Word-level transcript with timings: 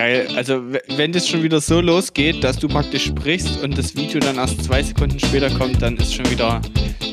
geil. 0.00 0.28
Also, 0.34 0.62
wenn 0.96 1.12
das 1.12 1.28
schon 1.28 1.42
wieder 1.42 1.60
so 1.60 1.80
losgeht, 1.80 2.42
dass 2.42 2.58
du 2.58 2.68
praktisch 2.68 3.06
sprichst 3.06 3.62
und 3.62 3.76
das 3.76 3.94
Video 3.94 4.18
dann 4.18 4.36
erst 4.36 4.64
zwei 4.64 4.82
Sekunden 4.82 5.20
später 5.20 5.50
kommt, 5.50 5.82
dann 5.82 5.96
ist 5.98 6.14
schon 6.14 6.28
wieder. 6.30 6.60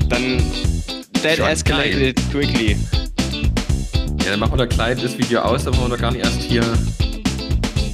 Dann. 0.08 0.42
That 1.22 1.38
Schon 1.38 1.48
escalated 1.48 2.18
quickly. 2.32 2.78
Ja, 4.24 4.32
dann 4.32 4.40
machen 4.40 4.54
wir 4.54 4.58
da 4.58 4.66
gleich 4.66 5.02
das 5.02 5.18
Video 5.18 5.42
aus, 5.42 5.66
dann 5.66 5.76
wollen 5.78 5.92
wir 5.92 5.98
gar 5.98 6.12
nicht 6.12 6.24
erst 6.24 6.42
hier. 6.44 6.64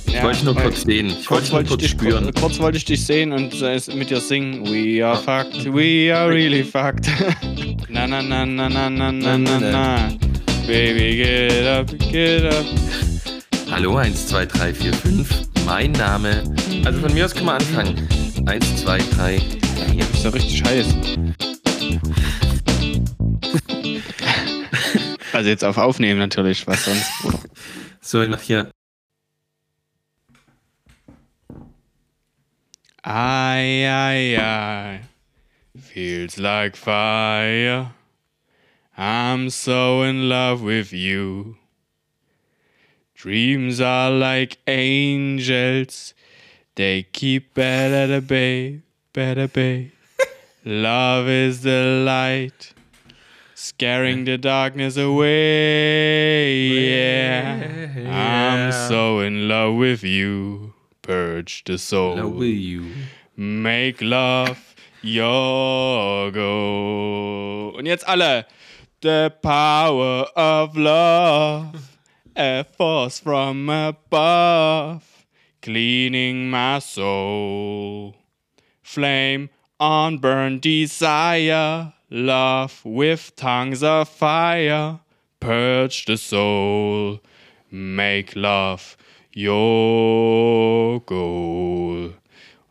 Ich 0.06 0.14
Ja, 0.14 0.24
wollte 0.24 0.46
nur 0.46 0.56
kurz 0.56 0.82
sehen. 0.82 1.08
Ich 1.08 1.32
wollte 1.32 1.52
nur 1.52 1.64
kurz 1.64 1.82
dich, 1.82 1.92
spüren. 1.92 2.26
Kurz, 2.26 2.40
kurz 2.42 2.60
wollte 2.60 2.78
ich 2.78 2.86
dich 2.86 3.04
sehen 3.04 3.32
und 3.32 3.60
mit 3.96 4.10
dir 4.10 4.20
singen. 4.20 4.66
We 4.66 5.04
are 5.04 5.16
fucked, 5.18 5.74
we 5.74 6.14
are 6.14 6.30
really 6.30 6.64
fucked. 6.64 7.10
na 7.90 8.06
na 8.06 8.22
na 8.22 8.46
na 8.46 8.70
na 8.70 8.90
na 8.90 9.12
na 9.12 9.38
na 9.38 9.60
na. 9.60 10.10
Baby, 10.68 11.18
get 11.18 11.66
up, 11.66 11.88
get 12.12 12.46
up. 12.46 12.66
Hallo, 13.74 13.98
1, 13.98 14.28
2, 14.28 14.46
3, 14.46 14.72
4, 14.72 14.94
5. 14.94 15.66
Mein 15.66 15.94
Name. 15.94 16.44
Also 16.86 17.00
von 17.00 17.12
mir 17.12 17.26
aus 17.26 17.34
können 17.34 17.48
wir 17.48 17.54
anfangen. 17.54 18.08
1, 18.46 18.84
2, 18.84 19.00
3. 19.00 19.40
Hier 19.40 20.04
ist 20.14 20.24
ja 20.24 20.30
richtig 20.30 20.64
heiß. 20.64 20.96
also 25.34 25.50
jetzt 25.50 25.64
auf 25.64 25.78
Aufnehmen 25.78 26.20
natürlich, 26.20 26.68
was 26.68 26.86
sonst. 26.86 27.12
So, 28.00 28.24
nach 28.28 28.42
hier. 28.42 28.70
Ai, 33.02 33.90
ai, 33.90 34.40
ai. 34.40 35.02
Feels 35.76 36.38
like 36.38 36.78
fire. 36.78 37.92
I'm 38.96 39.50
so 39.50 40.04
in 40.04 40.30
love 40.30 40.64
with 40.64 40.92
you. 40.92 41.56
Dreams 43.24 43.80
are 43.80 44.12
like 44.12 44.58
angels. 44.68 46.14
They 46.76 47.04
keep 47.04 47.54
better 47.54 48.20
bay, 48.20 48.82
better 49.14 49.48
bay. 49.48 49.94
Love 50.66 51.30
is 51.30 51.62
the 51.62 52.04
light. 52.06 52.74
Scaring 53.56 54.26
the 54.26 54.38
darkness 54.38 54.98
away. 54.98 56.68
Yeah. 56.68 57.94
I'm 58.10 58.74
so 58.90 59.22
in 59.22 59.48
love 59.48 59.76
with 59.76 60.04
you. 60.04 60.74
Purge 61.02 61.64
the 61.64 61.78
soul. 61.78 62.18
Love 62.18 62.36
with 62.36 62.50
you. 62.50 62.92
Make 63.38 64.02
love 64.02 64.76
your 65.02 66.30
goal. 66.34 67.74
Und 67.78 67.86
jetzt 67.86 68.06
alle. 68.06 68.46
The 69.00 69.34
power 69.42 70.28
of 70.36 70.76
love. 70.76 71.93
A 72.36 72.64
force 72.64 73.20
from 73.20 73.70
above. 73.70 75.26
Cleaning 75.62 76.50
my 76.50 76.80
soul. 76.80 78.16
Flame 78.82 79.50
on 79.80 80.18
burn 80.18 80.60
desire. 80.60 81.94
Love 82.10 82.82
with 82.84 83.36
tongues 83.36 83.84
of 83.84 84.10
fire. 84.10 85.00
Purge 85.40 86.06
the 86.06 86.18
soul. 86.18 87.20
Make 87.70 88.36
love 88.36 88.98
your 89.32 91.02
goal. 91.02 92.14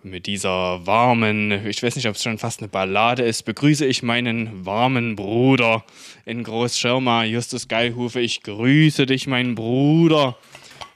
Und 0.03 0.11
mit 0.11 0.27
dieser 0.27 0.84
warmen, 0.86 1.67
ich 1.67 1.83
weiß 1.83 1.95
nicht, 1.97 2.08
ob 2.08 2.17
es 2.17 2.22
schon 2.22 2.39
fast 2.39 2.61
eine 2.61 2.69
Ballade 2.69 3.22
ist, 3.22 3.45
begrüße 3.45 3.86
ich 3.86 4.03
meinen 4.03 4.67
warmen 4.67 5.14
Bruder 5.14 5.84
in 6.25 6.42
Großschirma, 6.42 7.25
Justus 7.25 7.69
Geilhufe. 7.69 8.20
Ich 8.20 8.42
grüße 8.42 9.06
dich, 9.06 9.27
mein 9.28 9.55
Bruder. 9.55 10.36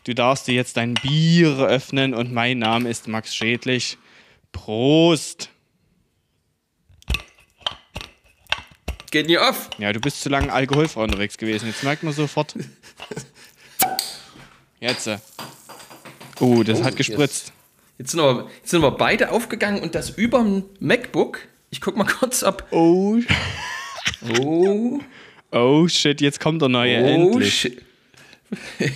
Du 0.04 0.14
darfst 0.14 0.48
dir 0.48 0.54
jetzt 0.54 0.76
dein 0.76 0.94
Bier 0.94 1.56
öffnen 1.58 2.14
und 2.14 2.32
mein 2.32 2.58
Name 2.58 2.88
ist 2.88 3.06
Max 3.06 3.34
Schädlich. 3.34 3.96
Prost! 4.52 5.50
Geht 9.12 9.28
nie 9.28 9.38
auf. 9.38 9.70
Ja, 9.78 9.92
du 9.92 10.00
bist 10.00 10.20
zu 10.20 10.28
lange 10.28 10.52
alkoholfrei 10.52 11.04
unterwegs 11.04 11.38
gewesen. 11.38 11.66
Jetzt 11.66 11.84
merkt 11.84 12.02
man 12.02 12.12
sofort. 12.12 12.54
Jetzt. 14.80 15.08
Oh, 16.40 16.62
das 16.64 16.80
Oh, 16.80 16.84
hat 16.84 16.96
gespritzt. 16.96 17.52
Jetzt 17.98 18.10
sind, 18.12 18.20
wir, 18.20 18.46
jetzt 18.58 18.70
sind 18.70 18.82
wir 18.82 18.90
beide 18.90 19.30
aufgegangen 19.32 19.82
und 19.82 19.94
das 19.94 20.10
über 20.10 20.38
dem 20.40 20.64
MacBook. 20.80 21.40
Ich 21.70 21.80
guck 21.80 21.96
mal 21.96 22.04
kurz, 22.20 22.42
ob. 22.42 22.64
Oh, 22.70 23.18
Oh, 24.40 25.00
oh 25.52 25.88
shit, 25.88 26.20
jetzt 26.20 26.38
kommt 26.40 26.62
der 26.62 26.68
neue 26.68 27.02
oh 27.02 27.06
endlich. 27.06 27.54
shit. 27.54 27.82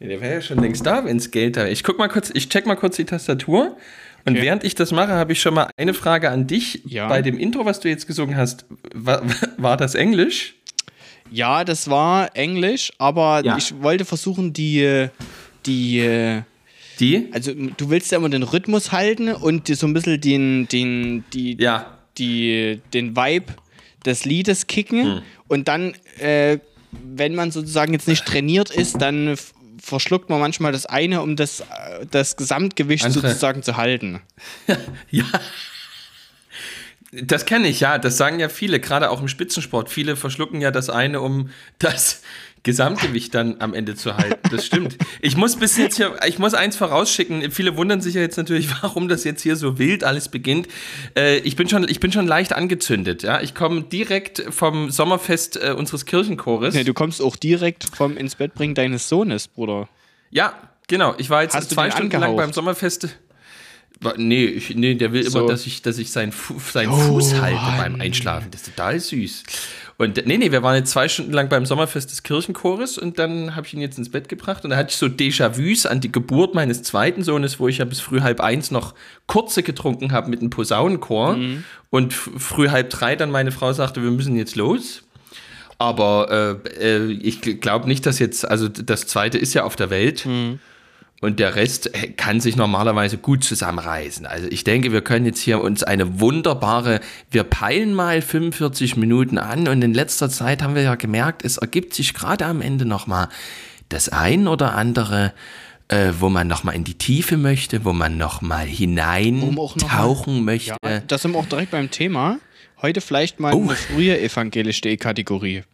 der 0.00 0.20
wäre 0.20 0.34
ja 0.34 0.40
schon 0.40 0.58
längst 0.58 0.84
da, 0.86 1.04
wenn's 1.04 1.30
Geld 1.30 1.56
da 1.56 1.62
wäre. 1.62 1.70
Ich 1.70 1.82
guck 1.82 1.98
mal 1.98 2.08
kurz, 2.08 2.30
ich 2.32 2.48
check 2.48 2.66
mal 2.66 2.76
kurz 2.76 2.96
die 2.96 3.04
Tastatur. 3.04 3.76
Und 4.24 4.34
Okay. 4.34 4.42
während 4.42 4.64
ich 4.64 4.74
das 4.74 4.92
mache, 4.92 5.12
habe 5.12 5.32
ich 5.32 5.40
schon 5.40 5.54
mal 5.54 5.70
eine 5.76 5.94
Frage 5.94 6.30
an 6.30 6.46
dich. 6.46 6.82
Ja. 6.84 7.08
Bei 7.08 7.22
dem 7.22 7.38
Intro, 7.38 7.64
was 7.64 7.80
du 7.80 7.88
jetzt 7.88 8.06
gesungen 8.06 8.36
hast, 8.36 8.66
war, 8.94 9.22
war 9.56 9.76
das 9.76 9.94
Englisch? 9.94 10.54
Ja, 11.30 11.64
das 11.64 11.88
war 11.90 12.36
Englisch, 12.36 12.92
aber 12.98 13.42
Ja. 13.44 13.56
ich 13.56 13.80
wollte 13.82 14.04
versuchen, 14.04 14.52
die, 14.52 15.08
die, 15.66 16.40
Die? 17.00 17.28
also 17.32 17.52
du 17.54 17.90
willst 17.90 18.10
ja 18.12 18.18
immer 18.18 18.28
den 18.28 18.42
Rhythmus 18.42 18.90
halten 18.92 19.32
und 19.32 19.68
die, 19.68 19.74
so 19.74 19.86
ein 19.86 19.92
bisschen 19.94 20.20
den, 20.20 20.66
den, 20.68 21.24
die, 21.32 21.56
Ja. 21.60 21.98
die, 22.18 22.80
den 22.92 23.14
Vibe 23.16 23.54
des 24.04 24.24
Liedes 24.24 24.66
kicken 24.66 25.04
Hm. 25.16 25.22
und 25.48 25.68
dann, 25.68 25.94
äh, 26.18 26.58
wenn 26.92 27.34
man 27.34 27.50
sozusagen 27.50 27.92
jetzt 27.92 28.08
nicht 28.08 28.24
trainiert 28.24 28.70
ist, 28.70 29.00
dann 29.00 29.36
verschluckt 29.80 30.28
man 30.30 30.40
manchmal 30.40 30.72
das 30.72 30.86
eine, 30.86 31.22
um 31.22 31.36
das, 31.36 31.60
äh, 31.60 32.06
das 32.10 32.36
Gesamtgewicht 32.36 33.04
Andere. 33.04 33.28
sozusagen 33.28 33.62
zu 33.62 33.76
halten. 33.76 34.20
Ja. 35.10 35.24
Das 37.10 37.46
kenne 37.46 37.68
ich, 37.68 37.80
ja. 37.80 37.96
Das 37.96 38.18
sagen 38.18 38.38
ja 38.38 38.50
viele, 38.50 38.80
gerade 38.80 39.08
auch 39.10 39.20
im 39.22 39.28
Spitzensport. 39.28 39.88
Viele 39.88 40.14
verschlucken 40.14 40.60
ja 40.60 40.70
das 40.70 40.90
eine, 40.90 41.22
um 41.22 41.48
das 41.78 42.22
Gesamtgewicht 42.62 43.34
dann 43.34 43.60
am 43.60 43.72
Ende 43.74 43.94
zu 43.94 44.16
halten. 44.16 44.38
Das 44.50 44.66
stimmt. 44.66 44.96
Ich 45.20 45.36
muss 45.36 45.56
bis 45.56 45.76
jetzt 45.76 45.96
hier, 45.96 46.14
ich 46.26 46.38
muss 46.38 46.54
eins 46.54 46.76
vorausschicken. 46.76 47.50
Viele 47.50 47.76
wundern 47.76 48.00
sich 48.00 48.14
ja 48.14 48.20
jetzt 48.20 48.36
natürlich, 48.36 48.68
warum 48.82 49.08
das 49.08 49.24
jetzt 49.24 49.42
hier 49.42 49.56
so 49.56 49.78
wild 49.78 50.04
alles 50.04 50.28
beginnt. 50.28 50.68
Äh, 51.16 51.38
ich 51.38 51.56
bin 51.56 51.68
schon, 51.68 51.88
ich 51.88 52.00
bin 52.00 52.12
schon 52.12 52.26
leicht 52.26 52.52
angezündet. 52.52 53.22
Ja, 53.22 53.40
ich 53.40 53.54
komme 53.54 53.82
direkt 53.82 54.44
vom 54.50 54.90
Sommerfest 54.90 55.56
äh, 55.62 55.72
unseres 55.76 56.04
Kirchenchores. 56.06 56.74
Nee, 56.74 56.84
du 56.84 56.94
kommst 56.94 57.22
auch 57.22 57.36
direkt 57.36 57.86
vom 57.96 58.16
ins 58.16 58.34
Bett 58.34 58.54
bringen 58.54 58.74
deines 58.74 59.08
Sohnes, 59.08 59.48
Bruder. 59.48 59.88
Ja, 60.30 60.52
genau. 60.88 61.14
Ich 61.18 61.30
war 61.30 61.42
jetzt 61.42 61.54
Hast 61.54 61.70
zwei 61.70 61.88
den 61.88 61.92
Stunden 61.92 62.12
lang 62.12 62.22
angehaucht? 62.24 62.36
beim 62.44 62.52
Sommerfest. 62.52 63.08
Nee, 64.16 64.44
ich, 64.44 64.74
nee, 64.76 64.94
der 64.94 65.12
will 65.12 65.28
So. 65.28 65.40
immer, 65.40 65.48
dass 65.48 65.66
ich, 65.66 65.82
dass 65.82 65.98
ich 65.98 66.12
seinen, 66.12 66.30
Fu 66.30 66.60
seinen 66.60 66.90
Oh, 66.92 66.96
Fuß 66.96 67.40
halte 67.40 67.56
Mann. 67.60 67.76
beim 67.78 68.00
Einschlafen. 68.00 68.48
Das 68.52 68.60
ist 68.62 68.76
total 68.76 69.00
süß. 69.00 69.42
Und 70.00 70.24
nee, 70.26 70.38
nee, 70.38 70.52
wir 70.52 70.62
waren 70.62 70.76
jetzt 70.76 70.92
zwei 70.92 71.08
Stunden 71.08 71.32
lang 71.32 71.48
beim 71.48 71.66
Sommerfest 71.66 72.12
des 72.12 72.22
Kirchenchores 72.22 72.98
und 72.98 73.18
dann 73.18 73.56
habe 73.56 73.66
ich 73.66 73.74
ihn 73.74 73.80
jetzt 73.80 73.98
ins 73.98 74.10
Bett 74.10 74.28
gebracht 74.28 74.62
und 74.62 74.70
da 74.70 74.76
hatte 74.76 74.90
ich 74.90 74.96
so 74.96 75.06
Déjà-vus 75.06 75.86
an 75.86 76.00
die 76.00 76.12
Geburt 76.12 76.54
meines 76.54 76.84
zweiten 76.84 77.24
Sohnes, 77.24 77.58
wo 77.58 77.66
ich 77.66 77.78
ja 77.78 77.84
bis 77.84 77.98
früh 77.98 78.20
halb 78.20 78.40
eins 78.40 78.70
noch 78.70 78.94
kurze 79.26 79.64
getrunken 79.64 80.12
habe 80.12 80.30
mit 80.30 80.40
einem 80.40 80.50
Posaunenchor 80.50 81.34
Mhm. 81.36 81.64
und 81.90 82.14
früh 82.14 82.68
halb 82.68 82.90
drei 82.90 83.16
dann 83.16 83.32
meine 83.32 83.50
Frau 83.50 83.72
sagte, 83.72 84.00
wir 84.02 84.12
müssen 84.12 84.36
jetzt 84.36 84.54
los. 84.54 85.02
Aber 85.78 86.60
äh, 86.80 86.96
äh, 86.96 87.12
ich 87.12 87.40
glaube 87.60 87.88
nicht, 87.88 88.06
dass 88.06 88.20
jetzt, 88.20 88.48
also 88.48 88.68
das 88.68 89.06
zweite 89.08 89.36
ist 89.38 89.52
ja 89.54 89.64
auf 89.64 89.74
der 89.74 89.90
Welt. 89.90 90.26
Und 91.20 91.40
der 91.40 91.56
Rest 91.56 91.92
äh, 91.94 92.08
kann 92.08 92.40
sich 92.40 92.54
normalerweise 92.54 93.18
gut 93.18 93.42
zusammenreißen. 93.42 94.24
Also 94.24 94.46
ich 94.50 94.62
denke, 94.62 94.92
wir 94.92 95.00
können 95.00 95.26
jetzt 95.26 95.40
hier 95.40 95.60
uns 95.60 95.82
eine 95.82 96.20
wunderbare, 96.20 97.00
wir 97.30 97.42
peilen 97.44 97.92
mal 97.92 98.22
45 98.22 98.96
Minuten 98.96 99.36
an 99.38 99.66
und 99.66 99.82
in 99.82 99.94
letzter 99.94 100.30
Zeit 100.30 100.62
haben 100.62 100.76
wir 100.76 100.82
ja 100.82 100.94
gemerkt, 100.94 101.44
es 101.44 101.56
ergibt 101.56 101.92
sich 101.94 102.14
gerade 102.14 102.46
am 102.46 102.60
Ende 102.60 102.84
nochmal 102.84 103.28
das 103.88 104.08
ein 104.08 104.46
oder 104.46 104.76
andere, 104.76 105.32
äh, 105.88 106.12
wo 106.20 106.28
man 106.28 106.46
nochmal 106.46 106.76
in 106.76 106.84
die 106.84 106.94
Tiefe 106.98 107.36
möchte, 107.36 107.84
wo 107.84 107.92
man 107.92 108.16
nochmal 108.16 108.66
hinein 108.66 109.56
auch 109.58 109.74
noch 109.76 110.26
möchte. 110.26 110.76
Ja, 110.84 111.00
da 111.00 111.18
sind 111.18 111.32
wir 111.32 111.38
auch 111.38 111.46
direkt 111.46 111.72
beim 111.72 111.90
Thema. 111.90 112.38
Heute 112.80 113.00
vielleicht 113.00 113.40
mal 113.40 113.54
Oh. 113.54 113.62
eine 113.62 113.74
frühe 113.74 114.20
evangelische 114.20 114.96
Kategorie. 114.96 115.64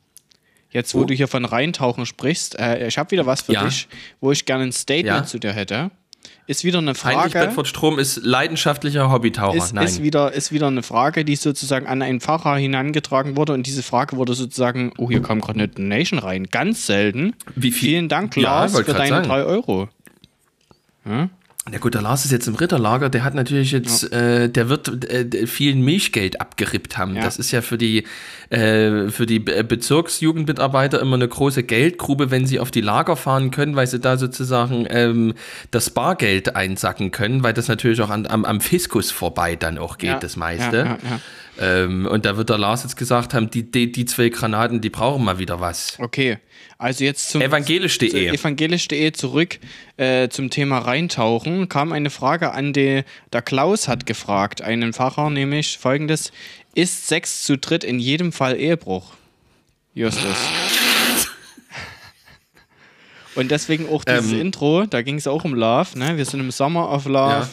Jetzt, 0.74 0.94
wo 0.94 1.00
Oh. 1.00 1.04
du 1.04 1.14
hier 1.14 1.28
von 1.28 1.46
Reintauchen 1.46 2.04
sprichst, 2.04 2.58
äh, 2.58 2.86
ich 2.88 2.98
habe 2.98 3.10
wieder 3.12 3.24
was 3.24 3.40
für 3.42 3.52
Ja. 3.54 3.64
dich, 3.64 3.88
wo 4.20 4.30
ich 4.32 4.44
gerne 4.44 4.64
ein 4.64 4.72
Statement 4.72 5.06
Ja. 5.06 5.24
zu 5.24 5.38
dir 5.38 5.52
hätte. 5.54 5.90
Ist 6.46 6.62
wieder 6.64 6.78
eine 6.78 6.92
Heinrich 6.92 7.32
Frage. 7.32 7.46
Bedford 7.46 7.66
Strom 7.68 7.98
ist 7.98 8.16
leidenschaftlicher 8.22 9.10
Hobbytaucher. 9.10 9.56
Ist, 9.56 9.72
Nein. 9.72 9.84
ist, 9.86 10.02
wieder, 10.02 10.32
ist 10.32 10.52
wieder 10.52 10.66
eine 10.66 10.82
Frage, 10.82 11.24
die 11.24 11.36
sozusagen 11.36 11.86
an 11.86 12.02
einen 12.02 12.20
Pfarrer 12.20 12.56
hinangetragen 12.56 13.36
wurde 13.38 13.54
und 13.54 13.66
diese 13.66 13.82
Frage 13.82 14.16
wurde 14.18 14.34
sozusagen, 14.34 14.92
oh, 14.98 15.08
hier 15.08 15.22
kam 15.22 15.40
gerade 15.40 15.60
eine 15.60 15.68
Donation 15.68 16.18
rein, 16.18 16.44
ganz 16.50 16.84
selten. 16.86 17.34
Wie 17.54 17.70
viel- 17.70 17.88
Vielen 17.90 18.08
Dank, 18.10 18.36
Ja, 18.36 18.42
Lars, 18.42 18.74
wollte 18.74 18.90
für 18.92 18.98
deine 18.98 19.10
sagen. 19.10 19.28
drei 19.28 19.44
Euro. 19.44 19.88
Na 21.70 21.78
gut, 21.78 21.94
der 21.94 22.02
Lars 22.02 22.26
ist 22.26 22.30
jetzt 22.30 22.46
im 22.46 22.56
Ritterlager, 22.56 23.08
der 23.08 23.24
hat 23.24 23.32
natürlich 23.32 23.72
jetzt, 23.72 24.12
ja. 24.12 24.42
äh, 24.42 24.48
der 24.50 24.68
wird 24.68 25.10
äh, 25.10 25.46
viel 25.46 25.74
Milchgeld 25.76 26.38
abgerippt 26.38 26.98
haben. 26.98 27.16
Ja. 27.16 27.22
Das 27.22 27.38
ist 27.38 27.52
ja 27.52 27.62
für 27.62 27.78
die, 27.78 28.04
äh, 28.50 29.08
für 29.08 29.24
die 29.24 29.38
Bezirksjugendmitarbeiter 29.38 31.00
immer 31.00 31.16
eine 31.16 31.26
große 31.26 31.62
Geldgrube, 31.62 32.30
wenn 32.30 32.46
sie 32.46 32.60
auf 32.60 32.70
die 32.70 32.82
Lager 32.82 33.16
fahren 33.16 33.50
können, 33.50 33.76
weil 33.76 33.86
sie 33.86 33.98
da 33.98 34.18
sozusagen 34.18 34.86
ähm, 34.90 35.32
das 35.70 35.88
Bargeld 35.88 36.54
einsacken 36.54 37.12
können, 37.12 37.42
weil 37.42 37.54
das 37.54 37.68
natürlich 37.68 38.02
auch 38.02 38.10
an, 38.10 38.26
am, 38.26 38.44
am 38.44 38.60
Fiskus 38.60 39.10
vorbei 39.10 39.56
dann 39.56 39.78
auch 39.78 39.96
geht, 39.96 40.10
ja. 40.10 40.18
das 40.18 40.36
meiste. 40.36 40.98
Ähm, 41.60 42.06
und 42.06 42.24
da 42.24 42.36
wird 42.36 42.50
der 42.50 42.58
Lars 42.58 42.82
jetzt 42.82 42.96
gesagt 42.96 43.32
haben, 43.32 43.48
die, 43.48 43.70
die, 43.70 43.92
die 43.92 44.04
zwei 44.06 44.28
Granaten, 44.28 44.80
die 44.80 44.90
brauchen 44.90 45.24
mal 45.24 45.38
wieder 45.38 45.60
was. 45.60 45.96
Okay, 45.98 46.38
also 46.78 47.04
jetzt 47.04 47.30
zum 47.30 47.40
evangelisch.de 47.40 48.28
evangelisch.de 48.28 49.12
zurück 49.12 49.58
äh, 49.96 50.28
zum 50.28 50.50
Thema 50.50 50.78
reintauchen, 50.78 51.68
kam 51.68 51.92
eine 51.92 52.10
Frage 52.10 52.52
an 52.52 52.72
die, 52.72 53.04
der 53.32 53.42
Klaus 53.42 53.86
hat 53.86 54.06
gefragt, 54.06 54.62
einen 54.62 54.92
Pfarrer, 54.92 55.30
nämlich 55.30 55.78
folgendes, 55.78 56.32
ist 56.74 57.06
Sex 57.06 57.44
zu 57.44 57.56
dritt 57.56 57.84
in 57.84 58.00
jedem 58.00 58.32
Fall 58.32 58.56
Ehebruch? 58.58 59.12
Justus. 59.94 60.36
Und 63.36 63.50
deswegen 63.50 63.88
auch 63.88 64.04
dieses 64.04 64.32
ähm, 64.32 64.40
Intro, 64.40 64.86
da 64.86 65.02
ging 65.02 65.16
es 65.16 65.26
auch 65.26 65.44
um 65.44 65.54
Love, 65.54 65.98
ne? 65.98 66.16
Wir 66.16 66.24
sind 66.24 66.40
im 66.40 66.50
Summer 66.50 66.90
of 66.90 67.06
Love. 67.06 67.30
Ja. 67.30 67.48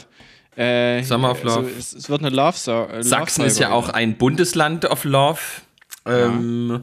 Äh, 0.61 1.03
Summer 1.03 1.31
of 1.31 1.43
Love. 1.43 1.57
Also 1.59 1.69
es, 1.77 1.93
es, 1.93 2.09
wird 2.09 2.21
eine 2.21 2.35
Love 2.35 2.57
Song. 2.57 2.89
Äh, 2.89 3.03
Sachsen 3.03 3.45
ist 3.45 3.59
ja 3.59 3.71
auch 3.71 3.89
ein 3.89 4.17
Bundesland 4.17 4.85
of 4.85 5.03
Love. 5.05 5.39
Ähm, 6.05 6.69
ja. 6.69 6.81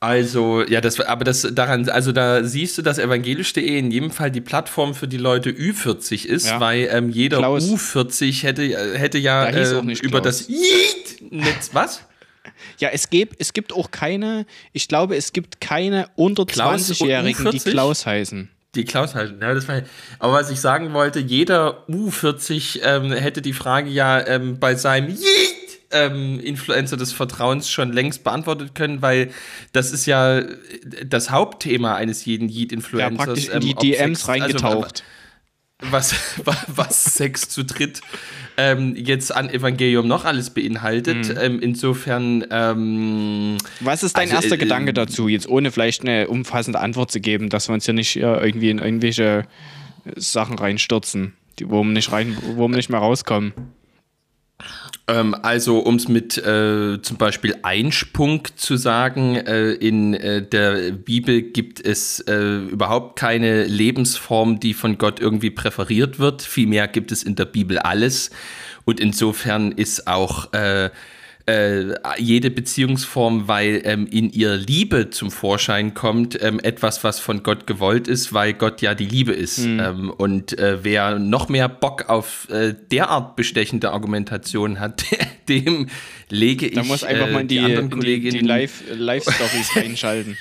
Also, 0.00 0.62
ja, 0.66 0.82
das, 0.82 1.00
aber 1.00 1.24
das 1.24 1.48
daran, 1.52 1.88
also 1.88 2.12
da 2.12 2.44
siehst 2.44 2.76
du, 2.76 2.82
dass 2.82 2.98
evangelisch.de 2.98 3.78
in 3.78 3.90
jedem 3.90 4.10
Fall 4.10 4.30
die 4.30 4.42
Plattform 4.42 4.94
für 4.94 5.08
die 5.08 5.16
Leute 5.16 5.50
Ü40 5.50 6.26
ist, 6.26 6.46
ja. 6.46 6.60
weil 6.60 6.88
ähm, 6.92 7.08
jeder 7.08 7.38
Klaus. 7.38 7.64
U40 7.64 8.42
hätte, 8.42 8.98
hätte 8.98 9.16
ja 9.16 9.50
da 9.50 9.58
äh, 9.58 9.92
über 10.02 10.20
das 10.20 10.48
Netz, 11.30 11.70
was? 11.72 12.02
Ja, 12.78 12.90
es 12.90 13.08
gibt, 13.08 13.36
es 13.40 13.54
gibt 13.54 13.72
auch 13.72 13.90
keine, 13.90 14.44
ich 14.72 14.88
glaube, 14.88 15.16
es 15.16 15.32
gibt 15.32 15.60
keine 15.62 16.08
unter 16.16 16.42
20-Jährigen, 16.42 17.50
die 17.50 17.60
Klaus 17.60 18.04
heißen. 18.04 18.50
Die 18.74 18.84
Klaus 18.84 19.14
heißen, 19.14 19.40
ja, 19.40 19.54
das 19.54 19.68
war, 19.68 19.82
aber 20.18 20.32
was 20.32 20.50
ich 20.50 20.60
sagen 20.60 20.92
wollte, 20.92 21.20
jeder 21.20 21.84
U40 21.88 22.80
ähm, 22.82 23.12
hätte 23.12 23.40
die 23.42 23.52
Frage 23.52 23.90
ja 23.90 24.26
ähm, 24.26 24.58
bei 24.58 24.74
seinem 24.74 25.10
Yeet 25.10 25.64
ähm, 25.92 26.40
Influencer 26.40 26.96
des 26.96 27.12
Vertrauens 27.12 27.70
schon 27.70 27.92
längst 27.92 28.24
beantwortet 28.24 28.74
können, 28.74 29.00
weil 29.00 29.30
das 29.72 29.92
ist 29.92 30.06
ja 30.06 30.42
das 31.06 31.30
Hauptthema 31.30 31.94
eines 31.94 32.24
jeden 32.24 32.48
Yeet-Influencers. 32.48 33.18
Ja, 33.18 33.24
praktisch 33.24 33.48
in 33.48 33.60
die 33.60 33.70
ähm, 33.70 33.78
DMs 33.78 34.20
Sex, 34.20 34.28
reingetaucht. 34.28 34.84
Also, 34.84 35.04
was, 35.80 36.14
was 36.68 37.04
Sex 37.04 37.48
zu 37.48 37.64
dritt 37.64 38.00
ähm, 38.56 38.94
jetzt 38.96 39.34
an 39.34 39.50
Evangelium 39.50 40.06
noch 40.06 40.24
alles 40.24 40.50
beinhaltet. 40.50 41.28
Mhm. 41.28 41.38
Ähm, 41.40 41.60
insofern. 41.60 42.46
Ähm, 42.50 43.56
was 43.80 44.02
ist 44.02 44.16
dein 44.16 44.30
also, 44.30 44.34
erster 44.34 44.54
äh, 44.54 44.58
Gedanke 44.58 44.92
dazu, 44.92 45.28
jetzt 45.28 45.48
ohne 45.48 45.72
vielleicht 45.72 46.02
eine 46.02 46.28
umfassende 46.28 46.80
Antwort 46.80 47.10
zu 47.10 47.20
geben, 47.20 47.48
dass 47.48 47.68
wir 47.68 47.74
uns 47.74 47.84
hier 47.84 47.94
nicht 47.94 48.16
äh, 48.16 48.20
irgendwie 48.20 48.70
in 48.70 48.78
irgendwelche 48.78 49.46
Sachen 50.16 50.58
reinstürzen, 50.58 51.34
die, 51.58 51.68
wo 51.68 51.82
wir 51.82 51.90
nicht 51.90 52.12
rein, 52.12 52.36
wo 52.56 52.68
wir 52.68 52.76
nicht 52.76 52.90
mehr 52.90 53.00
rauskommen? 53.00 53.52
Ähm, 55.06 55.34
also, 55.34 55.80
um 55.80 55.96
es 55.96 56.08
mit 56.08 56.38
äh, 56.38 57.00
zum 57.02 57.16
Beispiel 57.18 57.56
Einspunk 57.62 58.58
zu 58.58 58.76
sagen, 58.76 59.36
äh, 59.36 59.72
in 59.72 60.14
äh, 60.14 60.42
der 60.46 60.92
Bibel 60.92 61.42
gibt 61.42 61.84
es 61.84 62.20
äh, 62.20 62.58
überhaupt 62.70 63.18
keine 63.18 63.64
Lebensform, 63.64 64.60
die 64.60 64.72
von 64.72 64.96
Gott 64.96 65.20
irgendwie 65.20 65.50
präferiert 65.50 66.18
wird. 66.18 66.40
Vielmehr 66.40 66.88
gibt 66.88 67.12
es 67.12 67.22
in 67.22 67.34
der 67.36 67.44
Bibel 67.44 67.78
alles. 67.78 68.30
Und 68.86 69.00
insofern 69.00 69.72
ist 69.72 70.06
auch 70.06 70.48
äh, 71.46 71.90
äh, 71.90 71.96
jede 72.16 72.50
Beziehungsform, 72.50 73.48
weil 73.48 73.82
ähm, 73.84 74.06
in 74.06 74.30
ihr 74.30 74.56
Liebe 74.56 75.10
zum 75.10 75.30
Vorschein 75.30 75.92
kommt, 75.92 76.42
ähm, 76.42 76.58
etwas, 76.58 77.04
was 77.04 77.20
von 77.20 77.42
Gott 77.42 77.66
gewollt 77.66 78.08
ist, 78.08 78.32
weil 78.32 78.54
Gott 78.54 78.80
ja 78.80 78.94
die 78.94 79.04
Liebe 79.04 79.32
ist. 79.32 79.58
Mhm. 79.58 80.10
Und 80.16 80.58
äh, 80.58 80.82
wer 80.82 81.18
noch 81.18 81.50
mehr 81.50 81.68
Bock 81.68 82.08
auf 82.08 82.48
äh, 82.48 82.74
derart 82.90 83.36
bestechende 83.36 83.90
Argumentation 83.92 84.80
hat, 84.80 85.04
dem 85.48 85.88
lege 86.30 86.66
ich. 86.66 86.74
Da 86.76 86.82
muss 86.82 87.04
einfach 87.04 87.30
mal 87.30 87.42
in 87.42 87.48
die, 87.48 87.60
die, 87.60 88.20
die, 88.20 88.30
die 88.30 88.38
Live-Stories 88.38 88.94
Live 89.74 89.76
reinschalten. 89.76 90.38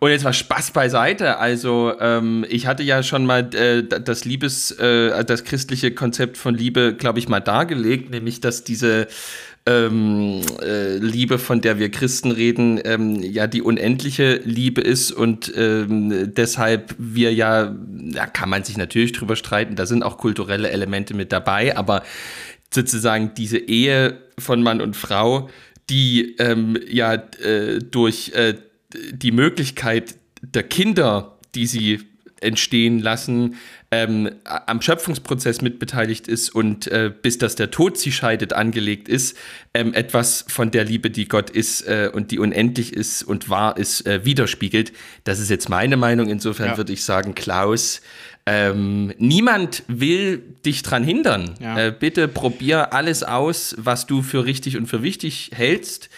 Und 0.00 0.10
jetzt 0.10 0.24
war 0.24 0.32
Spaß 0.32 0.70
beiseite. 0.70 1.38
Also 1.38 1.92
ähm, 2.00 2.44
ich 2.48 2.66
hatte 2.66 2.82
ja 2.82 3.02
schon 3.02 3.26
mal 3.26 3.52
äh, 3.54 3.82
das 3.82 4.24
Liebes, 4.24 4.70
äh, 4.72 5.24
das 5.24 5.44
christliche 5.44 5.92
Konzept 5.92 6.36
von 6.36 6.54
Liebe, 6.54 6.94
glaube 6.94 7.18
ich, 7.18 7.28
mal 7.28 7.40
dargelegt, 7.40 8.10
nämlich 8.10 8.40
dass 8.40 8.62
diese 8.62 9.08
ähm, 9.66 10.40
äh, 10.62 10.96
Liebe, 10.96 11.38
von 11.38 11.60
der 11.60 11.78
wir 11.78 11.90
Christen 11.90 12.30
reden, 12.30 12.80
ähm, 12.84 13.22
ja 13.22 13.46
die 13.46 13.60
unendliche 13.60 14.40
Liebe 14.44 14.80
ist 14.80 15.12
und 15.12 15.52
ähm, 15.56 16.32
deshalb 16.32 16.94
wir 16.96 17.34
ja, 17.34 17.74
da 17.76 18.26
kann 18.26 18.48
man 18.48 18.64
sich 18.64 18.78
natürlich 18.78 19.12
drüber 19.12 19.36
streiten, 19.36 19.76
da 19.76 19.84
sind 19.84 20.02
auch 20.04 20.16
kulturelle 20.16 20.70
Elemente 20.70 21.12
mit 21.12 21.32
dabei, 21.32 21.76
aber 21.76 22.02
sozusagen 22.72 23.32
diese 23.36 23.58
Ehe 23.58 24.18
von 24.38 24.62
Mann 24.62 24.80
und 24.80 24.96
Frau, 24.96 25.50
die 25.90 26.36
ähm, 26.38 26.78
ja 26.88 27.14
äh, 27.14 27.78
durch 27.78 28.32
äh, 28.34 28.54
die 28.94 29.32
Möglichkeit 29.32 30.16
der 30.42 30.62
Kinder, 30.62 31.38
die 31.54 31.66
sie 31.66 32.00
entstehen 32.40 33.00
lassen, 33.00 33.56
ähm, 33.90 34.30
am 34.44 34.80
Schöpfungsprozess 34.80 35.60
mitbeteiligt 35.60 36.28
ist 36.28 36.50
und 36.50 36.86
äh, 36.86 37.10
bis 37.22 37.38
dass 37.38 37.56
der 37.56 37.70
Tod 37.70 37.98
sie 37.98 38.12
scheidet 38.12 38.52
angelegt 38.52 39.08
ist, 39.08 39.36
ähm, 39.74 39.94
etwas 39.94 40.44
von 40.48 40.70
der 40.70 40.84
Liebe, 40.84 41.10
die 41.10 41.26
Gott 41.26 41.50
ist 41.50 41.82
äh, 41.82 42.10
und 42.12 42.30
die 42.30 42.38
unendlich 42.38 42.92
ist 42.92 43.22
und 43.22 43.48
wahr 43.48 43.76
ist, 43.76 44.06
äh, 44.06 44.24
widerspiegelt. 44.24 44.92
Das 45.24 45.40
ist 45.40 45.50
jetzt 45.50 45.68
meine 45.68 45.96
Meinung. 45.96 46.28
Insofern 46.28 46.68
ja. 46.68 46.76
würde 46.76 46.92
ich 46.92 47.02
sagen, 47.02 47.34
Klaus, 47.34 48.02
ähm, 48.46 49.12
niemand 49.18 49.82
will 49.88 50.42
dich 50.64 50.82
dran 50.82 51.04
hindern. 51.04 51.54
Ja. 51.60 51.86
Äh, 51.86 51.94
bitte 51.98 52.28
probier 52.28 52.92
alles 52.92 53.22
aus, 53.22 53.74
was 53.78 54.06
du 54.06 54.22
für 54.22 54.44
richtig 54.44 54.76
und 54.76 54.86
für 54.86 55.02
wichtig 55.02 55.50
hältst. 55.54 56.08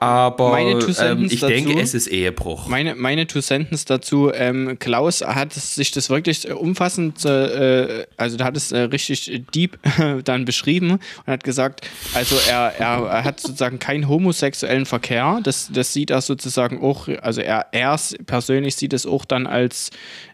Aber 0.00 0.58
ähm, 0.58 0.78
ich 1.24 1.40
dazu, 1.40 1.46
denke, 1.46 1.80
es 1.80 1.94
ist 1.94 2.06
Ehebruch. 2.06 2.68
Meine, 2.68 2.94
meine 2.94 3.26
Two 3.26 3.40
Sentence 3.40 3.84
dazu: 3.84 4.30
ähm, 4.32 4.78
Klaus 4.78 5.22
hat 5.22 5.52
sich 5.52 5.90
das 5.90 6.10
wirklich 6.10 6.50
umfassend, 6.50 7.24
äh, 7.24 8.06
also 8.16 8.36
da 8.36 8.44
hat 8.44 8.56
es 8.56 8.72
äh, 8.72 8.80
richtig 8.80 9.42
deep 9.54 9.78
dann 10.24 10.44
beschrieben 10.44 10.92
und 10.92 11.26
hat 11.26 11.44
gesagt, 11.44 11.88
also 12.14 12.36
er, 12.48 12.74
er, 12.78 13.24
hat 13.24 13.40
sozusagen 13.40 13.78
keinen 13.78 14.08
homosexuellen 14.08 14.86
Verkehr. 14.86 15.40
Das, 15.42 15.70
das 15.72 15.92
sieht 15.92 16.10
er 16.10 16.20
sozusagen 16.20 16.80
auch, 16.82 17.08
also 17.22 17.40
er, 17.40 17.66
er 17.72 17.98
persönlich 18.26 18.76
sieht 18.76 18.92
es 18.92 19.06
auch 19.06 19.24
dann 19.24 19.46
als 19.46 19.90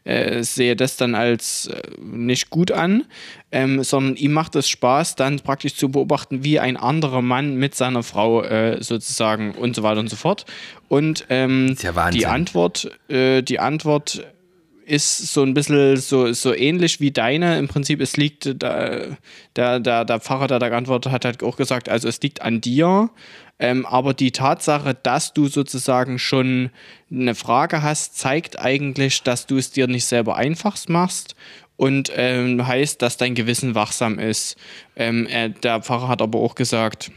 äh, 0.07 0.45
sehe 0.45 0.77
das 0.77 0.97
dann 0.97 1.15
als 1.15 1.67
äh, 1.67 1.83
nicht 2.01 2.51
gut 2.51 2.71
an, 2.71 3.05
ähm, 3.53 3.83
sondern 3.85 4.17
ihm 4.17 4.33
macht 4.33 4.57
es 4.57 4.69
Spaß, 4.69 5.15
dann 5.15 5.41
praktisch 5.41 5.77
zu 5.77 5.89
beobachten, 5.89 6.43
wie 6.43 6.59
ein 6.59 6.77
anderer 6.77 7.23
Mann 7.23 7.57
mit 7.57 7.75
seiner 7.75 8.03
Frau 8.03 8.43
äh, 8.43 8.83
sozusagen 8.83 9.53
und 9.53 9.77
so 9.77 9.83
weiter 9.83 10.01
und 10.01 10.11
so 10.11 10.17
fort. 10.17 10.47
Und 10.89 11.27
ähm, 11.29 11.77
ja 11.81 12.11
die 12.11 12.27
Antwort, 12.27 12.91
äh, 13.09 13.43
die 13.43 13.61
Antwort 13.61 14.25
ist 14.85 15.33
so 15.33 15.43
ein 15.43 15.53
bisschen 15.55 15.97
so, 15.97 16.33
so 16.33 16.55
ähnlich 16.55 17.01
wie 17.01 17.11
deine. 17.11 17.59
Im 17.59 17.67
Prinzip, 17.67 18.01
es 18.01 18.17
liegt, 18.17 18.63
da, 18.63 19.01
der, 19.57 19.81
der, 19.81 20.05
der 20.05 20.21
Pfarrer, 20.21 20.47
der 20.47 20.59
da 20.61 20.69
geantwortet 20.69 21.13
hat, 21.13 21.25
hat 21.25 21.43
auch 21.43 21.57
gesagt, 21.57 21.89
also 21.89 22.09
es 22.09 22.21
liegt 22.21 22.43
an 22.43 22.61
dir. 22.61 23.11
Ähm, 23.59 23.87
aber 23.87 24.13
die 24.13 24.33
Tatsache, 24.33 24.95
dass 24.95 25.33
du 25.33 25.49
sozusagen 25.49 26.19
schon 26.19 26.71
eine 27.11 27.35
Frage 27.35 27.83
hast, 27.83 28.19
zeigt 28.19 28.59
eigentlich, 28.59 29.23
dass 29.23 29.47
du 29.47 29.57
es 29.57 29.71
dir 29.71 29.87
nicht 29.87 30.05
selber 30.05 30.37
einfach 30.37 30.77
machst 30.89 31.35
und 31.77 32.11
ähm, 32.15 32.67
heißt, 32.67 33.03
dass 33.03 33.17
dein 33.17 33.35
Gewissen 33.35 33.75
wachsam 33.75 34.19
ist. 34.19 34.57
Ähm, 34.97 35.27
er, 35.27 35.51
der 35.51 35.83
Pfarrer 35.83 36.09
hat 36.09 36.23
aber 36.23 36.39
auch 36.39 36.55
gesagt, 36.55 37.11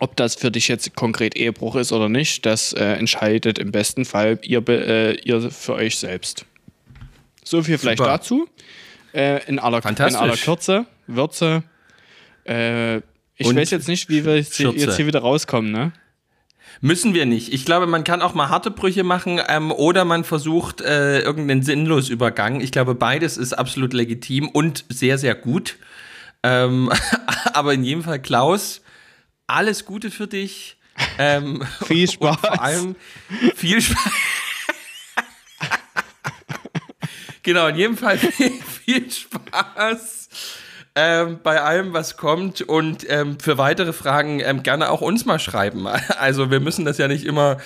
ob 0.00 0.16
das 0.16 0.34
für 0.34 0.50
dich 0.50 0.68
jetzt 0.68 0.94
konkret 0.96 1.36
Ehebruch 1.36 1.76
ist 1.76 1.92
oder 1.92 2.08
nicht, 2.08 2.44
das 2.46 2.72
äh, 2.72 2.84
entscheidet 2.84 3.58
im 3.58 3.70
besten 3.70 4.04
Fall 4.04 4.38
ihr, 4.42 4.66
äh, 4.68 5.14
ihr 5.20 5.50
für 5.50 5.74
euch 5.74 5.98
selbst. 5.98 6.46
So 7.44 7.62
viel 7.62 7.78
vielleicht 7.78 7.98
Super. 7.98 8.10
dazu. 8.10 8.48
Äh, 9.12 9.44
in, 9.46 9.58
aller, 9.58 9.84
in 9.84 10.16
aller 10.16 10.36
Kürze, 10.36 10.86
Würze. 11.06 11.62
Äh, 12.46 12.96
ich 13.36 13.46
Und 13.46 13.56
weiß 13.56 13.70
jetzt 13.70 13.86
nicht, 13.86 14.08
wie 14.08 14.24
wir 14.24 14.36
jetzt 14.36 14.56
hier, 14.56 14.70
jetzt 14.72 14.96
hier 14.96 15.06
wieder 15.06 15.20
rauskommen, 15.20 15.70
ne? 15.70 15.92
Müssen 16.80 17.14
wir 17.14 17.26
nicht. 17.26 17.52
Ich 17.52 17.64
glaube, 17.64 17.86
man 17.86 18.04
kann 18.04 18.22
auch 18.22 18.34
mal 18.34 18.48
harte 18.48 18.70
Brüche 18.70 19.04
machen 19.04 19.40
ähm, 19.48 19.72
oder 19.72 20.04
man 20.04 20.24
versucht 20.24 20.80
äh, 20.80 21.20
irgendeinen 21.20 21.62
Sinnlosübergang. 21.62 22.60
Ich 22.60 22.72
glaube, 22.72 22.94
beides 22.94 23.36
ist 23.36 23.52
absolut 23.52 23.92
legitim 23.92 24.48
und 24.48 24.84
sehr, 24.88 25.18
sehr 25.18 25.34
gut. 25.34 25.76
Ähm, 26.42 26.92
aber 27.52 27.74
in 27.74 27.84
jedem 27.84 28.02
Fall, 28.02 28.20
Klaus, 28.20 28.82
alles 29.46 29.84
Gute 29.84 30.10
für 30.10 30.26
dich. 30.26 30.76
Ähm, 31.18 31.62
viel 31.86 32.10
Spaß. 32.10 32.36
vor 32.38 32.62
allem 32.62 32.96
viel 33.54 33.80
Spaß. 33.80 33.98
Genau, 37.42 37.66
in 37.66 37.76
jedem 37.76 37.96
Fall 37.98 38.16
viel 38.16 39.10
Spaß 39.10 40.23
ähm, 40.96 41.40
bei 41.42 41.60
allem, 41.60 41.92
was 41.92 42.16
kommt 42.16 42.62
und 42.62 43.04
ähm, 43.10 43.38
für 43.40 43.58
weitere 43.58 43.92
Fragen 43.92 44.40
ähm, 44.40 44.62
gerne 44.62 44.90
auch 44.90 45.00
uns 45.00 45.24
mal 45.24 45.38
schreiben. 45.38 45.86
Also 46.18 46.50
wir 46.50 46.60
müssen 46.60 46.84
das 46.84 46.98
ja 46.98 47.08
nicht 47.08 47.24
immer 47.24 47.58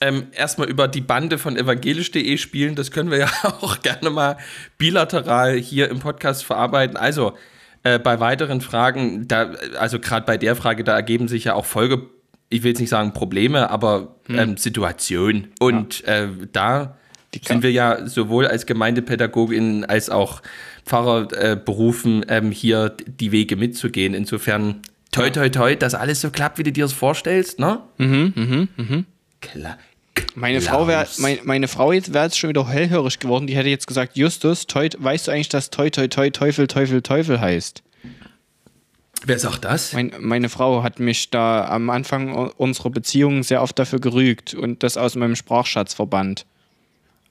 ähm, 0.00 0.26
erstmal 0.32 0.68
über 0.68 0.86
die 0.88 1.00
Bande 1.00 1.38
von 1.38 1.56
evangelisch.de 1.56 2.36
spielen. 2.36 2.74
Das 2.74 2.90
können 2.90 3.10
wir 3.10 3.18
ja 3.18 3.30
auch 3.42 3.80
gerne 3.80 4.10
mal 4.10 4.36
bilateral 4.76 5.56
hier 5.56 5.90
im 5.90 6.00
Podcast 6.00 6.44
verarbeiten. 6.44 6.96
Also 6.96 7.32
äh, 7.82 7.98
bei 7.98 8.20
weiteren 8.20 8.60
Fragen, 8.60 9.26
da, 9.26 9.52
also 9.78 9.98
gerade 9.98 10.26
bei 10.26 10.36
der 10.36 10.54
Frage, 10.54 10.84
da 10.84 10.94
ergeben 10.94 11.28
sich 11.28 11.44
ja 11.44 11.54
auch 11.54 11.64
Folge, 11.64 12.02
ich 12.50 12.62
will 12.62 12.72
jetzt 12.72 12.80
nicht 12.80 12.90
sagen 12.90 13.12
Probleme, 13.12 13.70
aber 13.70 14.16
hm. 14.26 14.38
ähm, 14.38 14.56
Situationen. 14.56 15.52
Und 15.60 16.00
ja. 16.00 16.24
äh, 16.24 16.28
da 16.52 16.96
sind 17.42 17.62
wir 17.62 17.72
ja 17.72 18.06
sowohl 18.06 18.46
als 18.46 18.66
Gemeindepädagogin 18.66 19.84
als 19.84 20.10
auch 20.10 20.42
Pfarrer 20.86 21.28
äh, 21.32 21.56
berufen, 21.56 22.24
ähm, 22.28 22.50
hier 22.50 22.96
die 23.06 23.32
Wege 23.32 23.56
mitzugehen. 23.56 24.14
Insofern 24.14 24.82
toi 25.10 25.30
toi 25.30 25.48
toi, 25.48 25.74
dass 25.74 25.94
alles 25.94 26.20
so 26.20 26.30
klappt, 26.30 26.58
wie 26.58 26.62
du 26.62 26.72
dir 26.72 26.84
das 26.84 26.92
vorstellst, 26.92 27.58
ne? 27.58 27.80
Mhm, 27.98 28.32
mhm, 28.34 28.68
mhm. 28.76 29.06
Klar. 29.40 29.78
Meine 30.34 30.60
Frau, 30.60 30.86
wär, 30.86 31.06
mein, 31.18 31.40
meine 31.44 31.68
Frau 31.68 31.92
jetzt 31.92 32.14
wäre 32.14 32.24
jetzt 32.24 32.38
schon 32.38 32.48
wieder 32.48 32.66
hellhörig 32.68 33.18
geworden. 33.18 33.46
Die 33.46 33.56
hätte 33.56 33.68
jetzt 33.68 33.86
gesagt, 33.86 34.16
Justus, 34.16 34.66
toi, 34.66 34.88
weißt 34.96 35.26
du 35.26 35.32
eigentlich, 35.32 35.50
dass 35.50 35.70
toi, 35.70 35.90
toi, 35.90 36.08
toi, 36.08 36.30
Teufel, 36.30 36.66
Teufel, 36.66 37.02
Teufel 37.02 37.40
heißt? 37.40 37.82
Wer 39.24 39.38
sagt 39.38 39.64
das? 39.64 39.92
Mein, 39.92 40.12
meine 40.20 40.48
Frau 40.48 40.82
hat 40.82 41.00
mich 41.00 41.30
da 41.30 41.66
am 41.66 41.90
Anfang 41.90 42.34
unserer 42.34 42.90
Beziehung 42.90 43.42
sehr 43.42 43.62
oft 43.62 43.78
dafür 43.78 43.98
gerügt 43.98 44.54
und 44.54 44.82
das 44.82 44.96
aus 44.96 45.16
meinem 45.16 45.36
Sprachschatz 45.36 45.94
verbannt. 45.94 46.46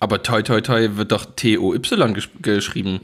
Aber 0.05 0.21
toi 0.21 0.43
toi 0.43 0.61
toi 0.61 0.97
wird 0.97 1.11
doch 1.11 1.25
T-O-Y 1.35 2.13
gesch 2.13 2.29
geschrieben. 2.39 2.99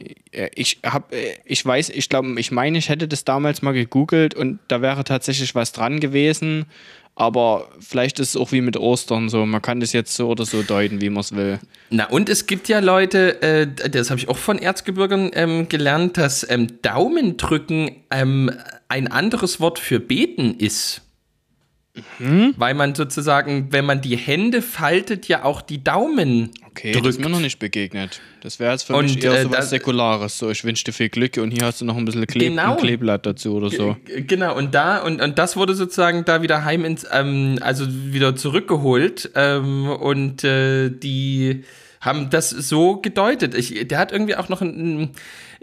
Ich 0.53 0.81
hab, 0.86 1.12
ich 1.46 1.65
weiß, 1.65 1.89
ich 1.89 2.10
glaube, 2.10 2.39
ich 2.39 2.51
meine, 2.51 2.77
ich 2.77 2.89
hätte 2.89 3.08
das 3.08 3.25
damals 3.25 3.63
mal 3.63 3.72
gegoogelt 3.72 4.36
und 4.36 4.60
da 4.67 4.84
wäre 4.84 5.03
tatsächlich 5.03 5.55
was 5.55 5.72
dran 5.72 6.00
gewesen. 6.00 6.67
Aber 7.15 7.70
vielleicht 7.79 8.20
ist 8.20 8.29
es 8.29 8.38
auch 8.38 8.51
wie 8.51 8.62
mit 8.62 8.77
Ostern 8.77 9.29
so. 9.29 9.48
Man 9.48 9.63
kann 9.63 9.79
das 9.79 9.93
jetzt 9.93 10.13
so 10.13 10.29
oder 10.29 10.46
so 10.46 10.62
deuten, 10.62 11.01
wie 11.01 11.10
man 11.10 11.22
es 11.22 11.36
will. 11.36 11.60
Na, 11.89 12.08
und 12.08 12.29
es 12.29 12.46
gibt 12.46 12.67
ja 12.67 12.77
Leute, 12.77 13.41
äh, 13.41 13.89
das 13.89 14.12
habe 14.12 14.20
ich 14.20 14.29
auch 14.29 14.38
von 14.38 14.60
Erzgebirgern 14.60 15.31
ähm, 15.34 15.70
gelernt, 15.70 16.17
dass 16.17 16.48
ähm, 16.51 16.67
Daumendrücken 16.84 17.96
ähm, 18.12 18.51
ein 18.89 19.08
anderes 19.08 19.60
Wort 19.60 19.79
für 19.79 20.00
beten 20.00 20.53
ist. 20.60 21.01
Mhm. 22.19 22.53
Weil 22.57 22.74
man 22.74 22.95
sozusagen, 22.95 23.67
wenn 23.71 23.86
man 23.86 24.01
die 24.01 24.15
Hände 24.15 24.62
faltet, 24.62 25.27
ja 25.27 25.43
auch 25.43 25.62
die 25.62 25.83
Daumen 25.83 26.51
Okay, 26.71 26.93
drückt. 26.93 27.05
das 27.05 27.15
ist 27.15 27.21
mir 27.21 27.29
noch 27.29 27.41
nicht 27.41 27.60
begegnet. 27.60 28.21
Das 28.39 28.60
wäre 28.60 28.71
jetzt 28.71 28.83
für 28.83 28.95
und, 28.95 29.05
mich 29.05 29.21
eher 29.21 29.33
äh, 29.33 29.43
so 29.43 29.51
was 29.51 29.69
Säkulares. 29.71 30.38
So, 30.38 30.50
ich 30.50 30.63
wünsche 30.63 30.86
dir 30.86 30.93
viel 30.93 31.10
Glück 31.10 31.36
und 31.38 31.51
hier 31.51 31.65
hast 31.65 31.81
du 31.81 31.86
noch 31.86 31.98
ein 31.98 32.05
bisschen 32.05 32.25
Kleb 32.25 32.50
genau. 32.50 32.75
ein 32.75 32.77
Kleeblatt 32.77 33.25
dazu 33.25 33.55
oder 33.55 33.69
so. 33.69 33.98
G 34.05 34.21
genau, 34.21 34.55
und 34.55 34.74
da, 34.74 35.00
und, 35.00 35.21
und 35.21 35.38
das 35.38 35.57
wurde 35.57 35.75
sozusagen 35.75 36.24
da 36.24 36.41
wieder 36.41 36.63
heim 36.63 36.86
ins, 36.86 37.05
ähm, 37.12 37.60
also 37.60 37.86
wieder 37.89 38.38
zurückgeholt. 38.38 39.31
Ähm, 39.36 39.89
und 39.89 40.45
äh, 40.45 40.89
die 40.89 41.65
haben 42.00 42.29
das 42.29 42.50
so 42.50 42.98
gedeutet. 42.98 43.53
Ich, 43.53 43.88
der 43.89 44.00
hat 44.00 44.13
irgendwie 44.13 44.38
auch 44.38 44.48
noch 44.48 44.62
ein, 44.62 45.01
ein 45.01 45.10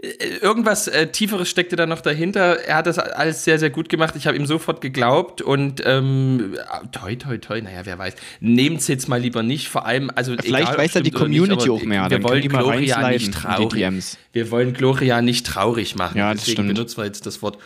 irgendwas 0.01 0.87
äh, 0.87 1.07
Tieferes 1.07 1.49
steckte 1.49 1.75
da 1.75 1.85
noch 1.85 1.99
dahinter. 1.99 2.61
Er 2.61 2.77
hat 2.77 2.87
das 2.87 2.97
alles 2.97 3.43
sehr, 3.43 3.59
sehr 3.59 3.69
gut 3.69 3.89
gemacht. 3.89 4.15
Ich 4.15 4.27
habe 4.27 4.37
ihm 4.37 4.45
sofort 4.45 4.79
geglaubt 4.79 5.41
und 5.41 5.81
ähm, 5.85 6.55
toi, 6.91 7.15
toi, 7.15 7.37
toi, 7.37 7.61
naja, 7.61 7.81
wer 7.83 7.97
weiß. 7.97 8.15
Nehmt 8.39 8.79
es 8.79 8.87
jetzt 8.87 9.09
mal 9.09 9.19
lieber 9.19 9.43
nicht. 9.43 9.67
Vor 9.67 9.85
allem, 9.85 10.09
also 10.15 10.35
Vielleicht 10.39 10.69
egal, 10.69 10.77
weiß 10.77 10.93
ja 10.93 11.01
die 11.01 11.11
Community 11.11 11.55
nicht, 11.55 11.69
auch 11.69 11.83
mehr. 11.83 12.09
Wir 12.09 12.23
wollen 12.23 12.47
Gloria 12.47 13.09
nicht 13.09 13.33
traurig. 13.33 14.17
Wir 14.31 14.51
wollen 14.51 14.73
Gloria 14.73 15.21
nicht 15.21 15.45
traurig 15.45 15.95
machen. 15.95 16.17
Ja, 16.17 16.31
das 16.31 16.41
Deswegen 16.41 16.63
stimmt. 16.63 16.75
benutzen 16.75 16.97
wir 16.97 17.05
jetzt 17.05 17.25
das 17.25 17.41
Wort. 17.41 17.57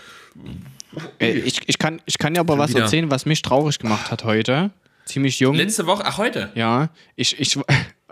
Äh, 1.20 1.34
ich, 1.34 1.62
ich, 1.68 1.78
kann, 1.78 2.02
ich 2.06 2.18
kann 2.18 2.34
dir 2.34 2.40
aber 2.40 2.58
was 2.58 2.72
wieder. 2.72 2.82
erzählen, 2.82 3.12
was 3.12 3.28
mich 3.28 3.44
traurig 3.44 3.78
gemacht 3.78 4.10
hat 4.10 4.24
heute. 4.24 4.72
Ziemlich 5.06 5.40
jung. 5.40 5.56
Letzte 5.56 5.86
Woche, 5.86 6.04
ach 6.06 6.18
heute? 6.18 6.50
Ja, 6.56 6.90
ich, 7.16 7.40
ich, 7.40 7.60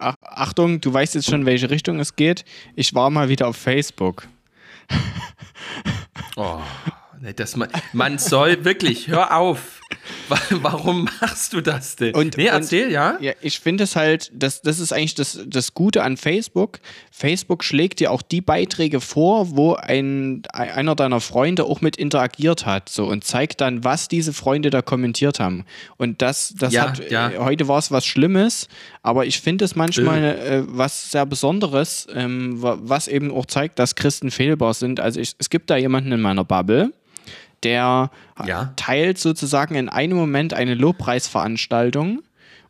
Achtung, 0.01 0.81
du 0.81 0.93
weißt 0.93 1.15
jetzt 1.15 1.29
schon, 1.29 1.46
welche 1.46 1.70
Richtung 1.70 2.00
es 2.00 2.15
geht. 2.15 2.43
Ich 2.75 2.93
war 2.93 3.10
mal 3.10 3.29
wieder 3.29 3.48
auf 3.48 3.55
Facebook. 3.55 4.27
Oh, 6.36 6.60
das 7.36 7.56
man, 7.56 7.70
man 7.94 8.18
soll 8.18 8.66
wirklich, 8.66 9.08
hör 9.08 9.38
auf. 9.38 9.82
Warum 10.50 11.10
machst 11.22 11.54
du 11.54 11.62
das 11.62 11.96
denn? 11.96 12.16
Und, 12.16 12.38
nee, 12.38 12.46
erzähl, 12.46 12.88
und, 12.88 12.92
ja? 12.92 13.18
ja. 13.20 13.34
Ich 13.42 13.60
finde 13.60 13.84
es 13.84 13.96
halt, 13.96 14.32
das, 14.34 14.62
das 14.62 14.80
ist 14.80 14.94
eigentlich 14.94 15.16
das, 15.16 15.40
das 15.46 15.74
Gute 15.74 16.04
an 16.04 16.18
Facebook. 16.18 16.80
Facebook 17.12 17.63
schlägt 17.63 18.00
dir 18.00 18.12
auch 18.12 18.22
die 18.22 18.42
Beiträge 18.42 19.01
vor, 19.01 19.56
wo 19.56 19.75
ein, 19.75 20.44
einer 20.54 20.96
deiner 20.96 21.20
Freunde 21.20 21.66
auch 21.66 21.82
mit 21.82 21.98
interagiert 21.98 22.66
hat 22.66 22.90
so, 22.90 23.06
und 23.06 23.24
zeigt 23.24 23.62
dann, 23.62 23.84
was 23.84 24.08
diese 24.08 24.34
Freunde 24.34 24.70
da 24.70 24.82
kommentiert 24.82 25.40
haben. 25.40 25.66
Und 25.98 26.22
das, 26.22 26.54
das 26.58 26.74
ja, 26.74 26.90
hat, 26.90 27.12
ja. 27.12 27.30
Äh, 27.30 27.38
heute 27.40 27.68
war 27.68 27.80
es 27.80 27.92
was 27.92 28.06
Schlimmes, 28.06 28.68
aber 29.04 29.25
ich 29.25 29.42
finde 29.42 29.66
es 29.66 29.75
manchmal 29.75 30.24
äh. 30.24 30.58
äh, 30.58 30.63
was 30.68 31.12
sehr 31.12 31.25
Besonderes, 31.25 32.08
ähm, 32.13 32.56
was 32.58 33.08
eben 33.08 33.32
auch 33.32 33.46
zeigt, 33.46 33.80
dass 33.80 33.96
Christen 33.96 34.32
fehlbar 34.32 34.74
sind. 34.74 35.00
Also 35.00 35.20
ich, 35.20 35.34
es 35.38 35.50
gibt 35.50 35.70
da 35.70 35.75
jemanden 35.75 36.12
in 36.12 36.22
meiner 36.22 36.44
Bubble, 36.44 36.92
der 37.63 38.12
ja. 38.46 38.74
teilt 38.75 39.18
sozusagen 39.18 39.75
in 39.75 39.89
einem 39.89 40.18
Moment 40.18 40.53
eine 40.53 40.75
Lobpreisveranstaltung 40.75 42.22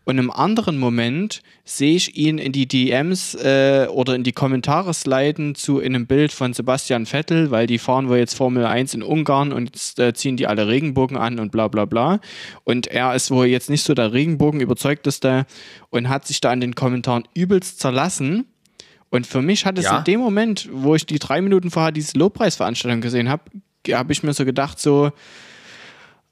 und 0.04 0.18
im 0.18 0.32
anderen 0.32 0.80
Moment 0.80 1.42
sehe 1.64 1.96
ich 1.96 2.18
ihn 2.18 2.40
in 2.40 2.52
die 2.52 2.68
DMs 2.68 3.36
äh, 3.36 3.88
oder 3.88 4.16
in 4.16 4.24
die 4.24 4.32
Kommentare 4.32 4.94
sliden 4.96 5.54
zu 5.54 5.80
einem 5.80 6.08
Bild 6.08 6.32
von 6.32 6.54
Sebastian 6.54 7.06
Vettel, 7.06 7.52
weil 7.52 7.68
die 7.68 7.78
fahren 7.78 8.10
wohl 8.10 8.18
jetzt 8.18 8.34
Formel 8.34 8.66
1 8.66 8.96
in 8.96 9.04
Ungarn 9.04 9.54
und 9.54 9.66
jetzt 9.66 10.00
äh, 10.00 10.14
ziehen 10.14 10.38
die 10.38 10.48
alle 10.48 10.68
Regenbogen 10.68 11.18
an 11.18 11.40
und 11.40 11.52
bla 11.52 11.68
bla 11.68 11.86
bla. 11.86 12.20
Und 12.64 12.88
er 12.88 13.14
ist 13.14 13.30
wohl 13.30 13.46
jetzt 13.46 13.70
nicht 13.70 13.84
so 13.84 13.94
der 13.94 14.12
Regenbogen 14.12 14.60
überzeugteste 14.60 15.46
und 15.92 16.10
hat 16.10 16.26
sich 16.26 16.42
da 16.42 16.52
in 16.52 16.62
den 16.62 16.74
Kommentaren 16.74 17.28
übelst 17.36 17.80
zerlassen. 17.80 18.48
Und 19.12 19.28
für 19.28 19.44
mich 19.44 19.66
hat 19.68 19.78
es 19.78 19.86
ja. 19.86 20.00
in 20.00 20.04
dem 20.06 20.20
Moment, 20.20 20.68
wo 20.72 20.96
ich 20.96 21.06
die 21.06 21.20
drei 21.20 21.42
Minuten 21.42 21.70
vorher 21.70 21.92
diese 21.92 22.18
Lobpreisveranstaltung 22.18 23.02
gesehen 23.02 23.30
habe, 23.30 23.44
habe 23.90 24.14
ich 24.14 24.24
mir 24.24 24.34
so 24.34 24.46
gedacht, 24.46 24.80
so, 24.80 25.12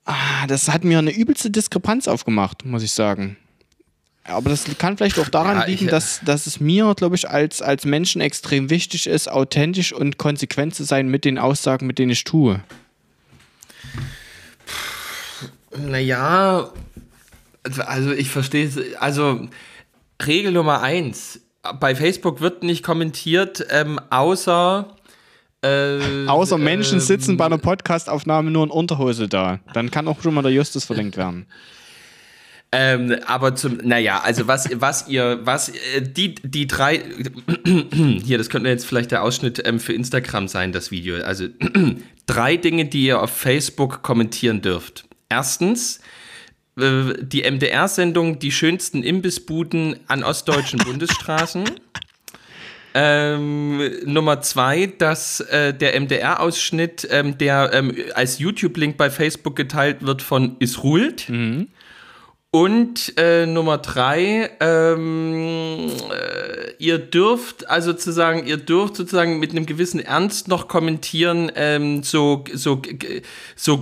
ah, 0.06 0.48
das 0.48 0.70
hat 0.70 0.84
mir 0.84 1.00
eine 1.00 1.12
übelste 1.12 1.51
Diskrepanz 1.51 2.08
aufgemacht, 2.08 2.65
muss 2.65 2.84
ich 2.84 2.91
sagen. 2.91 3.38
Aber 4.24 4.50
das 4.50 4.65
kann 4.77 4.98
vielleicht 4.98 5.20
auch 5.20 5.29
daran 5.29 5.58
ja, 5.58 5.65
liegen, 5.65 5.88
dass, 5.88 6.22
dass 6.24 6.46
es 6.46 6.60
mir, 6.60 6.94
glaube 6.96 7.15
ich, 7.15 7.29
als, 7.29 7.62
als 7.62 7.86
Menschen 7.86 8.22
extrem 8.22 8.70
wichtig 8.70 9.08
ist, 9.08 9.29
authentisch 9.29 9.91
und 9.94 10.18
konsequent 10.18 10.75
zu 10.75 10.84
sein 10.84 11.08
mit 11.08 11.25
den 11.25 11.38
Aussagen, 11.38 11.88
mit 11.88 12.00
denen 12.00 12.12
ich 12.12 12.24
tue. 12.24 12.62
Naja, 15.75 16.72
also 17.86 18.12
ich 18.12 18.29
verstehe 18.29 18.68
es. 18.68 18.96
Also 19.00 19.48
Regel 20.25 20.51
Nummer 20.51 20.82
eins: 20.82 21.39
Bei 21.79 21.96
Facebook 21.96 22.41
wird 22.41 22.63
nicht 22.63 22.84
kommentiert, 22.84 23.65
ähm, 23.70 24.00
außer 24.10 24.96
äh, 25.62 26.28
Außer 26.28 26.58
Menschen 26.58 27.00
äh, 27.00 27.01
sitzen 27.01 27.38
bei 27.38 27.46
einer 27.46 27.58
Podcastaufnahme 27.58 28.50
nur 28.51 28.63
in 28.63 28.70
Unterhose 28.70 29.28
da. 29.28 29.60
Dann 29.74 29.92
kann 29.92 30.08
auch 30.08 30.22
schon 30.22 30.34
mal 30.34 30.42
der 30.42 30.51
Justus 30.51 30.86
verlinkt 30.86 31.18
werden. 31.18 31.48
Ähm, 32.72 33.16
aber 33.25 33.56
zum, 33.56 33.78
naja, 33.78 34.22
also 34.24 34.48
was, 34.48 34.70
was 34.80 35.08
ihr, 35.08 35.39
was, 35.44 35.70
äh, 35.70 36.01
die, 36.04 36.36
die 36.36 36.68
drei, 36.68 37.04
hier, 38.24 38.38
das 38.38 38.50
könnte 38.50 38.70
jetzt 38.70 38.86
vielleicht 38.86 39.12
der 39.12 39.24
Ausschnitt 39.24 39.62
ähm, 39.66 39.80
für 39.80 39.94
Instagram 39.94 40.48
sein, 40.48 40.72
das 40.72 40.92
Video. 40.92 41.22
Also 41.24 41.48
drei 42.28 42.58
Dinge, 42.58 42.86
die 42.86 43.06
ihr 43.06 43.22
auf 43.22 43.32
Facebook 43.32 44.04
kommentieren 44.04 44.62
dürft. 44.62 45.06
Erstens, 45.30 46.00
äh, 46.80 47.13
die 47.22 47.42
MDR-Sendung 47.42 48.38
Die 48.38 48.51
schönsten 48.51 49.01
Imbissbuden 49.01 50.00
an 50.08 50.24
ostdeutschen 50.24 50.80
Bundesstraßen. 50.86 51.63
Ähm, 52.93 53.81
Nummer 54.05 54.41
zwei, 54.41 54.88
dass 54.98 55.41
äh, 55.41 55.74
der 55.74 56.00
MDR-Ausschnitt, 56.00 57.08
ähm, 57.12 57.38
der 57.38 57.72
ähm, 57.74 57.96
als 58.15 58.39
YouTube-Link 58.39 58.98
bei 58.98 59.10
Facebook 59.10 59.55
geteilt 59.55 59.98
wird 60.01 60.22
von 60.22 60.55
Isrult. 60.60 61.29
Mhm. 61.29 61.67
Und 62.51 63.13
äh, 63.20 63.46
Nummer 63.46 63.77
drei, 63.77 64.50
ähm, 64.60 65.91
äh, 66.10 66.72
ihr 66.79 66.98
dürft 66.98 67.70
also 67.70 67.91
sozusagen, 67.91 68.48
ihr 68.48 68.58
dürft 68.58 68.96
sozusagen 68.96 69.38
mit 69.38 69.51
einem 69.51 69.68
gewissen 69.68 70.00
Ernst 70.00 70.48
noch 70.48 70.68
kommentieren, 70.68 71.51
ähm, 71.53 72.01
so, 72.01 72.44
so, 72.51 72.82
so, 73.56 73.82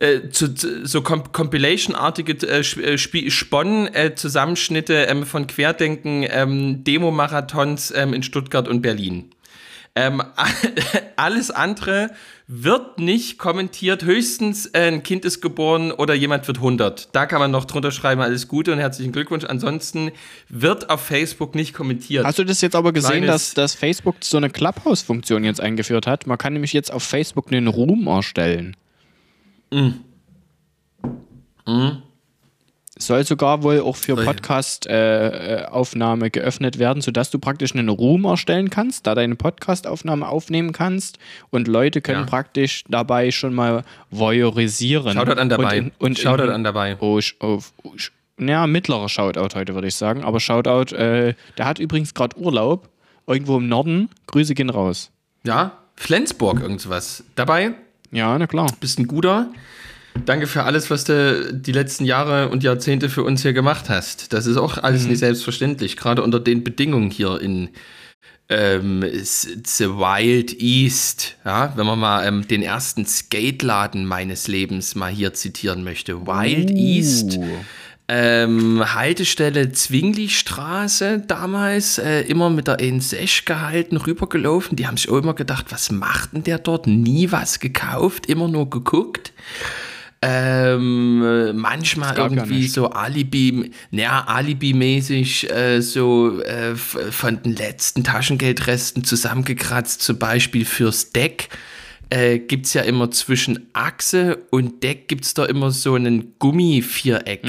äh, 0.00 0.20
so 0.32 1.02
Compilation-artige 1.02 2.32
äh, 2.48 2.60
äh 2.60 2.96
Spon-Zusammenschnitte 3.30 4.94
ähm, 4.94 5.26
von 5.26 5.46
Querdenken, 5.46 6.26
ähm, 6.26 6.82
Demo-Marathons 6.82 7.92
ähm, 7.94 8.14
in 8.14 8.22
Stuttgart 8.22 8.68
und 8.68 8.80
Berlin. 8.80 9.28
Ähm, 9.94 10.22
alles 11.16 11.50
andere 11.50 12.08
wird 12.46 12.98
nicht 12.98 13.38
kommentiert. 13.38 14.04
Höchstens 14.04 14.66
äh, 14.66 14.88
ein 14.88 15.02
Kind 15.02 15.24
ist 15.24 15.40
geboren 15.40 15.92
oder 15.92 16.14
jemand 16.14 16.46
wird 16.46 16.58
100. 16.58 17.14
Da 17.14 17.24
kann 17.26 17.38
man 17.38 17.50
noch 17.50 17.64
drunter 17.64 17.90
schreiben, 17.90 18.20
alles 18.20 18.48
Gute 18.48 18.72
und 18.72 18.78
herzlichen 18.78 19.12
Glückwunsch. 19.12 19.44
Ansonsten 19.44 20.10
wird 20.50 20.90
auf 20.90 21.00
Facebook 21.00 21.54
nicht 21.54 21.72
kommentiert. 21.72 22.24
Hast 22.24 22.38
du 22.38 22.44
das 22.44 22.60
jetzt 22.60 22.76
aber 22.76 22.92
gesehen, 22.92 23.22
Kleines- 23.22 23.26
dass, 23.28 23.54
dass 23.54 23.74
Facebook 23.74 24.16
so 24.20 24.36
eine 24.36 24.50
Clubhouse-Funktion 24.50 25.42
jetzt 25.44 25.60
eingeführt 25.60 26.06
hat? 26.06 26.26
Man 26.26 26.36
kann 26.36 26.52
nämlich 26.52 26.72
jetzt 26.74 26.92
auf 26.92 27.02
Facebook 27.02 27.50
einen 27.50 27.66
Room 27.68 28.06
erstellen. 28.06 28.76
Soll 32.96 33.24
sogar 33.24 33.64
wohl 33.64 33.80
auch 33.80 33.96
für 33.96 34.14
Podcast-Aufnahme 34.14 36.30
geöffnet 36.30 36.78
werden, 36.78 37.02
sodass 37.02 37.30
du 37.30 37.40
praktisch 37.40 37.74
einen 37.74 37.88
Room 37.88 38.24
erstellen 38.24 38.70
kannst, 38.70 39.06
da 39.06 39.14
deine 39.16 39.34
Podcast-Aufnahme 39.34 40.28
aufnehmen 40.28 40.72
kannst 40.72 41.18
und 41.50 41.66
Leute 41.66 42.00
können 42.00 42.20
Ja. 42.20 42.26
praktisch 42.26 42.84
dabei 42.88 43.32
schon 43.32 43.52
mal 43.54 43.82
voyeurisieren. 44.10 45.14
Shoutout 45.14 45.40
an 45.40 45.48
dabei. 45.48 45.78
Und, 45.80 45.86
in, 45.86 45.92
und 45.98 46.18
Shoutout 46.18 46.44
in, 46.44 46.50
an 46.50 46.64
dabei. 46.64 46.96
Oh, 47.00 47.20
oh, 47.40 47.58
oh, 47.82 47.92
ja, 48.38 48.66
mittlerer 48.66 49.08
Shoutout 49.08 49.54
heute, 49.58 49.74
würde 49.74 49.88
ich 49.88 49.94
sagen. 49.96 50.22
Aber 50.24 50.40
Shoutout, 50.40 50.94
äh, 50.94 51.34
der 51.58 51.66
hat 51.66 51.78
übrigens 51.78 52.14
gerade 52.14 52.38
Urlaub, 52.38 52.88
irgendwo 53.26 53.58
im 53.58 53.68
Norden. 53.68 54.08
Grüße 54.28 54.54
gehen 54.54 54.70
raus. 54.70 55.10
Ja, 55.44 55.72
Flensburg, 55.96 56.60
irgendwas. 56.60 57.24
Dabei 57.34 57.72
Ja, 58.10 58.38
na 58.38 58.46
klar. 58.46 58.66
bist 58.80 58.98
ein 58.98 59.06
guter. 59.06 59.48
Danke 60.24 60.46
für 60.46 60.62
alles, 60.62 60.90
was 60.90 61.04
du 61.04 61.52
die 61.52 61.72
letzten 61.72 62.04
Jahre 62.04 62.48
und 62.48 62.62
Jahrzehnte 62.62 63.08
für 63.10 63.22
uns 63.24 63.42
hier 63.42 63.52
gemacht 63.52 63.88
hast. 63.88 64.32
Das 64.32 64.46
ist 64.46 64.56
auch 64.56 64.78
alles 64.78 65.06
nicht 65.06 65.18
selbstverständlich, 65.18 65.96
gerade 65.96 66.22
unter 66.22 66.40
den 66.40 66.64
Bedingungen 66.64 67.10
hier 67.10 67.40
in 67.40 67.68
ähm, 68.48 69.02
The 69.02 69.88
Wild 69.88 70.60
East. 70.60 71.36
Ja, 71.44 71.72
wenn 71.76 71.86
man 71.86 71.98
mal 71.98 72.26
ähm, 72.26 72.46
den 72.46 72.62
ersten 72.62 73.06
Skateladen 73.06 74.06
meines 74.06 74.48
Lebens 74.48 74.94
mal 74.94 75.10
hier 75.10 75.34
zitieren 75.34 75.84
möchte. 75.84 76.26
Wild 76.26 76.70
East. 76.70 77.38
Ähm, 78.06 78.82
Haltestelle 78.94 79.72
Zwinglistraße 79.72 81.20
damals, 81.26 81.96
äh, 81.96 82.20
immer 82.22 82.50
mit 82.50 82.68
der 82.68 82.78
N6 82.78 83.46
gehalten, 83.46 83.96
rübergelaufen. 83.96 84.76
Die 84.76 84.86
haben 84.86 84.98
sich 84.98 85.08
auch 85.08 85.16
immer 85.16 85.32
gedacht, 85.32 85.66
was 85.70 85.90
macht 85.90 86.34
denn 86.34 86.44
der 86.44 86.58
dort? 86.58 86.86
Nie 86.86 87.32
was 87.32 87.60
gekauft, 87.60 88.26
immer 88.26 88.48
nur 88.48 88.68
geguckt. 88.68 89.32
Ähm, 90.26 91.22
äh, 91.22 91.52
manchmal 91.52 92.16
ja 92.16 92.24
irgendwie 92.24 92.66
so 92.66 92.88
Alibi, 92.90 93.70
naja, 93.90 94.24
Alibi-mäßig 94.26 95.50
äh, 95.50 95.80
so 95.82 96.40
äh, 96.40 96.74
von 96.76 97.42
den 97.42 97.54
letzten 97.54 98.04
Taschengeldresten 98.04 99.04
zusammengekratzt, 99.04 100.00
zum 100.00 100.18
Beispiel 100.18 100.64
fürs 100.64 101.12
Deck. 101.12 101.50
Äh, 102.10 102.38
gibt 102.38 102.66
es 102.66 102.74
ja 102.74 102.82
immer 102.82 103.10
zwischen 103.10 103.68
Achse 103.72 104.38
und 104.50 104.82
Deck 104.82 105.08
gibt 105.08 105.24
es 105.24 105.34
da 105.34 105.44
immer 105.44 105.70
so 105.70 105.94
einen 105.94 106.34
Gummiviereck. 106.38 107.44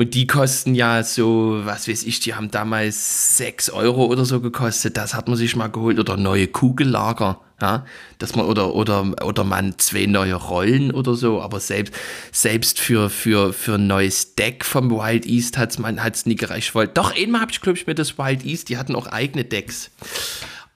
Und 0.00 0.14
die 0.14 0.28
kosten 0.28 0.76
ja 0.76 1.02
so, 1.02 1.60
was 1.64 1.88
weiß 1.88 2.04
ich, 2.04 2.20
die 2.20 2.36
haben 2.36 2.52
damals 2.52 3.36
6 3.36 3.70
Euro 3.70 4.04
oder 4.06 4.24
so 4.24 4.40
gekostet. 4.40 4.96
Das 4.96 5.12
hat 5.12 5.26
man 5.26 5.36
sich 5.36 5.56
mal 5.56 5.66
geholt. 5.66 5.98
Oder 5.98 6.16
neue 6.16 6.46
Kugellager. 6.46 7.40
Ja, 7.60 7.84
dass 8.18 8.36
man, 8.36 8.46
oder, 8.46 8.76
oder, 8.76 9.04
oder 9.24 9.42
man 9.42 9.76
zwei 9.78 10.06
neue 10.06 10.34
Rollen 10.34 10.92
oder 10.92 11.16
so. 11.16 11.42
Aber 11.42 11.58
selbst, 11.58 11.92
selbst 12.30 12.78
für, 12.78 13.10
für, 13.10 13.52
für 13.52 13.74
ein 13.74 13.88
neues 13.88 14.36
Deck 14.36 14.64
vom 14.64 14.92
Wild 14.92 15.26
East 15.26 15.58
man 15.80 16.00
hat's 16.00 16.26
nie 16.26 16.36
gereicht. 16.36 16.76
Weil, 16.76 16.86
doch, 16.86 17.16
einmal 17.16 17.40
habe 17.40 17.50
ich, 17.50 17.60
glaube 17.60 17.76
ich, 17.76 17.88
mir 17.88 17.96
das 17.96 18.16
Wild 18.16 18.46
East, 18.46 18.68
die 18.68 18.76
hatten 18.78 18.94
auch 18.94 19.08
eigene 19.08 19.44
Decks 19.44 19.90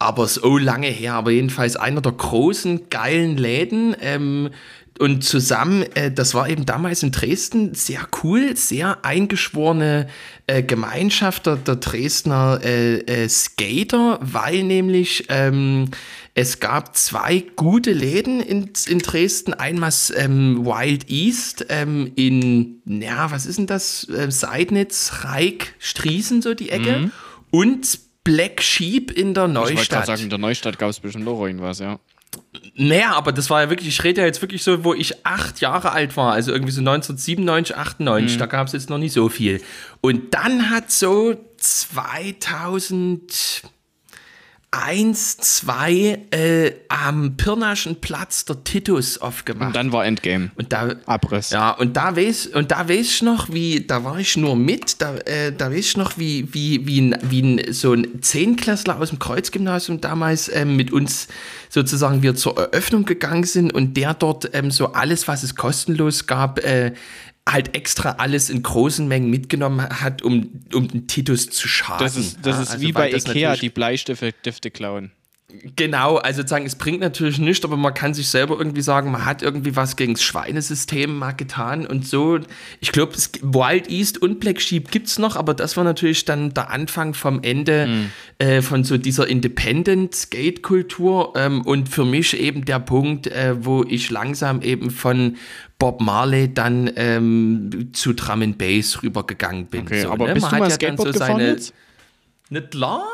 aber 0.03 0.27
so 0.27 0.59
lange 0.59 0.89
her, 0.89 1.15
aber 1.15 1.31
jedenfalls 1.31 1.77
einer 1.77 2.01
der 2.01 2.11
großen, 2.11 2.91
geilen 2.91 3.37
Läden. 3.37 3.95
Ähm, 4.01 4.51
und 4.99 5.25
zusammen, 5.25 5.85
äh, 5.95 6.11
das 6.13 6.35
war 6.35 6.49
eben 6.49 6.67
damals 6.67 7.03
in 7.03 7.13
Dresden 7.13 7.75
sehr 7.75 8.07
cool, 8.23 8.57
sehr 8.57 9.05
eingeschworene 9.05 10.09
äh, 10.47 10.63
Gemeinschaft 10.63 11.47
der, 11.47 11.57
der 11.57 11.77
Dresdner 11.77 12.61
äh, 12.63 12.99
äh, 12.99 13.29
Skater, 13.29 14.19
weil 14.21 14.63
nämlich 14.63 15.27
ähm, 15.29 15.89
es 16.35 16.61
gab 16.61 16.97
zwei 16.97 17.45
gute 17.57 17.93
Läden 17.93 18.41
in, 18.41 18.71
in 18.87 18.99
Dresden. 18.99 19.55
Einmal 19.55 19.93
ähm, 20.17 20.65
Wild 20.65 21.11
East 21.11 21.67
ähm, 21.69 22.13
in, 22.15 22.83
ja, 22.87 23.31
was 23.31 23.47
ist 23.47 23.59
denn 23.59 23.67
das? 23.67 24.09
Äh, 24.09 24.31
Seidnitz, 24.31 25.25
Reik, 25.25 25.75
Striesen, 25.79 26.43
so 26.43 26.55
die 26.55 26.71
Ecke. 26.71 27.11
Und 27.51 27.99
Black 28.25 28.63
Sheep 28.63 29.11
in 29.11 29.35
der 29.35 29.47
Ich 29.47 29.55
wollte 29.55 29.75
Neustadt. 29.75 29.89
gerade 29.89 30.07
sagen, 30.07 30.23
in 30.23 30.31
der 30.31 30.39
Neustadt 30.39 30.79
gab 30.79 30.91
es 30.91 31.01
bestimmt 31.01 31.27
auch 31.29 31.45
irgendwas, 31.45 31.81
ja. 31.81 31.99
Naja, 32.75 33.13
aber 33.13 33.33
das 33.33 33.51
war 33.51 33.63
ja 33.63 33.71
wirklich, 33.71 33.89
ich 33.89 34.03
rede 34.03 34.23
ja 34.23 34.27
jetzt 34.27 34.41
wirklich 34.41 34.63
so, 34.63 34.83
wo 34.83 34.95
ich 34.95 35.27
acht 35.27 35.61
Jahre 35.61 35.93
alt 35.93 36.17
war, 36.17 36.33
also 36.33 36.53
irgendwie 36.53 36.73
so 36.73 36.81
1997, 36.81 37.77
98, 37.77 38.39
da 38.39 38.47
gab 38.47 38.67
es 38.67 38.73
jetzt 38.73 38.89
noch 38.89 38.97
nicht 38.97 39.13
so 39.13 39.29
viel. 39.29 39.61
Und 40.01 40.33
dann 40.33 40.71
hat 40.71 40.91
so 40.91 41.37
2001, 44.73 45.37
2 45.37 46.19
äh, 46.31 46.73
am 46.89 47.37
Pirnaschen 47.37 48.01
Platz 48.01 48.47
der 48.47 48.65
Titus 48.65 49.19
aufgemacht. 49.19 49.69
Und 49.69 49.77
dann 49.77 49.93
war 49.93 50.07
Endgame. 50.07 50.51
Und 50.57 50.73
da, 50.73 50.95
Abriss. 51.05 51.51
ja, 51.51 51.73
und 51.73 51.95
da 51.97 52.17
weiß, 52.17 52.47
und 52.49 52.71
da 52.71 52.89
weiß 52.89 53.01
ich 53.01 53.23
noch, 53.23 53.53
wie, 53.53 53.87
da 53.87 54.03
war 54.03 54.19
ich 54.19 54.37
nur 54.39 54.57
mit, 54.57 55.03
da, 55.03 55.17
äh, 55.17 55.53
da 55.53 55.71
weiß 55.71 55.79
ich 55.79 55.97
noch, 55.99 56.17
wie, 56.17 56.55
wie, 56.55 56.87
wie, 56.87 57.03
ein, 57.03 57.19
wie 57.23 57.43
ein, 57.43 57.73
so 57.73 57.93
ein 57.93 58.23
Zehnklässler 58.23 58.99
aus 58.99 59.11
dem 59.11 59.19
Kreuzgymnasium 59.19 60.01
damals 60.01 60.51
ähm, 60.53 60.75
mit 60.75 60.91
uns 60.91 61.29
sozusagen 61.69 62.23
wir 62.23 62.35
zur 62.35 62.59
Eröffnung 62.59 63.05
gegangen 63.05 63.45
sind 63.45 63.75
und 63.75 63.97
der 63.99 64.15
dort 64.15 64.55
ähm, 64.55 64.71
so 64.71 64.93
alles, 64.93 65.29
was 65.29 65.43
es 65.43 65.55
kostenlos 65.55 66.27
gab, 66.27 66.61
äh, 66.61 66.93
halt 67.49 67.75
extra 67.77 68.13
alles 68.13 68.51
in 68.51 68.63
großen 68.63 69.07
Mengen 69.09 69.31
mitgenommen 69.31 69.83
hat, 70.01 70.23
um, 70.23 70.63
um 70.73 70.89
den 70.89 71.09
Titus 71.09 71.51
zu 71.51 71.67
schaden. 71.69 72.05
Das 72.05 72.17
ist, 72.17 72.39
das 72.43 72.57
Ja, 72.57 72.63
ist 72.63 72.71
also 72.71 72.83
wie 72.83 72.93
bei 72.93 73.11
das 73.11 73.27
Ikea, 73.27 73.57
die 73.57 73.71
Bleistifte 73.71 74.33
Stifte 74.41 74.71
klauen. 74.71 75.13
Genau, 75.77 76.17
also 76.17 76.43
sozusagen, 76.43 76.67
es 76.67 76.75
bringt 76.75 77.01
natürlich 77.01 77.39
nichts, 77.39 77.65
aber 77.65 77.77
man 77.77 77.95
kann 77.95 78.15
sich 78.15 78.29
selber 78.29 78.57
irgendwie 78.59 78.83
sagen, 78.83 79.11
man 79.11 79.25
hat 79.25 79.43
irgendwie 79.43 79.77
was 79.77 79.97
gegen 79.97 80.15
das 80.15 80.23
Schweinesystem 80.23 81.17
mal 81.17 81.33
getan 81.33 81.87
und 81.87 82.07
so. 82.07 82.41
Ich 82.81 82.93
glaube, 82.93 83.15
Wild 83.43 83.91
East 83.91 84.21
und 84.21 84.41
Black 84.41 84.61
Sheep 84.61 84.91
gibt 84.91 85.09
es 85.09 85.19
noch, 85.19 85.37
aber 85.37 85.55
das 85.55 85.77
war 85.77 85.85
natürlich 85.85 86.25
dann 86.25 86.53
der 86.55 86.71
Anfang 86.71 87.15
vom 87.15 87.43
Ende 87.43 88.09
äh, 88.39 88.63
von 88.63 88.85
so 88.85 88.99
dieser 88.99 89.29
Independent-Skate-Kultur 89.29 91.33
ähm, 91.37 91.63
und 91.63 91.89
für 91.89 92.05
mich 92.05 92.39
eben 92.39 92.65
der 92.65 92.81
Punkt, 92.81 93.27
äh, 93.27 93.65
wo 93.65 93.85
ich 93.85 94.11
langsam 94.11 94.63
eben 94.63 94.91
von 94.91 95.37
Bob 95.79 96.01
Marley 96.01 96.53
dann 96.53 96.91
ähm, 96.97 97.91
zu 97.93 98.13
Drum 98.13 98.43
and 98.43 98.59
Bass 98.59 99.03
rübergegangen 99.03 99.67
bin. 99.67 99.83
Okay, 99.83 100.03
so, 100.03 100.11
aber 100.11 100.29
ne? 100.29 100.35
bist 100.35 100.45
Man 100.45 100.51
du 100.51 100.57
hat 100.57 100.61
mal 100.61 100.71
ja 100.71 100.77
dann 100.77 100.97
Skateboard 100.97 101.13
gefahren 101.13 101.41
jetzt? 101.41 101.75
Nicht 102.53 102.71
klar. 102.73 103.05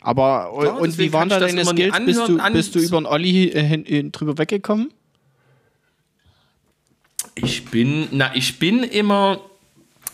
Aber 0.00 0.52
Klar, 0.60 0.80
und 0.80 0.98
wie 0.98 1.12
waren 1.12 1.28
da 1.28 1.40
deine 1.40 1.64
Skills? 1.64 1.96
Bist 2.06 2.18
du, 2.18 2.22
anhören, 2.24 2.40
an- 2.40 2.52
bist 2.52 2.74
du 2.74 2.78
über 2.78 3.00
den 3.00 3.06
Olli 3.06 3.48
äh, 3.48 4.10
drüber 4.10 4.38
weggekommen? 4.38 4.90
Ich 7.34 7.64
bin, 7.66 8.06
na, 8.12 8.30
ich 8.34 8.58
bin 8.58 8.82
immer, 8.84 9.40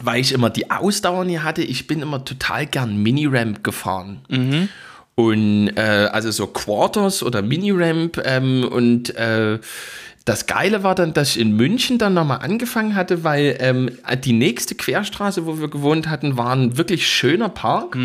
weil 0.00 0.20
ich 0.20 0.32
immer 0.32 0.48
die 0.48 0.70
Ausdauer 0.70 1.24
nie 1.24 1.38
hatte, 1.38 1.62
ich 1.62 1.86
bin 1.86 2.00
immer 2.00 2.24
total 2.24 2.66
gern 2.66 2.96
Mini-Ramp 3.02 3.62
gefahren. 3.62 4.20
Und 5.16 5.68
äh, 5.76 6.08
also 6.12 6.30
so 6.30 6.46
Quarters 6.46 7.22
oder 7.22 7.42
Mini-Ramp 7.42 8.22
ähm, 8.24 8.64
und 8.64 9.14
äh, 9.16 9.58
das 10.24 10.46
Geile 10.46 10.82
war 10.82 10.94
dann, 10.94 11.12
dass 11.12 11.36
ich 11.36 11.40
in 11.42 11.52
München 11.56 11.98
dann 11.98 12.14
nochmal 12.14 12.38
angefangen 12.38 12.94
hatte, 12.94 13.24
weil 13.24 13.56
ähm, 13.60 13.90
die 14.24 14.32
nächste 14.32 14.74
Querstraße, 14.74 15.44
wo 15.44 15.58
wir 15.60 15.68
gewohnt 15.68 16.08
hatten, 16.08 16.38
war 16.38 16.54
ein 16.54 16.78
wirklich 16.78 17.06
schöner 17.06 17.48
Park. 17.50 17.96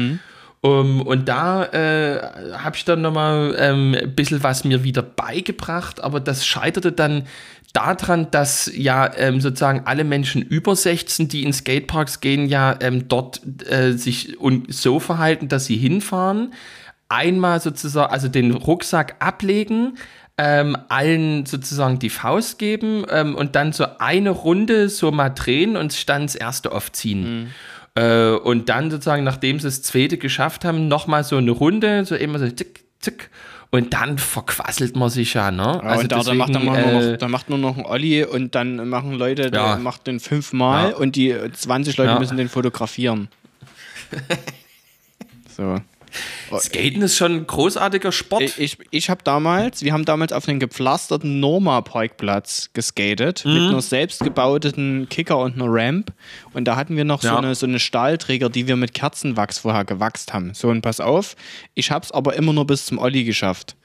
Um, 0.65 1.03
und 1.03 1.29
da 1.29 1.63
äh, 1.65 2.19
habe 2.53 2.75
ich 2.75 2.85
dann 2.85 3.01
nochmal 3.01 3.55
ähm, 3.59 3.95
ein 4.01 4.15
bisschen 4.15 4.41
was 4.41 4.63
mir 4.63 4.83
wieder 4.83 5.03
beigebracht, 5.03 6.03
aber 6.03 6.19
das 6.19 6.43
scheiterte 6.43 6.91
dann 6.91 7.27
daran, 7.71 8.31
dass 8.31 8.71
ja 8.73 9.11
ähm, 9.15 9.41
sozusagen 9.41 9.83
alle 9.85 10.03
Menschen 10.03 10.41
über 10.41 10.75
16, 10.75 11.27
die 11.27 11.43
in 11.43 11.53
Skateparks 11.53 12.19
gehen, 12.19 12.47
ja 12.47 12.75
ähm, 12.81 13.07
dort 13.07 13.41
äh, 13.69 13.91
sich 13.91 14.39
und 14.39 14.73
so 14.73 14.99
verhalten, 14.99 15.49
dass 15.49 15.65
sie 15.65 15.77
hinfahren, 15.77 16.51
einmal 17.09 17.59
sozusagen, 17.59 18.11
also 18.11 18.27
den 18.27 18.49
Rucksack 18.49 19.17
ablegen, 19.19 19.99
ähm, 20.39 20.75
allen 20.89 21.45
sozusagen 21.45 21.99
die 21.99 22.09
Faust 22.09 22.57
geben 22.57 23.05
ähm, 23.11 23.35
und 23.35 23.55
dann 23.55 23.71
so 23.71 23.85
eine 23.99 24.31
Runde 24.31 24.89
so 24.89 25.11
mal 25.11 25.29
drehen 25.29 25.77
und 25.77 26.09
dann 26.09 26.23
das 26.23 26.33
erste 26.33 26.71
aufziehen. 26.71 27.53
Äh, 27.95 28.31
und 28.31 28.69
dann 28.69 28.91
sozusagen, 28.91 29.23
nachdem 29.23 29.59
sie 29.59 29.67
das 29.67 29.81
zweite 29.81 30.17
geschafft 30.17 30.65
haben, 30.65 30.87
nochmal 30.87 31.23
so 31.23 31.37
eine 31.37 31.51
Runde, 31.51 32.05
so 32.05 32.15
immer 32.15 32.39
so 32.39 32.49
zick, 32.49 32.83
zick. 32.99 33.29
Und 33.71 33.93
dann 33.93 34.17
verquasselt 34.17 34.95
man 34.95 35.09
sich 35.09 35.33
ja, 35.33 35.51
ne? 35.51 35.81
Ja, 35.83 35.95
und 35.97 36.11
da, 36.11 36.21
da, 36.21 36.33
macht, 36.33 36.53
dann 36.55 36.65
deswegen, 36.65 36.75
äh, 36.75 37.11
noch, 37.11 37.17
da 37.17 37.27
macht 37.27 37.49
nur 37.49 37.57
noch 37.57 37.77
ein 37.77 37.85
Olli 37.85 38.23
und 38.23 38.55
dann 38.55 38.87
machen 38.89 39.13
Leute, 39.13 39.49
der 39.51 39.61
Ja. 39.61 39.77
macht 39.77 40.07
den 40.07 40.19
fünfmal 40.19 40.91
Ja. 40.91 40.95
und 40.97 41.15
die 41.15 41.35
20 41.51 41.97
Leute 41.97 42.19
müssen 42.19 42.37
den 42.37 42.47
fotografieren. 42.47 43.27
so. 45.57 45.81
Skaten 46.59 47.01
ist 47.01 47.17
schon 47.17 47.33
ein 47.33 47.47
großartiger 47.47 48.11
Sport. 48.11 48.43
Ich, 48.43 48.59
ich, 48.59 48.77
ich 48.91 49.09
habe 49.09 49.23
damals, 49.23 49.83
wir 49.83 49.93
haben 49.93 50.05
damals 50.05 50.31
auf 50.33 50.47
einem 50.47 50.59
gepflasterten 50.59 51.39
Norma-Parkplatz 51.39 52.69
geskatet 52.73 53.43
mit 53.45 53.55
Mhm. 53.55 53.69
einer 53.69 53.81
selbstgebauten 53.81 55.07
Kicker 55.09 55.37
und 55.39 55.55
einer 55.55 55.65
Ramp. 55.67 56.13
Und 56.53 56.65
da 56.65 56.75
hatten 56.75 56.95
wir 56.97 57.03
noch 57.05 57.21
so, 57.21 57.27
Ja. 57.29 57.37
eine, 57.37 57.55
so 57.55 57.65
eine 57.65 57.79
Stahlträger, 57.79 58.49
die 58.49 58.67
wir 58.67 58.75
mit 58.75 58.93
Kerzenwachs 58.93 59.59
vorher 59.59 59.85
gewachst 59.85 60.33
haben. 60.33 60.53
So, 60.53 60.69
und 60.69 60.81
pass 60.81 60.99
auf, 60.99 61.35
ich 61.73 61.91
habe 61.91 62.05
es 62.05 62.11
aber 62.11 62.35
immer 62.35 62.53
nur 62.53 62.65
bis 62.67 62.85
zum 62.85 62.97
Olli 62.97 63.23
geschafft. 63.23 63.75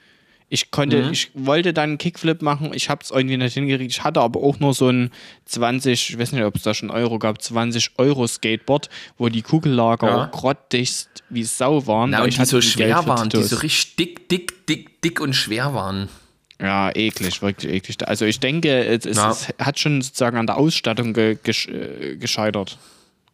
Ich 0.53 0.69
konnte, 0.69 1.03
Mhm. 1.05 1.11
ich 1.13 1.31
wollte 1.33 1.71
dann 1.71 1.91
einen 1.91 1.97
Kickflip 1.97 2.41
machen, 2.41 2.71
ich 2.73 2.89
habe 2.89 3.01
es 3.01 3.09
irgendwie 3.09 3.37
nicht 3.37 3.53
hingekriegt. 3.53 3.89
Ich 3.89 4.03
hatte 4.03 4.19
aber 4.19 4.43
auch 4.43 4.59
nur 4.59 4.73
so 4.73 4.89
ein 4.89 5.09
20, 5.45 6.09
ich 6.09 6.19
weiß 6.19 6.33
nicht, 6.33 6.43
ob 6.43 6.57
es 6.57 6.63
da 6.63 6.73
schon 6.73 6.89
Euro 6.91 7.19
gab, 7.19 7.41
20 7.41 7.91
Euro 7.97 8.27
Skateboard, 8.27 8.89
wo 9.17 9.29
die 9.29 9.43
Kugellager 9.43 10.07
Ja. 10.07 10.25
auch 10.25 10.31
grottigst 10.31 11.23
wie 11.29 11.43
Sau 11.43 11.87
waren. 11.87 12.09
Na, 12.09 12.21
und 12.23 12.27
ich 12.27 12.37
die 12.37 12.43
so 12.43 12.59
schwer 12.59 13.07
waren, 13.07 13.29
die 13.29 13.41
so 13.43 13.55
richtig 13.55 13.95
dick, 13.95 14.27
dick, 14.27 14.67
dick, 14.67 15.01
dick 15.01 15.21
und 15.21 15.33
schwer 15.37 15.73
waren. 15.73 16.09
Ja, 16.59 16.91
eklig, 16.93 17.41
wirklich 17.41 17.71
eklig. 17.73 18.05
Also 18.05 18.25
ich 18.25 18.41
denke, 18.41 18.85
es, 18.85 19.05
es, 19.05 19.17
es 19.17 19.47
hat 19.57 19.79
schon 19.79 20.01
sozusagen 20.01 20.35
an 20.37 20.47
der 20.47 20.57
Ausstattung 20.57 21.13
ge, 21.13 21.37
gesch, 21.41 21.69
äh, 21.69 22.17
gescheitert. 22.17 22.77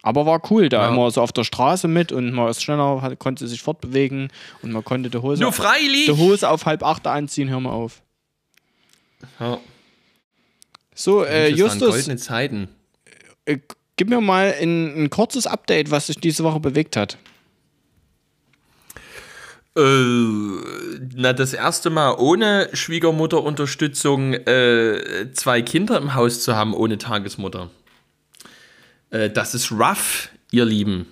Aber 0.03 0.25
war 0.25 0.41
cool, 0.51 0.69
da 0.69 0.83
Ja. 0.83 0.89
immer 0.89 1.09
so 1.11 1.21
auf 1.21 1.31
der 1.31 1.43
Straße 1.43 1.87
mit 1.87 2.11
und 2.11 2.31
man 2.31 2.49
ist 2.49 2.61
schneller, 2.63 3.01
hat, 3.01 3.17
konnte 3.19 3.47
sich 3.47 3.61
fortbewegen 3.61 4.29
und 4.61 4.71
man 4.71 4.83
konnte 4.85 5.09
die 5.09 5.17
Hose, 5.17 5.51
freilich! 5.51 6.05
die 6.05 6.11
Hose 6.17 6.49
auf 6.49 6.65
halb 6.65 6.83
acht 6.83 7.05
anziehen, 7.07 7.49
hör 7.49 7.59
mal 7.59 7.71
auf. 7.71 8.01
Ja, 9.39 9.59
So, 10.93 11.23
äh, 11.23 11.49
Justus, 11.49 11.89
goldene 11.89 12.17
Zeiten. 12.17 12.69
äh, 13.45 13.57
gib 13.97 14.09
mir 14.09 14.21
mal 14.21 14.53
ein, 14.61 15.03
ein 15.05 15.09
kurzes 15.09 15.47
Update, 15.47 15.89
was 15.91 16.07
sich 16.07 16.17
diese 16.17 16.43
Woche 16.43 16.59
bewegt 16.59 16.95
hat. 16.95 17.17
Äh, 19.75 19.81
na, 21.15 21.33
das 21.33 21.53
erste 21.53 21.89
Mal 21.89 22.15
ohne 22.17 22.69
Schwiegermutterunterstützung 22.73 24.33
äh, 24.33 25.31
zwei 25.33 25.61
Kinder 25.61 25.97
im 25.97 26.15
Haus 26.15 26.41
zu 26.41 26.55
haben 26.55 26.73
ohne 26.73 26.97
Tagesmutter. 26.97 27.69
Äh, 29.11 29.29
das 29.29 29.53
ist 29.55 29.71
rough, 29.71 30.29
ihr 30.51 30.65
Lieben. 30.65 31.05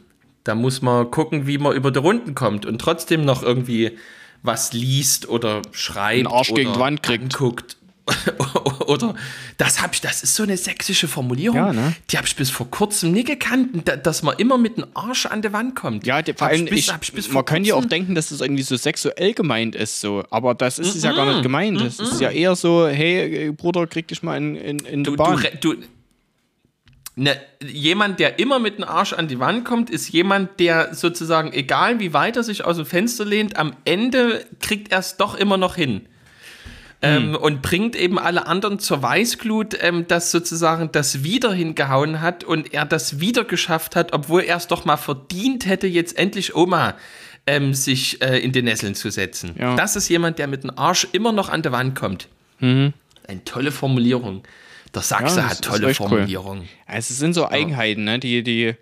Da 0.43 0.53
muss 0.55 0.81
man 0.81 1.10
gucken, 1.12 1.47
wie 1.47 1.58
man 1.58 1.75
über 1.75 1.91
die 1.91 1.99
Runden 1.99 2.36
kommt 2.36 2.65
und 2.65 2.79
trotzdem 2.79 3.25
noch 3.25 3.41
irgendwie 3.43 3.97
was 4.43 4.73
liest 4.73 5.27
oder 5.27 5.62
schreibt. 5.71 6.19
Den 6.19 6.27
Arsch 6.27 6.51
oder 6.51 6.62
gegen 6.62 6.73
die 6.73 6.79
Wand 6.79 7.01
kriegt. 7.03 7.34
Guckt. 7.36 7.77
oder 8.86 9.15
das 9.58 9.81
hab 9.81 9.95
ich, 9.95 10.01
das 10.01 10.21
ist 10.21 10.36
so 10.36 10.43
eine 10.43 10.58
sächsische 10.58 11.08
Formulierung. 11.08 11.58
Ja, 11.58 11.73
ne? 11.73 11.95
Die 12.12 12.17
habe 12.17 12.27
ich 12.27 12.36
bis 12.36 12.51
vor 12.51 12.69
kurzem 12.69 13.12
nie 13.12 13.23
gekannt, 13.23 13.69
da- 13.86 13.95
dass 13.95 14.21
man 14.21 14.38
immer 14.38 14.60
mit 14.60 14.77
dem 14.77 14.86
Arsch 14.93 15.25
an 15.25 15.41
die 15.41 15.51
Wand 15.51 15.75
kommt. 15.75 16.05
Ja, 16.05 16.21
die, 16.21 16.34
vor 16.34 16.51
ich 16.51 16.60
allem, 16.60 16.65
bis- 16.65 16.88
ich, 16.88 16.93
ich 17.01 17.13
bis 17.13 17.25
vor 17.25 17.36
man 17.36 17.45
könnte 17.45 17.69
ja 17.69 17.75
auch 17.75 17.86
denken, 17.86 18.13
dass 18.13 18.29
das 18.29 18.41
irgendwie 18.41 18.62
so 18.62 18.75
sexuell 18.75 19.34
gemeint 19.34 19.75
ist, 19.75 20.01
so. 20.01 20.23
Aber 20.29 20.53
das 20.53 20.77
ist 20.77 20.95
es 20.95 21.01
ja 21.01 21.13
gar 21.13 21.25
nicht 21.25 21.41
gemeint. 21.41 21.81
Das 21.81 21.99
ist 21.99 22.21
ja 22.21 22.29
eher 22.29 22.55
so, 22.55 22.88
hey, 22.88 23.47
äh, 23.47 23.51
Bruder, 23.51 23.88
krieg 23.88 24.08
dich 24.08 24.21
mal 24.21 24.38
in, 24.38 24.55
in, 24.55 24.79
in 24.79 24.99
die 24.99 25.10
Du, 25.10 25.12
du, 25.12 25.17
Bahn. 25.17 25.38
re- 25.39 25.58
du, 25.60 25.73
ne, 27.15 27.39
jemand, 27.65 28.19
der 28.19 28.39
immer 28.39 28.60
mit 28.60 28.78
dem 28.78 28.84
Arsch 28.84 29.13
an 29.13 29.28
die 29.28 29.39
Wand 29.39 29.65
kommt, 29.65 29.89
ist 29.89 30.10
jemand, 30.10 30.60
der 30.60 30.93
sozusagen, 30.93 31.54
egal 31.54 31.99
wie 31.99 32.13
weit 32.13 32.38
er 32.38 32.43
sich 32.43 32.63
aus 32.65 32.78
dem 32.78 32.86
Fenster 32.86 33.25
lehnt, 33.25 33.58
am 33.58 33.75
Ende 33.86 34.45
kriegt 34.60 34.91
er 34.91 34.99
es 34.99 35.17
doch 35.17 35.36
immer 35.36 35.58
noch 35.58 35.75
hin. 35.75 36.08
Ähm, 37.01 37.36
und 37.36 37.62
bringt 37.62 37.95
eben 37.95 38.17
alle 38.17 38.47
anderen 38.47 38.80
zur 38.80 39.04
Weißglut, 39.04 39.78
ähm, 39.82 40.08
dass 40.08 40.32
sozusagen 40.32 40.91
das 40.91 41.23
wieder 41.23 41.54
hingehauen 41.54 42.21
hat 42.21 42.43
und 42.43 42.73
er 42.73 42.86
das 42.86 43.19
wieder 43.19 43.43
geschafft 43.43 43.95
hat, 43.95 44.13
obwohl 44.13 44.41
er 44.41 44.58
es 44.58 44.67
doch 44.67 44.86
mal 44.86 44.97
verdient 44.97 45.67
hätte, 45.67 45.88
jetzt 45.88 46.17
endlich 46.17 46.56
Oma 46.56 46.95
ähm, 47.45 47.73
sich 47.73 48.21
äh, 48.23 48.39
in 48.39 48.54
die 48.54 48.62
Nesseln 48.62 48.95
zu 48.95 49.12
setzen. 49.12 49.56
Ja. 49.60 49.75
Das 49.75 49.95
ist 49.95 50.10
jemand, 50.10 50.39
der 50.39 50.47
mit 50.47 50.63
dem 50.63 50.71
Arsch 50.78 51.08
immer 51.12 51.32
noch 51.32 51.49
an 51.49 51.62
die 51.62 51.71
Wand 51.71 51.95
kommt. 51.95 52.28
Eine 53.28 53.43
tolle 53.43 53.71
Formulierung. 53.71 54.43
Der 54.95 55.01
Sachse 55.01 55.41
Ja, 55.41 55.49
hat 55.49 55.62
tolle 55.62 55.89
echt 55.89 55.99
cool. 55.99 56.10
Formulierungen. 56.10 56.69
Also 56.86 57.12
es 57.12 57.19
sind 57.19 57.34
so 57.34 57.47
Eigenheiten, 57.47 58.05
ne, 58.05 58.17
die, 58.17 58.41
die, 58.43 58.75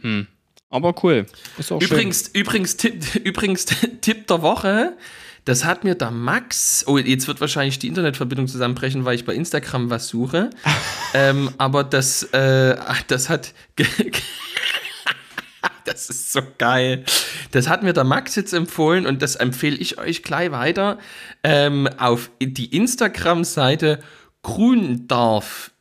hm. 0.00 0.26
Aber 0.68 0.94
cool. 1.02 1.26
Ist 1.58 1.72
auch 1.72 1.80
Übrigens, 1.80 2.28
übrigens, 2.28 2.76
Tipp, 2.76 3.02
übrigens, 3.24 3.64
Tipp 3.64 4.28
der 4.28 4.42
Woche. 4.42 4.96
Das 5.44 5.64
hat 5.64 5.84
mir 5.84 5.94
der 5.94 6.10
Max. 6.10 6.84
Oh, 6.86 6.98
jetzt 6.98 7.26
wird 7.26 7.40
wahrscheinlich 7.40 7.78
die 7.78 7.88
Internetverbindung 7.88 8.46
zusammenbrechen, 8.46 9.04
weil 9.04 9.16
ich 9.16 9.24
bei 9.24 9.34
Instagram 9.34 9.90
was 9.90 10.08
suche. 10.08 10.50
ähm, 11.14 11.50
aber 11.58 11.82
das, 11.82 12.22
äh, 12.24 12.76
das 13.08 13.28
hat. 13.28 13.52
das 15.84 16.10
ist 16.10 16.32
so 16.32 16.42
geil. 16.58 17.04
Das 17.50 17.68
hat 17.68 17.82
mir 17.82 17.92
der 17.92 18.04
Max 18.04 18.36
jetzt 18.36 18.52
empfohlen 18.52 19.06
und 19.06 19.22
das 19.22 19.36
empfehle 19.36 19.76
ich 19.76 19.98
euch 19.98 20.22
gleich 20.22 20.52
weiter. 20.52 20.98
Ähm, 21.42 21.88
auf 21.98 22.30
die 22.40 22.76
Instagram-Seite 22.76 24.00
Grundarf. 24.42 25.72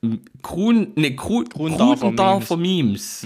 Grun, 0.42 0.92
ne, 0.96 1.16
Gru, 1.16 1.44
Grudendorfer 1.46 2.58
Memes. 2.58 3.26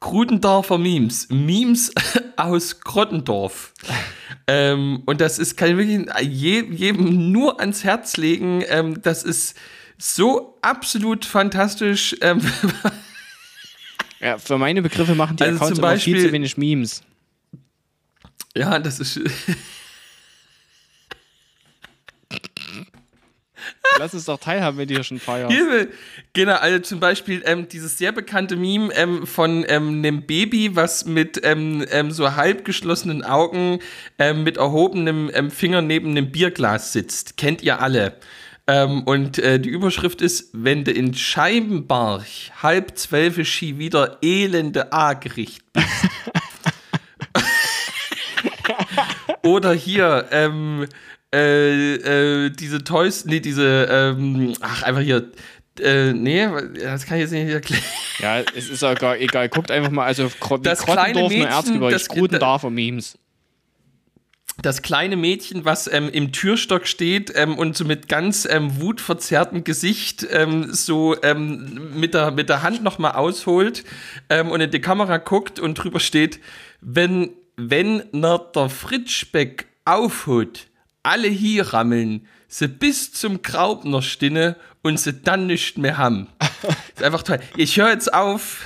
Grudendorfer 0.00 0.78
Memes. 0.78 1.28
Memes 1.30 1.92
aus 2.36 2.80
Grottendorf. 2.80 3.72
ähm, 4.46 5.02
und 5.06 5.20
das 5.20 5.38
ist, 5.38 5.56
kann 5.56 5.70
ich 5.70 5.76
wirklich 5.76 6.06
je, 6.30 6.62
jedem 6.70 7.32
nur 7.32 7.58
ans 7.60 7.84
Herz 7.84 8.16
legen. 8.16 8.62
Ähm, 8.68 9.00
das 9.02 9.22
ist 9.22 9.56
so 9.98 10.58
absolut 10.62 11.24
fantastisch. 11.24 12.14
Ähm. 12.20 12.40
Ja, 14.18 14.38
für 14.38 14.56
meine 14.56 14.80
Begriffe 14.80 15.14
machen 15.14 15.36
die 15.36 15.42
Also 15.42 15.56
Accounts 15.56 15.76
zum 15.76 15.84
immer 15.84 15.96
viel 15.98 16.14
Beispiel- 16.14 16.26
zu 16.28 16.32
wenig 16.32 16.56
Memes. 16.56 17.02
ja, 18.56 18.78
das 18.78 18.98
ist. 18.98 19.20
Lass 23.98 24.14
uns 24.14 24.24
doch 24.24 24.38
teilhaben, 24.38 24.78
wenn 24.78 24.88
die 24.88 24.94
hier 24.94 25.04
schon 25.04 25.18
feiern. 25.18 25.52
Genau, 26.32 26.54
also 26.54 26.78
zum 26.80 27.00
Beispiel 27.00 27.42
ähm, 27.46 27.68
dieses 27.68 27.98
sehr 27.98 28.12
bekannte 28.12 28.56
Meme 28.56 28.92
ähm, 28.94 29.26
von 29.26 29.64
ähm, 29.68 29.98
einem 29.98 30.26
Baby, 30.26 30.76
was 30.76 31.04
mit 31.04 31.40
ähm, 31.44 31.84
ähm, 31.90 32.10
so 32.10 32.36
halb 32.36 32.64
geschlossenen 32.64 33.24
Augen 33.24 33.80
ähm, 34.18 34.44
mit 34.44 34.56
erhobenem 34.56 35.50
Finger 35.50 35.82
neben 35.82 36.10
einem 36.10 36.30
Bierglas 36.30 36.92
sitzt. 36.92 37.36
Kennt 37.36 37.62
ihr 37.62 37.80
alle. 37.80 38.14
Und 38.68 39.38
äh, 39.38 39.60
die 39.60 39.68
Überschrift 39.68 40.20
ist, 40.20 40.50
wenn 40.52 40.82
du 40.82 40.90
in 40.90 41.14
Scheibenbarch 41.14 42.50
halb 42.64 42.98
zwölfe 42.98 43.44
Ski 43.44 43.78
wieder 43.78 44.18
elende 44.22 44.92
A-Gericht 44.92 45.62
bist. 45.72 45.86
Oder 49.42 49.72
hier, 49.72 50.26
ähm, 50.32 50.86
äh, 51.34 51.94
äh, 52.46 52.50
diese 52.50 52.84
Toys, 52.84 53.24
nee, 53.24 53.40
diese, 53.40 53.86
ähm, 53.90 54.54
ach, 54.60 54.82
einfach 54.82 55.02
hier, 55.02 55.30
äh, 55.80 56.12
nee, 56.12 56.46
das 56.82 57.04
kann 57.04 57.18
ich 57.18 57.22
jetzt 57.22 57.32
nicht 57.32 57.48
erklären. 57.52 57.82
Ja, 58.20 58.40
es 58.54 58.68
ist 58.70 58.82
auch 58.82 58.94
gar, 58.94 59.18
egal. 59.18 59.48
Guckt 59.48 59.70
einfach 59.70 59.90
mal, 59.90 60.06
also 60.06 60.30
Das 60.62 60.84
kleine 60.84 61.22
Mädchen, 61.28 61.42
Erzgebirge, 61.46 61.92
das- 61.92 62.08
Grudendorfer 62.08 62.70
Memes. 62.70 63.18
Das 64.62 64.80
kleine 64.80 65.16
Mädchen, 65.16 65.66
was 65.66 65.86
ähm, 65.86 66.08
im 66.08 66.32
Türstock 66.32 66.86
steht 66.86 67.30
ähm, 67.36 67.58
und 67.58 67.76
so 67.76 67.84
mit 67.84 68.08
ganz 68.08 68.48
ähm, 68.50 68.80
wutverzerrtem 68.80 69.64
Gesicht 69.64 70.26
ähm, 70.30 70.72
so 70.72 71.14
ähm, 71.22 71.90
mit, 71.94 72.14
der, 72.14 72.30
mit 72.30 72.48
der 72.48 72.62
Hand 72.62 72.82
nochmal 72.82 73.12
ausholt 73.12 73.84
ähm, 74.30 74.48
und 74.50 74.62
in 74.62 74.70
die 74.70 74.80
Kamera 74.80 75.18
guckt 75.18 75.60
und 75.60 75.74
drüber 75.74 76.00
steht, 76.00 76.40
wenn, 76.80 77.32
wenn 77.58 78.04
ner 78.12 78.38
der 78.54 78.70
Fritschbeck 78.70 79.66
aufhut, 79.84 80.68
alle 81.06 81.28
hier 81.28 81.72
rammeln, 81.72 82.26
sie 82.48 82.66
bis 82.66 83.12
zum 83.12 83.40
Graubner 83.40 84.02
stinne 84.02 84.56
und 84.82 84.98
sie 84.98 85.12
dann 85.12 85.46
nicht 85.46 85.78
mehr 85.78 85.98
haben. 85.98 86.26
ist 86.94 87.02
einfach 87.02 87.22
toll. 87.22 87.38
Ich 87.56 87.76
höre 87.76 87.90
jetzt 87.90 88.12
auf. 88.12 88.62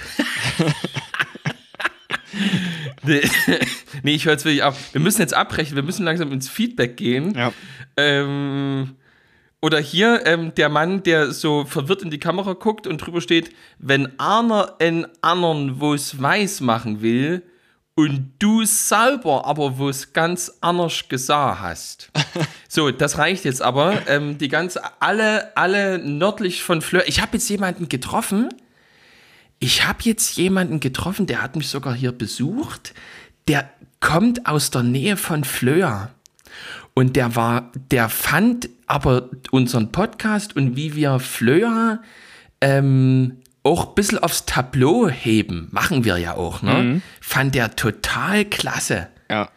nee, 3.02 3.20
nee, 4.02 4.14
ich 4.14 4.24
höre 4.24 4.32
jetzt 4.32 4.46
wirklich 4.46 4.62
auf. 4.62 4.76
Wir 4.92 5.02
müssen 5.02 5.20
jetzt 5.20 5.34
abbrechen, 5.34 5.76
wir 5.76 5.82
müssen 5.82 6.04
langsam 6.04 6.32
ins 6.32 6.48
Feedback 6.48 6.96
gehen. 6.96 7.34
Ja. 7.34 7.52
Ähm, 7.98 8.96
oder 9.60 9.78
hier 9.78 10.22
ähm, 10.24 10.54
der 10.54 10.70
Mann, 10.70 11.02
der 11.02 11.32
so 11.32 11.66
verwirrt 11.66 12.00
in 12.00 12.10
die 12.10 12.18
Kamera 12.18 12.54
guckt 12.54 12.86
und 12.86 12.96
drüber 12.96 13.20
steht, 13.20 13.54
wenn 13.78 14.18
einer 14.18 14.76
en 14.78 15.06
anderen 15.20 15.78
wo's 15.78 16.20
weiß 16.20 16.62
machen 16.62 17.02
will 17.02 17.42
und 18.00 18.32
du 18.38 18.64
selber 18.64 19.44
aber 19.44 19.78
wo's 19.78 20.14
ganz 20.14 20.50
anders 20.62 21.06
gesagt 21.06 21.60
hast. 21.60 22.10
so, 22.68 22.90
das 22.90 23.18
reicht 23.18 23.44
jetzt 23.44 23.60
aber. 23.60 24.08
Ähm, 24.08 24.38
die 24.38 24.48
ganze, 24.48 24.80
alle, 25.02 25.54
alle 25.54 25.98
nördlich 25.98 26.62
von 26.62 26.80
Fleur. 26.80 27.02
Ich 27.06 27.20
habe 27.20 27.32
jetzt 27.34 27.50
jemanden 27.50 27.90
getroffen. 27.90 28.48
Ich 29.58 29.86
habe 29.86 29.98
jetzt 30.04 30.34
jemanden 30.38 30.80
getroffen, 30.80 31.26
der 31.26 31.42
hat 31.42 31.56
mich 31.56 31.68
sogar 31.68 31.94
hier 31.94 32.12
besucht. 32.12 32.94
Der 33.48 33.68
kommt 34.00 34.46
aus 34.46 34.70
der 34.70 34.82
Nähe 34.82 35.18
von 35.18 35.44
Fleur. 35.44 36.08
Und 36.94 37.16
der 37.16 37.36
war, 37.36 37.70
der 37.90 38.08
fand 38.08 38.70
aber 38.86 39.28
unseren 39.50 39.92
Podcast 39.92 40.56
und 40.56 40.74
wie 40.74 40.96
wir 40.96 41.18
Fleur 41.18 42.00
ähm, 42.62 43.42
auch 43.62 43.88
ein 43.88 43.94
bisschen 43.94 44.18
aufs 44.18 44.46
Tableau 44.46 45.08
heben, 45.08 45.68
machen 45.70 46.04
wir 46.04 46.16
ja 46.18 46.34
auch, 46.36 46.62
ne? 46.62 47.02
Fand 47.20 47.54
der 47.54 47.76
total 47.76 48.44
klasse. 48.46 49.08
Ja. 49.30 49.50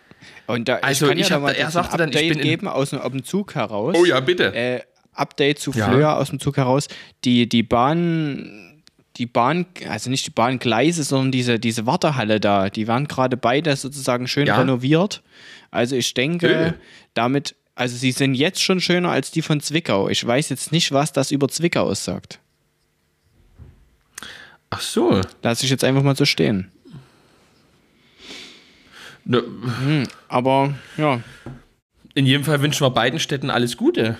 Und 0.45 0.67
da, 0.67 0.75
Also, 0.77 1.05
ich 1.05 1.09
kann 1.09 1.17
ich 1.19 1.29
ja 1.29 1.39
da 1.39 1.49
er 1.51 1.71
sagte 1.71 1.97
dann, 1.97 2.09
ich 2.09 2.15
Update 2.17 2.29
bin 2.29 2.39
in- 2.39 2.43
geben 2.43 2.67
aus 2.67 2.89
dem, 2.89 2.99
aus 2.99 3.11
dem 3.11 3.23
Zug 3.23 3.55
heraus. 3.55 3.95
Oh 3.97 4.03
ja, 4.05 4.19
bitte. 4.19 4.53
Äh, 4.53 4.81
Update 5.13 5.59
zu 5.59 5.71
Ja. 5.71 5.87
Flöhr 5.89 6.17
aus 6.17 6.29
dem 6.31 6.39
Zug 6.39 6.57
heraus. 6.57 6.87
Die, 7.23 7.47
die 7.47 7.63
Bahn, 7.63 8.81
die 9.17 9.25
Bahn, 9.25 9.65
also 9.87 10.09
nicht 10.09 10.25
die 10.25 10.31
Bahngleise, 10.31 11.03
sondern 11.03 11.31
diese, 11.31 11.59
diese 11.59 11.85
Wartehalle 11.85 12.39
da, 12.39 12.69
die 12.69 12.87
werden 12.87 13.07
gerade 13.07 13.37
beide 13.37 13.75
sozusagen 13.75 14.27
schön 14.27 14.47
Ja. 14.47 14.57
renoviert. 14.57 15.21
Also 15.71 15.95
ich 15.95 16.13
denke, 16.13 16.47
Äh. 16.53 16.73
damit, 17.13 17.55
also 17.75 17.95
sie 17.95 18.11
sind 18.11 18.33
jetzt 18.35 18.61
schon 18.61 18.81
schöner 18.81 19.11
als 19.11 19.31
die 19.31 19.41
von 19.41 19.61
Zwickau. 19.61 20.09
Ich 20.09 20.25
weiß 20.25 20.49
jetzt 20.49 20.71
nicht, 20.71 20.91
was 20.91 21.13
das 21.13 21.31
über 21.31 21.47
Zwickau 21.47 21.83
aussagt. 21.83 22.39
Ach 24.75 24.81
so. 24.81 25.21
Lass 25.41 25.63
ich 25.63 25.69
jetzt 25.69 25.83
einfach 25.83 26.03
mal 26.03 26.15
so 26.15 26.25
stehen. 26.25 26.71
Ne, 29.25 29.43
Aber 30.27 30.73
ja, 30.97 31.21
In 32.13 32.25
jedem 32.25 32.43
Fall 32.43 32.62
wünschen 32.62 32.86
wir 32.86 32.89
beiden 32.91 33.19
Städten 33.19 33.49
alles 33.49 33.77
Gute. 33.77 34.17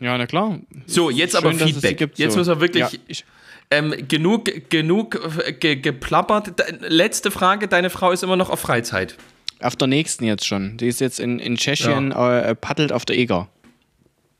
ja, 0.00 0.18
na 0.18 0.26
klar. 0.26 0.58
So, 0.86 1.10
jetzt 1.10 1.36
aber 1.36 1.50
Schön, 1.50 1.58
sie 1.58 1.72
Feedback. 1.74 1.96
gibt, 1.98 2.18
jetzt 2.18 2.32
so. 2.32 2.38
müssen 2.40 2.50
wir 2.56 2.60
wirklich 2.60 2.92
Ja, 2.92 3.24
ähm, 3.70 3.94
genug, 4.08 4.50
genug 4.68 5.18
äh, 5.46 5.52
ge, 5.52 5.76
geplappert. 5.76 6.54
Letzte 6.88 7.30
Frage: 7.30 7.68
Deine 7.68 7.88
Frau 7.90 8.10
ist 8.10 8.22
immer 8.24 8.36
noch 8.36 8.50
auf 8.50 8.60
Freizeit. 8.60 9.16
Auf 9.60 9.76
der 9.76 9.86
nächsten 9.88 10.24
jetzt 10.24 10.44
schon. 10.44 10.76
Die 10.76 10.88
ist 10.88 11.00
jetzt 11.00 11.20
in, 11.20 11.38
in 11.38 11.56
Tschechien, 11.56 12.10
äh, 12.10 12.54
paddelt 12.56 12.92
auf 12.92 13.04
der 13.04 13.16
Eger. 13.16 13.48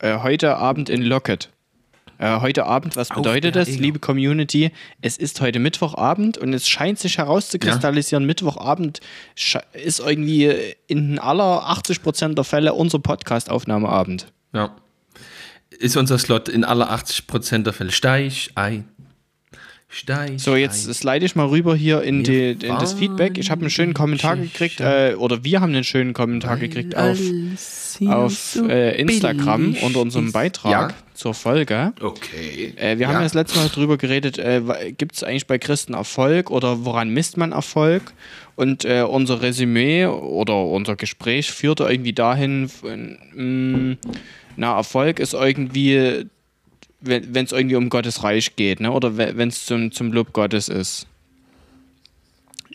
Äh, 0.01 0.19
heute 0.19 0.57
Abend 0.57 0.91
in 0.91 1.01
Locket. 1.01 1.49
Äh, 2.23 2.41
heute 2.41 2.67
Abend, 2.67 2.95
was 2.95 3.09
bedeutet 3.09 3.57
das, 3.57 3.69
Eger. 3.69 3.81
liebe 3.81 3.99
Community? 3.99 4.71
Es 5.01 5.17
ist 5.17 5.41
heute 5.41 5.59
Mittwochabend 5.59 6.39
und 6.39 6.55
es 6.55 6.69
scheint 6.69 7.01
sich 7.01 7.19
herauszukristallisieren, 7.19 8.25
Mittwochabend 8.25 9.01
sche- 9.37 9.65
ist 9.75 9.99
irgendwie 9.99 10.55
in 10.87 11.19
aller 11.19 11.69
80% 11.69 12.35
der 12.35 12.45
Fälle 12.45 12.75
unser 12.75 13.01
Podcast-Aufnahmeabend. 13.01 14.27
Ja. 14.55 14.77
Ist 15.71 15.97
unser 15.97 16.17
Slot 16.19 16.49
in 16.49 16.63
aller 16.63 16.93
80% 16.93 17.65
der 17.65 17.73
Fälle. 17.73 17.91
Steig 17.91 18.33
ein. 18.55 18.85
Steig 19.89 20.39
So, 20.39 20.55
jetzt 20.55 20.87
ein. 20.89 20.95
slide 20.95 21.27
ich 21.27 21.35
mal 21.35 21.47
rüber 21.49 21.75
hier 21.75 22.03
in, 22.03 22.23
die, 22.23 22.53
in 22.53 22.59
das 22.79 22.93
Feedback. 22.95 23.37
Ich 23.37 23.51
habe 23.51 23.63
einen 23.63 23.71
schönen 23.71 23.95
Kommentar 23.95 24.37
gekriegt, 24.37 24.81
äh, 24.81 25.17
oder 25.19 25.43
wir 25.45 25.61
haben 25.61 25.75
einen 25.75 25.83
schönen 25.85 26.13
Kommentar 26.15 26.57
gekriegt 26.57 26.97
auf, 26.97 27.19
auf 28.07 28.57
äh, 28.69 28.99
Instagram 29.01 29.77
unter 29.83 30.01
unserem. 30.01 30.31
Beitrag 30.31 30.71
Ja. 30.73 30.89
Zur 31.23 31.35
Folge. 31.35 31.93
Okay. 32.01 32.75
Äh, 32.77 32.99
wir 32.99 33.07
haben 33.07 33.15
ja. 33.15 33.21
ja 33.21 33.23
das 33.23 33.35
letzte 33.35 33.59
Mal 33.59 33.69
drüber 33.69 33.97
geredet, 33.97 34.39
äh, 34.39 34.93
gibt 34.97 35.15
es 35.15 35.23
eigentlich 35.23 35.47
bei 35.47 35.57
Christen 35.57 35.95
Erfolg 35.95 36.51
oder 36.51 36.85
woran 36.85 37.11
misst 37.11 37.37
man 37.37 37.53
Erfolg? 37.53 38.13
Und 38.57 38.85
äh, 38.85 39.03
unser 39.03 39.41
Resümee 39.41 40.07
oder 40.07 40.65
unser 40.65 40.97
Gespräch 40.97 41.53
führte 41.53 41.85
irgendwie 41.85 42.13
dahin, 42.13 42.69
mh, 43.35 43.97
na, 44.57 44.77
Erfolg 44.77 45.21
ist 45.21 45.33
irgendwie, 45.33 46.27
wenn 47.01 47.45
es 47.45 47.53
irgendwie 47.53 47.77
um 47.77 47.89
Gottes 47.89 48.25
Reich 48.25 48.57
geht, 48.57 48.81
ne? 48.81 48.91
oder 48.91 49.17
wenn 49.17 49.49
es 49.49 49.65
zum, 49.65 49.93
zum 49.93 50.13
Lob 50.13 50.33
Gottes 50.33 50.69
ist. 50.69 51.07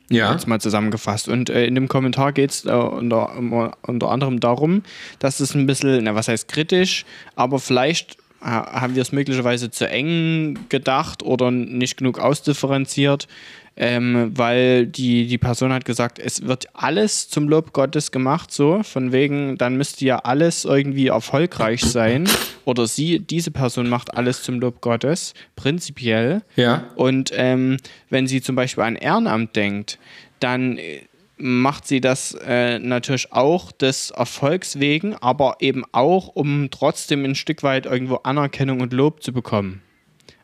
Ja. 0.09 0.31
Jetzt 0.31 0.47
mal 0.47 0.61
zusammengefasst. 0.61 1.27
Und 1.27 1.49
äh, 1.49 1.65
in 1.65 1.75
dem 1.75 1.89
Kommentar 1.89 2.31
geht 2.31 2.51
es 2.51 2.65
äh, 2.65 2.69
unter, 2.69 3.35
unter 3.35 4.09
anderem 4.09 4.39
darum, 4.39 4.83
dass 5.19 5.41
es 5.41 5.53
ein 5.53 5.67
bisschen, 5.67 6.05
na 6.05 6.15
was 6.15 6.29
heißt 6.29 6.47
kritisch, 6.47 7.03
aber 7.35 7.59
vielleicht 7.59 8.17
haben 8.41 8.95
wir 8.95 9.01
es 9.01 9.11
möglicherweise 9.11 9.71
zu 9.71 9.89
eng 9.89 10.59
gedacht 10.69 11.23
oder 11.23 11.51
nicht 11.51 11.97
genug 11.97 12.19
ausdifferenziert, 12.19 13.27
ähm, 13.75 14.31
weil 14.35 14.87
die, 14.87 15.27
die 15.27 15.37
Person 15.37 15.71
hat 15.71 15.85
gesagt, 15.85 16.19
es 16.19 16.47
wird 16.47 16.67
alles 16.73 17.29
zum 17.29 17.47
Lob 17.47 17.73
Gottes 17.73 18.11
gemacht, 18.11 18.51
so 18.51 18.81
von 18.83 19.11
wegen, 19.11 19.57
dann 19.57 19.77
müsste 19.77 20.03
ja 20.05 20.17
alles 20.19 20.65
irgendwie 20.65 21.07
erfolgreich 21.07 21.81
sein 21.81 22.27
oder 22.65 22.87
sie, 22.87 23.19
diese 23.19 23.51
Person 23.51 23.87
macht 23.87 24.15
alles 24.17 24.41
zum 24.41 24.59
Lob 24.59 24.81
Gottes, 24.81 25.33
prinzipiell. 25.55 26.41
Ja. 26.55 26.85
Und 26.95 27.31
ähm, 27.35 27.77
wenn 28.09 28.27
sie 28.27 28.41
zum 28.41 28.55
Beispiel 28.55 28.83
an 28.83 28.95
Ehrenamt 28.95 29.55
denkt, 29.55 29.99
dann 30.39 30.77
äh, 30.77 31.01
macht 31.37 31.87
sie 31.87 32.01
das 32.01 32.35
äh, 32.45 32.79
natürlich 32.79 33.31
auch 33.31 33.71
des 33.71 34.11
Erfolgs 34.11 34.79
wegen, 34.79 35.15
aber 35.15 35.57
eben 35.59 35.83
auch, 35.91 36.27
um 36.27 36.69
trotzdem 36.71 37.23
ein 37.25 37.35
Stück 37.35 37.63
weit 37.63 37.85
irgendwo 37.85 38.15
Anerkennung 38.17 38.81
und 38.81 38.93
Lob 38.93 39.21
zu 39.21 39.31
bekommen. 39.31 39.81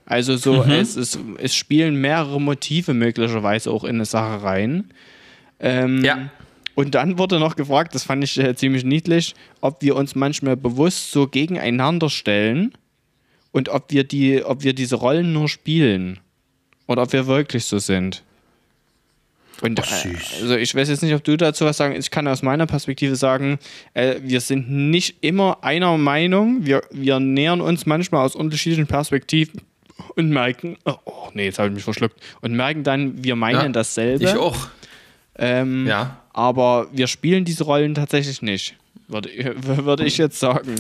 Also 0.06 0.36
so, 0.36 0.64
es, 0.64 0.96
es, 0.96 1.18
es 1.38 1.56
spielen 1.56 1.96
mehrere 1.96 2.40
Motive 2.40 2.94
möglicherweise 2.94 3.72
auch 3.72 3.84
in 3.84 3.96
eine 3.96 4.06
Sache 4.06 4.44
rein. 4.44 4.90
Ähm, 5.60 6.04
Ja. 6.04 6.30
Und 6.76 6.96
dann 6.96 7.20
wurde 7.20 7.40
noch 7.40 7.56
gefragt, 7.56 7.94
das 7.94 8.04
fand 8.04 8.24
ich 8.24 8.38
äh, 8.40 8.56
ziemlich 8.56 8.84
niedlich, 8.84 9.36
ob 9.62 9.82
wir 9.82 9.96
uns 9.96 10.16
manchmal 10.16 10.58
bewusst 10.58 11.12
so 11.12 11.28
gegeneinander 11.28 12.10
stellen 12.10 12.74
und 13.52 13.70
ob 13.70 13.92
wir 13.92 14.04
die, 14.04 14.44
ob 14.44 14.64
wir 14.64 14.74
diese 14.74 14.96
Rollen 14.96 15.34
nur 15.34 15.48
spielen 15.48 16.20
oder 16.88 17.04
ob 17.04 17.14
wir 17.14 17.28
wirklich 17.28 17.66
so 17.66 17.78
sind. 17.78 18.24
Und 19.63 19.80
äh, 19.80 20.41
also 20.41 20.58
ich 20.58 20.76
weiß 20.76 20.89
jetzt 20.89 21.04
nicht, 21.04 21.13
ob 21.13 21.23
du 21.23 21.38
dazu 21.38 21.63
was 21.65 21.78
sagen. 21.78 21.95
Ich 21.95 22.12
kann 22.12 22.28
aus 22.28 22.41
meiner 22.41 22.67
Perspektive 22.67 23.15
sagen, 23.15 23.60
äh, 23.93 24.15
wir 24.21 24.41
sind 24.41 24.69
nicht 24.69 25.17
immer 25.21 25.63
einer 25.63 25.97
Meinung. 25.97 26.65
Wir, 26.65 26.84
wir 26.91 27.19
nähern 27.21 27.62
uns 27.62 27.86
manchmal 27.86 28.26
aus 28.26 28.36
unterschiedlichen 28.36 28.88
Perspektiven 28.88 29.62
und 30.15 30.30
merken, 30.30 30.78
oh, 30.84 30.95
oh 31.06 31.30
nee, 31.34 31.45
jetzt 31.45 31.60
habe 31.60 31.69
ich 31.69 31.76
mich 31.76 31.84
verschluckt 31.84 32.19
und 32.41 32.54
merken 32.54 32.84
dann, 32.84 33.23
wir 33.23 33.38
meinen 33.38 33.56
Ja, 33.56 33.69
dasselbe. 33.69 34.26
Ich 34.26 34.36
auch. 34.36 34.67
Ähm, 35.38 35.88
Ja. 35.88 36.17
Aber 36.34 36.88
wir 36.91 37.08
spielen 37.08 37.45
diese 37.45 37.63
Rollen 37.63 37.95
tatsächlich 37.95 38.41
nicht, 38.41 38.76
würde, 39.08 39.30
würde 39.86 40.04
ich 40.04 40.17
jetzt 40.17 40.39
sagen. 40.39 40.76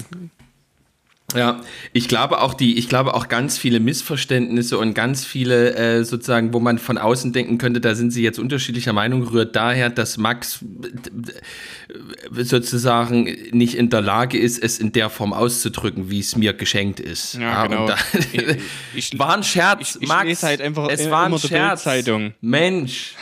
Ja, 1.35 1.61
ich 1.93 2.07
glaube 2.07 2.41
auch 2.41 2.53
die, 2.53 2.77
ich 2.77 2.89
glaube 2.89 3.13
auch 3.13 3.27
ganz 3.27 3.57
viele 3.57 3.79
Missverständnisse 3.79 4.77
und 4.77 4.93
ganz 4.93 5.25
viele 5.25 5.75
äh, 5.75 6.03
sozusagen, 6.03 6.53
wo 6.53 6.59
man 6.59 6.77
von 6.79 6.97
außen 6.97 7.33
denken 7.33 7.57
könnte, 7.57 7.81
da 7.81 7.95
sind 7.95 8.11
sie 8.11 8.23
jetzt 8.23 8.39
unterschiedlicher 8.39 8.93
Meinung, 8.93 9.23
rührt 9.23 9.55
daher, 9.55 9.89
dass 9.89 10.17
Max 10.17 10.59
sozusagen 12.31 13.23
nicht 13.51 13.75
in 13.75 13.89
der 13.89 14.01
Lage 14.01 14.37
ist, 14.37 14.61
es 14.61 14.79
in 14.79 14.91
der 14.91 15.09
Form 15.09 15.33
auszudrücken, 15.33 16.09
wie 16.09 16.19
es 16.19 16.35
mir 16.35 16.53
geschenkt 16.53 16.99
ist. 16.99 17.35
Ja, 17.35 17.67
genau. 17.67 17.81
und 17.81 17.89
da, 17.89 17.97
Ich- 18.13 19.11
ich- 19.13 19.19
war 19.19 19.35
ein 19.35 19.43
Scherz, 19.43 19.95
ich- 19.95 20.01
ich 20.01 20.07
Max. 20.07 20.43
halt 20.43 20.61
einfach 20.61 20.89
es 20.89 21.09
war 21.09 21.25
ein 21.25 21.37
Scherz. 21.39 21.85
Mensch. 22.41 23.15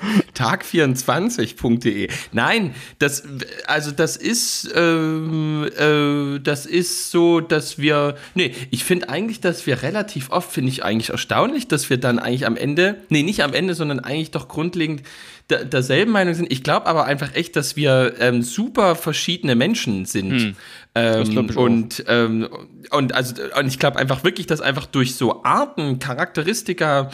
Tag24.de. 0.36 2.08
Nein, 2.32 2.74
das, 2.98 3.24
also 3.66 3.90
das 3.90 4.16
ist, 4.16 4.72
ähm, 4.74 5.68
äh, 5.76 6.40
das 6.40 6.66
ist 6.66 7.10
so, 7.10 7.40
dass 7.40 7.78
wir, 7.78 8.16
nee, 8.34 8.54
ich 8.70 8.84
finde 8.84 9.08
eigentlich, 9.08 9.40
dass 9.40 9.66
wir 9.66 9.82
relativ 9.82 10.30
oft, 10.30 10.50
finde 10.50 10.70
ich 10.70 10.84
eigentlich 10.84 11.10
erstaunlich, 11.10 11.68
dass 11.68 11.90
wir 11.90 11.98
dann 11.98 12.18
eigentlich 12.18 12.46
am 12.46 12.56
Ende, 12.56 13.02
nee, 13.08 13.22
nicht 13.22 13.42
am 13.42 13.54
Ende, 13.54 13.74
sondern 13.74 14.00
eigentlich 14.00 14.30
doch 14.30 14.48
grundlegend 14.48 15.02
der, 15.50 15.64
derselben 15.64 16.12
Meinung 16.12 16.34
sind. 16.34 16.50
Ich 16.50 16.62
glaube 16.62 16.86
aber 16.86 17.04
einfach 17.04 17.34
echt, 17.34 17.56
dass 17.56 17.76
wir 17.76 18.14
ähm, 18.18 18.42
super 18.42 18.94
verschiedene 18.94 19.54
Menschen 19.54 20.04
sind. 20.04 20.30
Glaub 20.38 20.56
Ähm, 20.94 21.56
und, 21.56 22.04
ähm, 22.06 22.48
und, 22.90 23.14
also, 23.14 23.34
und 23.58 23.66
ich 23.66 23.78
glaube 23.78 23.98
einfach 23.98 24.24
wirklich, 24.24 24.46
dass 24.46 24.60
einfach 24.60 24.86
durch 24.86 25.14
so 25.14 25.42
Arten, 25.42 25.98
Charakteristika, 25.98 27.10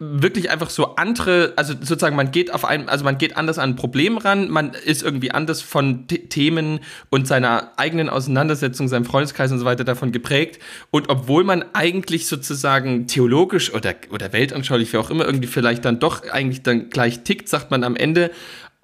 wirklich 0.00 0.50
einfach 0.50 0.70
so 0.70 0.96
andere, 0.96 1.52
also 1.54 1.72
sozusagen 1.72 2.16
man 2.16 2.32
geht 2.32 2.52
auf 2.52 2.64
ein, 2.64 2.88
also 2.88 3.04
man 3.04 3.16
geht 3.16 3.36
anders 3.36 3.58
an 3.58 3.70
ein 3.70 3.76
Problem 3.76 4.18
ran, 4.18 4.50
man 4.50 4.72
ist 4.72 5.04
irgendwie 5.04 5.30
anders 5.30 5.62
von 5.62 6.06
The 6.10 6.28
Themen 6.28 6.80
und 7.10 7.28
seiner 7.28 7.72
eigenen 7.76 8.08
Auseinandersetzung, 8.08 8.88
seinem 8.88 9.04
Freundeskreis 9.04 9.52
und 9.52 9.60
so 9.60 9.64
weiter 9.64 9.84
davon 9.84 10.10
geprägt. 10.10 10.60
Und 10.90 11.10
obwohl 11.10 11.44
man 11.44 11.64
eigentlich 11.74 12.26
sozusagen 12.26 13.06
theologisch 13.06 13.72
oder, 13.72 13.94
oder 14.10 14.32
weltanschaulich, 14.32 14.92
wie 14.92 14.96
auch 14.96 15.10
immer, 15.10 15.26
irgendwie 15.26 15.46
vielleicht 15.48 15.84
dann 15.84 16.00
doch 16.00 16.28
eigentlich 16.28 16.64
dann 16.64 16.90
gleich 16.90 17.22
tickt, 17.22 17.48
sagt 17.48 17.70
man 17.70 17.84
am 17.84 17.94
Ende, 17.94 18.32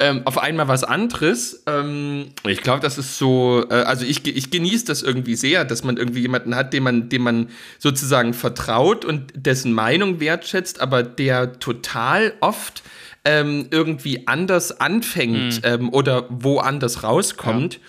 ähm, 0.00 0.22
auf 0.24 0.38
einmal 0.38 0.66
was 0.66 0.82
anderes. 0.82 1.62
Ähm, 1.66 2.28
ich 2.48 2.62
glaube, 2.62 2.80
das 2.80 2.98
ist 2.98 3.18
so, 3.18 3.64
äh, 3.70 3.74
also 3.74 4.04
ich, 4.04 4.26
ich 4.26 4.50
genieße 4.50 4.86
das 4.86 5.02
irgendwie 5.02 5.36
sehr, 5.36 5.64
dass 5.64 5.84
man 5.84 5.98
irgendwie 5.98 6.22
jemanden 6.22 6.54
hat, 6.54 6.72
dem 6.72 6.84
man, 6.84 7.08
dem 7.10 7.22
man 7.22 7.48
sozusagen 7.78 8.32
vertraut 8.32 9.04
und 9.04 9.32
dessen 9.36 9.72
Meinung 9.72 10.18
wertschätzt, 10.18 10.80
aber 10.80 11.02
der 11.02 11.58
total 11.60 12.32
oft 12.40 12.82
ähm, 13.26 13.68
irgendwie 13.70 14.26
anders 14.26 14.80
anfängt 14.80 15.60
ähm, 15.64 15.92
oder 15.92 16.26
woanders 16.30 17.02
rauskommt. 17.02 17.74
Ähm, 17.74 17.80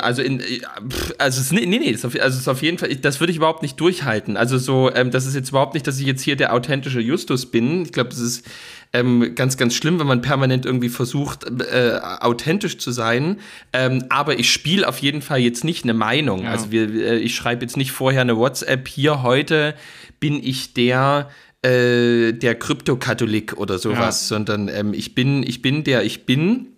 also 0.00 0.22
in, 0.22 0.40
äh, 0.40 0.60
also 1.18 1.40
es, 1.40 1.52
nee, 1.52 1.66
nee, 1.66 1.76
ist 1.90 2.04
auf, 2.04 2.18
also 2.20 2.38
ist 2.38 2.48
auf 2.48 2.62
jeden 2.62 2.78
Fall, 2.78 2.94
das 2.96 3.20
würde 3.20 3.30
ich 3.30 3.36
überhaupt 3.36 3.62
nicht 3.62 3.78
durchhalten. 3.80 4.36
Also 4.36 4.58
so, 4.58 4.90
ähm, 4.94 5.10
das 5.10 5.26
ist 5.26 5.34
jetzt 5.34 5.50
überhaupt 5.50 5.74
nicht, 5.74 5.86
dass 5.86 5.98
ich 5.98 6.06
jetzt 6.06 6.22
hier 6.22 6.36
der 6.36 6.52
authentische 6.52 7.00
Justus 7.00 7.46
bin. 7.46 7.82
Ich 7.82 7.92
glaube, 7.92 8.10
das 8.10 8.18
ist 8.18 8.46
ähm, 8.92 9.34
ganz, 9.34 9.56
ganz 9.56 9.74
schlimm, 9.74 9.98
wenn 9.98 10.06
man 10.06 10.22
permanent 10.22 10.64
irgendwie 10.64 10.88
versucht, 10.88 11.44
äh, 11.72 11.98
authentisch 12.20 12.78
zu 12.78 12.92
sein. 12.92 13.38
Ähm, 13.72 14.04
aber 14.08 14.38
ich 14.38 14.50
spiele 14.50 14.88
auf 14.88 14.98
jeden 14.98 15.22
Fall 15.22 15.40
jetzt 15.40 15.64
nicht 15.64 15.84
eine 15.84 15.94
Meinung. 15.94 16.44
Ja. 16.44 16.50
Also 16.52 16.70
wir, 16.70 16.88
äh, 16.94 17.18
ich 17.18 17.34
schreibe 17.34 17.62
jetzt 17.62 17.76
nicht 17.76 17.92
vorher 17.92 18.20
eine 18.22 18.36
WhatsApp, 18.36 18.88
hier 18.88 19.22
heute 19.22 19.74
bin 20.20 20.42
ich 20.42 20.72
der 20.74 21.28
äh, 21.62 22.32
der 22.32 22.54
Kryptokatholik 22.54 23.54
oder 23.56 23.78
sowas, 23.78 24.22
Ja. 24.30 24.36
sondern 24.36 24.68
ähm, 24.68 24.94
ich 24.94 25.14
bin, 25.14 25.42
ich 25.42 25.62
bin 25.62 25.84
der 25.84 26.04
ich 26.04 26.26
bin. 26.26 26.68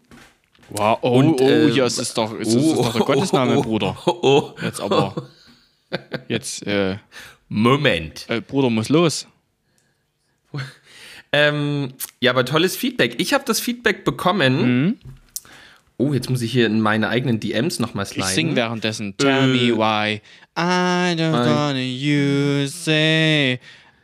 Wow, 0.71 0.99
oh, 1.03 1.11
Und, 1.19 1.41
oh, 1.41 1.49
äh, 1.49 1.69
ja, 1.71 1.85
es 1.87 1.99
ist 1.99 2.17
doch, 2.19 2.33
es 2.39 2.49
ist, 2.49 2.55
es 2.57 2.65
ist 2.67 2.77
doch 2.79 2.93
der 2.93 3.03
Gottesname, 3.03 3.57
oh, 3.59 3.63
Bruder. 3.63 3.97
Oh, 4.07 4.19
oh. 4.23 4.55
Jetzt 4.63 4.81
aber. 4.81 5.15
Jetzt, 6.29 6.67
äh, 6.67 6.97
Moment. 7.49 8.27
äh, 8.29 8.41
Bruder 8.43 8.69
muss 8.71 8.89
los. 8.91 9.27
Ähm, 11.33 11.93
ja, 12.21 12.31
aber 12.31 12.45
tolles 12.45 12.77
Feedback. 12.77 13.17
Ich 13.21 13.35
habe 13.35 13.45
das 13.47 13.61
Feedback 13.61 14.05
bekommen. 14.05 14.85
Mhm. 14.87 14.99
Oh, 15.99 16.13
jetzt 16.13 16.31
muss 16.31 16.43
ich 16.43 16.53
hier 16.53 16.67
in 16.67 16.81
meine 16.81 17.09
eigenen 17.09 17.41
DMs 17.41 17.81
nochmal 17.81 18.05
Ich 18.05 18.13
sliden. 18.13 18.31
sing 18.31 18.57
währenddessen. 18.57 19.17
Tell 19.17 19.47
me 19.49 19.77
why 19.77 20.23
I 20.57 21.15
don't 21.17 21.35
Äh. 21.35 21.47
Wanna 21.55 21.81
you 21.81 22.67
say 22.69 23.55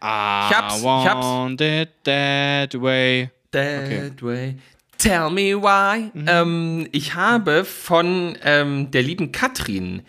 I 0.03 0.51
hab's, 0.53 0.81
ich 0.81 0.85
hab's. 0.85 1.25
want 1.25 1.61
it 1.61 1.91
that 2.05 2.75
way. 2.81 3.31
That 3.53 4.21
way. 4.23 4.57
Tell 5.05 5.29
me 5.31 5.55
why. 5.55 6.11
Mhm. 6.15 6.25
Ähm, 6.27 6.89
ich 6.93 7.15
habe 7.15 7.65
von 7.67 8.39
ähm, 8.43 8.91
der 8.91 9.03
lieben 9.03 9.33
Katrin 9.33 10.01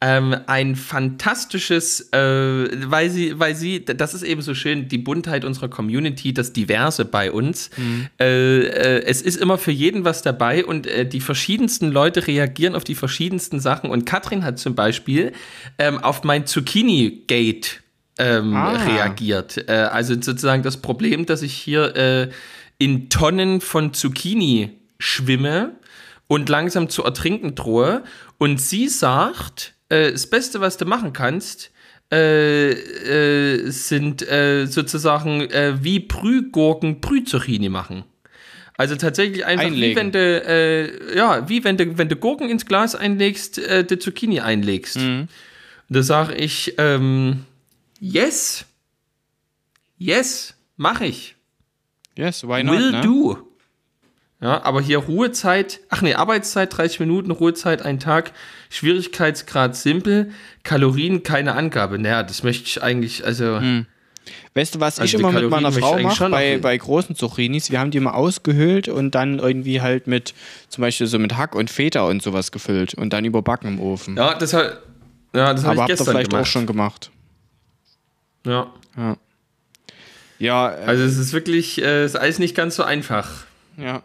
ähm, 0.00 0.36
ein 0.46 0.76
fantastisches, 0.76 2.12
äh, 2.12 2.18
weil 2.18 3.10
sie, 3.10 3.40
weil 3.40 3.56
sie, 3.56 3.84
das 3.84 4.14
ist 4.14 4.22
eben 4.22 4.42
so 4.42 4.54
schön, 4.54 4.86
die 4.86 4.98
Buntheit 4.98 5.44
unserer 5.44 5.68
Community, 5.68 6.32
das 6.32 6.52
Diverse 6.52 7.04
bei 7.04 7.32
uns. 7.32 7.70
Mhm. 7.76 8.06
Äh, 8.20 8.60
äh, 8.60 9.02
es 9.04 9.22
ist 9.22 9.36
immer 9.36 9.58
für 9.58 9.72
jeden 9.72 10.04
was 10.04 10.22
dabei 10.22 10.64
und 10.64 10.86
äh, 10.86 11.04
die 11.04 11.20
verschiedensten 11.20 11.90
Leute 11.90 12.26
reagieren 12.28 12.76
auf 12.76 12.84
die 12.84 12.94
verschiedensten 12.94 13.58
Sachen. 13.58 13.90
Und 13.90 14.04
Katrin 14.04 14.44
hat 14.44 14.60
zum 14.60 14.76
Beispiel 14.76 15.32
ähm, 15.78 15.98
auf 15.98 16.22
mein 16.22 16.46
Zucchini-Gate 16.46 17.80
ähm, 18.18 18.54
Ah. 18.54 18.84
reagiert. 18.84 19.68
Äh, 19.68 19.72
also 19.72 20.14
sozusagen 20.14 20.62
das 20.62 20.76
Problem, 20.76 21.26
dass 21.26 21.42
ich 21.42 21.54
hier 21.54 21.96
äh, 21.96 22.28
in 22.78 23.08
Tonnen 23.08 23.60
von 23.60 23.94
Zucchini 23.94 24.70
schwimme 24.98 25.76
und 26.26 26.48
langsam 26.48 26.88
zu 26.88 27.04
ertrinken 27.04 27.54
drohe. 27.54 28.04
Und 28.38 28.60
sie 28.60 28.88
sagt, 28.88 29.74
äh, 29.88 30.12
das 30.12 30.28
Beste, 30.28 30.60
was 30.60 30.76
du 30.76 30.84
machen 30.84 31.12
kannst, 31.12 31.70
äh, 32.12 32.72
äh, 32.72 33.70
sind 33.70 34.22
äh, 34.28 34.66
sozusagen 34.66 35.42
äh, 35.42 35.82
wie 35.82 36.00
Brühgurken 36.00 37.00
Brühzucchini 37.00 37.68
machen. 37.68 38.04
Also 38.76 38.96
tatsächlich 38.96 39.44
einfach 39.44 39.66
wie 39.66 39.68
Einlegen. 39.68 39.96
wenn 39.96 40.12
du, 40.12 40.18
äh, 40.18 41.16
ja, 41.16 41.48
wie 41.48 41.62
wenn 41.62 41.76
du, 41.76 41.96
wenn 41.96 42.08
du 42.08 42.16
Gurken 42.16 42.48
ins 42.50 42.66
Glas 42.66 42.94
einlegst, 42.94 43.58
äh, 43.58 43.84
die 43.84 43.98
Zucchini 43.98 44.40
einlegst. 44.40 44.96
Mhm. 44.96 45.28
Da 45.88 46.02
sage 46.02 46.34
ich, 46.34 46.74
ähm, 46.78 47.44
yes, 48.00 48.64
yes, 49.96 50.54
mach 50.76 51.00
ich. 51.00 51.33
Yes, 52.16 52.44
why 52.46 52.62
not? 52.62 52.78
Will 52.78 52.92
ne? 52.92 53.00
do. 53.00 53.38
Ja, 54.40 54.62
aber 54.62 54.82
hier 54.82 54.98
Ruhezeit, 54.98 55.80
ach 55.88 56.02
nee, 56.02 56.14
Arbeitszeit 56.14 56.76
30 56.76 57.00
Minuten, 57.00 57.30
Ruhezeit 57.30 57.82
ein 57.82 57.98
Tag, 57.98 58.32
Schwierigkeitsgrad 58.68 59.74
simpel, 59.74 60.32
Kalorien 60.64 61.22
keine 61.22 61.54
Angabe. 61.54 61.98
Naja, 61.98 62.22
das 62.22 62.42
möchte 62.42 62.64
ich 62.64 62.82
eigentlich, 62.82 63.24
also. 63.24 63.60
Weißt 64.54 64.74
du, 64.74 64.80
was 64.80 64.98
Also 64.98 65.16
ich 65.16 65.20
immer 65.20 65.28
mit 65.28 65.42
Kalorien 65.42 65.50
meiner 65.50 65.68
möchte 65.68 65.80
ich 65.80 65.86
Frau 65.86 65.98
mache 65.98 66.16
schon 66.16 66.30
bei, 66.30 66.58
bei 66.58 66.76
großen 66.76 67.16
Zucchinis? 67.16 67.70
Wir 67.70 67.80
haben 67.80 67.90
die 67.90 67.98
immer 67.98 68.14
ausgehöhlt 68.14 68.88
und 68.88 69.14
dann 69.14 69.38
irgendwie 69.38 69.80
halt 69.80 70.06
mit, 70.06 70.34
zum 70.68 70.82
Beispiel 70.82 71.06
so 71.06 71.18
mit 71.18 71.36
Hack 71.36 71.54
und 71.54 71.70
Feta 71.70 72.02
und 72.02 72.22
sowas 72.22 72.52
gefüllt 72.52 72.94
und 72.94 73.12
dann 73.12 73.24
überbacken 73.24 73.68
im 73.68 73.80
Ofen. 73.80 74.16
Ja, 74.16 74.34
das 74.34 74.52
hat, 74.52 74.82
ja, 75.34 75.54
das 75.54 75.64
habe 75.64 75.66
Aber 75.66 75.74
ich 75.74 75.80
habt 75.80 75.88
ihr 75.90 75.96
gestern 75.96 76.12
vielleicht 76.12 76.30
gemacht. 76.30 76.42
auch 76.42 76.46
schon 76.46 76.66
gemacht. 76.66 77.10
Ja. 78.46 78.72
Ja. 78.96 79.16
Ja, 80.38 80.72
äh, 80.72 80.84
Also 80.84 81.04
es 81.04 81.18
ist 81.18 81.32
wirklich, 81.32 81.82
äh, 81.82 82.04
ist 82.04 82.16
alles 82.16 82.38
nicht 82.38 82.54
ganz 82.54 82.76
so 82.76 82.82
einfach. 82.82 83.30
ja. 83.76 84.02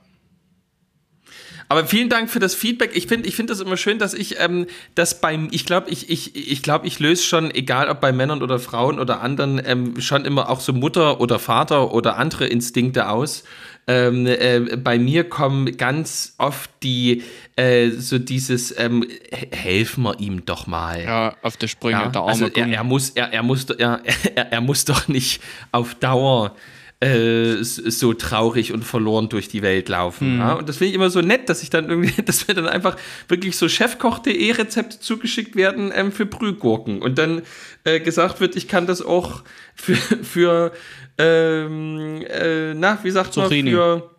Aber 1.71 1.85
vielen 1.85 2.09
Dank 2.09 2.31
für 2.31 2.39
das 2.39 2.55
Feedback. 2.55 2.95
Ich 2.95 3.05
finde 3.05 3.29
ich 3.29 3.35
finde 3.35 3.53
das 3.53 3.61
immer 3.61 3.77
schön, 3.77 3.99
dass 3.99 4.15
ich 4.15 4.39
ähm, 4.39 4.65
das 4.95 5.21
beim, 5.21 5.49
ich 5.51 5.67
glaube, 5.67 5.91
ich, 5.91 6.09
ich, 6.09 6.35
ich, 6.35 6.63
glaub, 6.63 6.83
ich 6.83 6.99
löse 6.99 7.21
schon, 7.21 7.51
egal 7.51 7.89
ob 7.89 8.01
bei 8.01 8.11
Männern 8.11 8.41
oder 8.41 8.57
Frauen 8.57 8.99
oder 8.99 9.21
anderen, 9.21 9.61
ähm, 9.63 10.01
schon 10.01 10.25
immer 10.25 10.49
auch 10.49 10.61
so 10.61 10.73
Mutter 10.73 11.21
oder 11.21 11.37
Vater 11.37 11.93
oder 11.93 12.17
andere 12.17 12.47
Instinkte 12.47 13.07
aus. 13.07 13.43
Ähm, 13.91 14.27
äh, 14.27 14.59
bei 14.77 14.99
mir 14.99 15.23
kommen 15.27 15.75
ganz 15.75 16.35
oft 16.37 16.69
die, 16.83 17.23
äh, 17.55 17.89
so 17.89 18.19
dieses, 18.19 18.77
ähm, 18.79 19.03
he- 19.33 19.47
helfen 19.51 20.03
wir 20.03 20.19
ihm 20.19 20.45
doch 20.45 20.67
mal. 20.67 21.03
Ja, 21.03 21.35
auf 21.41 21.57
der 21.57 21.67
Sprünge, 21.67 21.97
Ja, 21.99 22.07
der 22.09 22.21
arme 22.21 22.31
also 22.31 22.45
er, 22.47 22.67
er, 22.67 22.83
muss, 22.83 23.09
er, 23.09 23.33
er, 23.33 23.41
muss, 23.41 23.65
er, 23.71 24.01
er, 24.35 24.51
er 24.53 24.61
muss 24.61 24.85
doch 24.85 25.07
nicht 25.07 25.41
auf 25.71 25.95
Dauer 25.95 26.55
äh, 27.01 27.63
so 27.63 28.13
traurig 28.13 28.73
und 28.73 28.83
verloren 28.83 29.29
durch 29.29 29.47
die 29.47 29.61
Welt 29.61 29.87
laufen. 29.87 30.33
Mhm. 30.35 30.39
Ja? 30.39 30.53
Und 30.53 30.67
das 30.67 30.77
finde 30.77 30.89
ich 30.89 30.95
immer 30.95 31.09
so 31.09 31.21
nett, 31.21 31.47
dass 31.47 31.63
ich 31.63 31.69
dann 31.69 31.89
irgendwie, 31.89 32.21
dass 32.25 32.47
mir 32.47 32.55
dann 32.55 32.67
einfach 32.67 32.97
wirklich 33.27 33.55
so 33.55 33.69
chefkoch.de 33.69 34.51
Rezepte 34.51 34.99
zugeschickt 34.99 35.55
werden 35.55 35.91
ähm, 35.95 36.11
für 36.11 36.25
Brühgurken. 36.25 37.01
Und 37.01 37.17
dann 37.17 37.43
äh, 37.85 37.99
gesagt 37.99 38.41
wird, 38.41 38.55
ich 38.55 38.67
kann 38.67 38.85
das 38.85 39.01
auch 39.01 39.43
für, 39.75 39.95
für 40.23 40.73
ähm, 41.17 42.21
äh, 42.27 42.73
na, 42.73 42.99
wie 43.03 43.11
sagt 43.11 43.35
man, 43.37 43.45
Zucchini. 43.45 43.71
für 43.71 44.09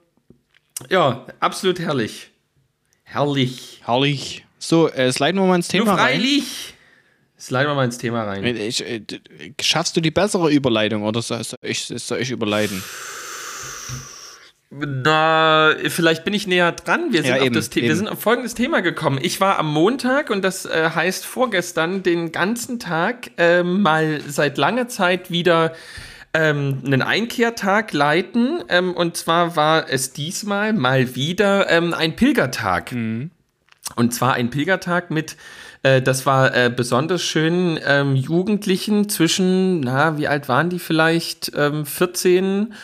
ja, 0.89 1.27
absolut 1.41 1.79
herrlich. 1.79 2.31
Herrlich. 3.03 3.83
Herrlich. 3.85 4.47
So, 4.59 4.89
äh, 4.89 5.13
sliden 5.13 5.41
wir 5.41 5.47
mal 5.47 5.57
ins 5.57 5.73
Nur 5.73 5.85
Thema 5.85 5.95
rein. 5.97 6.17
freilich. 6.17 6.45
Sliden 6.45 6.80
wir 7.49 7.75
mal 7.75 7.85
ins 7.85 7.99
Thema 7.99 8.25
rein. 8.25 8.45
Ich, 8.45 8.85
äh, 8.87 9.01
d- 9.01 9.21
schaffst 9.61 9.97
du 9.97 10.01
die 10.01 10.11
bessere 10.11 10.51
Überleitung 10.51 11.03
oder 11.05 11.23
soll 11.23 11.41
ich, 11.63 11.85
soll 11.87 12.19
ich 12.21 12.31
überleiten? 12.31 12.83
Na, 14.73 15.75
vielleicht 15.89 16.25
bin 16.25 16.33
ich 16.33 16.47
näher 16.47 16.71
dran. 16.71 17.13
Wir 17.13 17.23
sind, 17.23 17.31
Ja, 17.35 17.41
auf, 17.41 17.47
eben, 17.47 17.55
das 17.57 17.71
The- 17.73 17.83
wir 17.83 17.97
sind 17.97 18.07
auf 18.09 18.21
folgendes 18.21 18.55
Thema 18.55 18.83
gekommen. 18.83 19.19
Ich 19.21 19.41
war 19.41 19.59
am 19.59 19.73
Montag 19.73 20.31
und 20.31 20.43
das 20.43 20.65
äh, 20.65 20.91
heißt 20.95 21.27
vorgestern 21.27 22.05
den 22.05 22.31
ganzen 22.31 22.79
Tag 22.79 23.33
äh, 23.37 23.65
mal 23.65 24.21
seit 24.29 24.59
langer 24.59 24.87
Zeit 24.87 25.33
wieder 25.33 25.75
ähm, 26.35 26.83
einen 26.85 27.03
Einkehrtag 27.03 27.93
leiten. 27.93 28.63
Ähm, 28.69 28.95
und 28.95 29.17
zwar 29.17 29.57
war 29.57 29.91
es 29.91 30.13
diesmal 30.13 30.73
mal 30.73 31.17
wieder 31.17 31.69
ähm, 31.69 31.93
ein 31.93 32.15
Pilgertag. 32.15 32.93
Und 33.97 34.15
zwar 34.15 34.35
ein 34.35 34.51
Pilgertag 34.51 35.11
mit, 35.11 35.37
äh, 35.83 36.03
das 36.03 36.27
war 36.27 36.55
äh, 36.55 36.71
besonders 36.75 37.23
schön, 37.23 37.79
ähm, 37.85 38.15
Jugendlichen 38.17 39.09
zwischen, 39.09 39.81
na, 39.81 40.19
wie 40.19 40.29
alt 40.29 40.49
waren 40.49 40.71
die 40.71 40.79
vielleicht? 40.79 41.53
Ähm, 41.57 41.87
14 41.87 42.75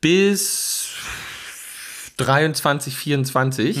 bis 0.00 0.94
23, 2.16 2.96
24. 2.96 3.78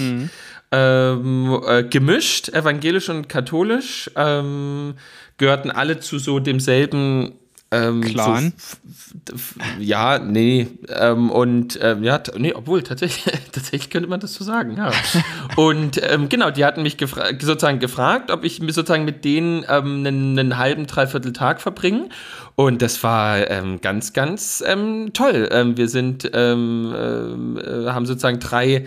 Ähm, 0.72 1.62
äh, 1.66 1.84
gemischt, 1.84 2.48
evangelisch 2.48 3.08
und 3.08 3.28
katholisch, 3.28 4.10
ähm, 4.16 4.94
gehörten 5.38 5.70
alle 5.70 6.00
zu 6.00 6.18
so 6.18 6.40
demselben 6.40 7.34
ähm, 7.70 8.00
Clan? 8.02 8.52
So, 8.56 9.34
ja, 9.80 10.18
nee, 10.18 10.68
ähm, 10.88 11.30
und 11.30 11.78
ähm, 11.82 12.04
ja, 12.04 12.22
nee, 12.36 12.52
obwohl 12.54 12.82
tatsächlich, 12.82 13.24
tatsächlich 13.52 13.90
könnte 13.90 14.08
man 14.08 14.20
das 14.20 14.34
so 14.34 14.44
sagen, 14.44 14.76
ja. 14.76 14.92
und 15.56 16.00
ähm, 16.02 16.28
genau, 16.28 16.50
die 16.50 16.64
hatten 16.64 16.82
mich 16.82 16.96
gefra 16.96 17.28
sozusagen 17.38 17.80
gefragt, 17.80 18.30
ob 18.30 18.44
ich 18.44 18.60
mir 18.60 18.72
sozusagen 18.72 19.04
mit 19.04 19.24
denen 19.24 19.64
ähm, 19.68 20.06
einen, 20.06 20.38
einen 20.38 20.58
halben, 20.58 20.86
dreiviertel 20.86 21.32
Tag 21.32 21.60
verbringe. 21.60 22.08
Und 22.54 22.80
das 22.82 23.02
war 23.02 23.50
ähm, 23.50 23.80
ganz, 23.80 24.12
ganz 24.12 24.64
ähm, 24.66 25.10
toll. 25.12 25.50
Wir 25.76 25.88
sind, 25.88 26.24
äh, 26.24 26.52
haben 26.54 28.06
sozusagen 28.06 28.40
drei 28.40 28.86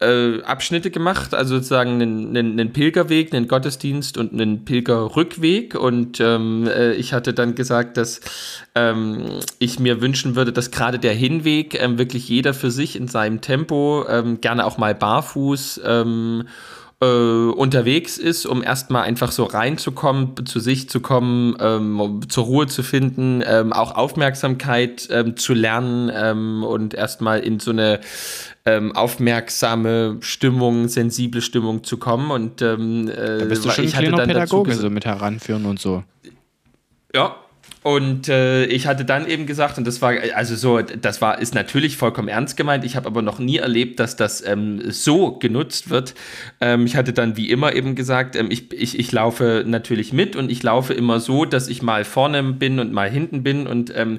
äh, 0.00 0.42
Abschnitte 0.42 0.90
gemacht, 0.90 1.34
also 1.34 1.56
sozusagen 1.56 2.00
einen, 2.00 2.36
einen, 2.36 2.52
einen 2.52 2.72
Pilgerweg, 2.72 3.34
einen 3.34 3.48
Gottesdienst 3.48 4.16
und 4.16 4.32
einen 4.32 4.64
Pilgerrückweg. 4.64 5.74
Und 5.74 6.20
ähm, 6.20 6.68
äh, 6.68 6.92
ich 6.92 7.12
hatte 7.12 7.34
dann 7.34 7.54
gesagt, 7.54 7.96
dass 7.96 8.20
ähm, 8.74 9.40
ich 9.58 9.80
mir 9.80 10.00
wünschen 10.00 10.36
würde, 10.36 10.52
dass 10.52 10.70
gerade 10.70 10.98
der 10.98 11.14
Hinweg 11.14 11.80
ähm, 11.80 11.98
wirklich 11.98 12.28
jeder 12.28 12.54
für 12.54 12.70
sich 12.70 12.96
in 12.96 13.08
seinem 13.08 13.40
Tempo, 13.40 14.04
ähm, 14.08 14.40
gerne 14.40 14.66
auch 14.66 14.78
mal 14.78 14.94
barfuß, 14.94 15.80
ähm, 15.84 16.44
äh, 17.00 17.06
unterwegs 17.06 18.18
ist, 18.18 18.44
um 18.44 18.62
erstmal 18.62 19.04
einfach 19.04 19.30
so 19.30 19.44
reinzukommen, 19.44 20.46
zu 20.46 20.58
sich 20.58 20.88
zu 20.88 21.00
kommen, 21.00 21.56
ähm, 21.60 22.20
zur 22.28 22.44
Ruhe 22.44 22.66
zu 22.66 22.82
finden, 22.82 23.42
ähm, 23.46 23.72
auch 23.72 23.94
Aufmerksamkeit 23.94 25.08
ähm, 25.10 25.36
zu 25.36 25.54
lernen 25.54 26.10
ähm, 26.12 26.64
und 26.64 26.94
erstmal 26.94 27.40
in 27.40 27.60
so 27.60 27.70
eine 27.70 28.00
ähm, 28.68 28.94
aufmerksame 28.94 30.18
Stimmung, 30.20 30.88
sensible 30.88 31.40
Stimmung 31.40 31.84
zu 31.84 31.96
kommen. 31.96 32.30
Und 32.30 32.60
ähm, 32.60 33.08
äh, 33.08 33.38
Da 33.38 33.44
bist 33.46 33.64
du 33.64 33.68
weil 33.68 33.76
schon 33.76 33.84
ich 33.84 33.96
hatte 33.96 34.10
dann 34.10 34.28
Pädagoge, 34.28 34.74
so 34.74 34.90
mit 34.90 35.06
heranführen 35.06 35.64
und 35.64 35.80
so. 35.80 36.04
ja. 37.14 37.36
Und 37.84 38.28
äh, 38.28 38.64
ich 38.66 38.86
hatte 38.86 39.04
dann 39.04 39.26
eben 39.28 39.46
gesagt, 39.46 39.78
und 39.78 39.86
das 39.86 40.02
war, 40.02 40.12
also 40.34 40.56
so, 40.56 40.80
das 40.82 41.22
war, 41.22 41.38
ist 41.38 41.54
natürlich 41.54 41.96
vollkommen 41.96 42.28
ernst 42.28 42.56
gemeint. 42.56 42.84
Ich 42.84 42.96
habe 42.96 43.06
aber 43.06 43.22
noch 43.22 43.38
nie 43.38 43.58
erlebt, 43.58 44.00
dass 44.00 44.16
das 44.16 44.44
ähm, 44.44 44.90
so 44.90 45.32
genutzt 45.38 45.88
wird. 45.88 46.14
Ähm, 46.60 46.86
ich 46.86 46.96
hatte 46.96 47.12
dann 47.12 47.36
wie 47.36 47.48
immer 47.48 47.74
eben 47.74 47.94
gesagt, 47.94 48.34
ähm, 48.36 48.50
ich, 48.50 48.72
ich, 48.72 48.98
ich 48.98 49.12
laufe 49.12 49.64
natürlich 49.66 50.12
mit 50.12 50.34
und 50.34 50.50
ich 50.50 50.62
laufe 50.62 50.92
immer 50.92 51.20
so, 51.20 51.44
dass 51.44 51.68
ich 51.68 51.80
mal 51.80 52.04
vorne 52.04 52.42
bin 52.42 52.80
und 52.80 52.92
mal 52.92 53.08
hinten 53.08 53.42
bin. 53.42 53.66
Und 53.66 53.92
ähm, 53.94 54.18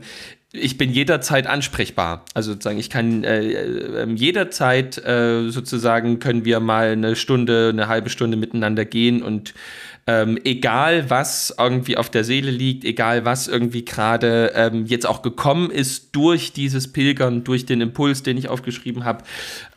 ich 0.51 0.77
bin 0.77 0.91
jederzeit 0.91 1.45
ansprechbar. 1.45 2.25
Also 2.33 2.53
sozusagen, 2.53 2.79
ich 2.79 2.89
kann 2.89 3.23
äh, 3.23 3.51
äh, 3.51 4.13
jederzeit 4.15 4.97
äh, 4.97 5.49
sozusagen 5.49 6.19
können 6.19 6.43
wir 6.43 6.59
mal 6.59 6.91
eine 6.91 7.15
Stunde, 7.15 7.69
eine 7.71 7.87
halbe 7.87 8.09
Stunde 8.09 8.35
miteinander 8.35 8.83
gehen 8.83 9.21
und 9.21 9.53
ähm, 10.07 10.39
egal 10.43 11.11
was 11.11 11.53
irgendwie 11.55 11.97
auf 11.97 12.09
der 12.09 12.23
Seele 12.23 12.49
liegt, 12.49 12.83
egal 12.83 13.25
was 13.25 13.47
irgendwie 13.47 13.85
gerade 13.85 14.53
ähm, 14.55 14.87
jetzt 14.87 15.05
auch 15.05 15.21
gekommen 15.21 15.69
ist 15.69 16.15
durch 16.15 16.51
dieses 16.51 16.91
Pilgern, 16.91 17.43
durch 17.43 17.67
den 17.67 17.79
Impuls, 17.79 18.23
den 18.23 18.35
ich 18.35 18.49
aufgeschrieben 18.49 19.05
habe, 19.05 19.23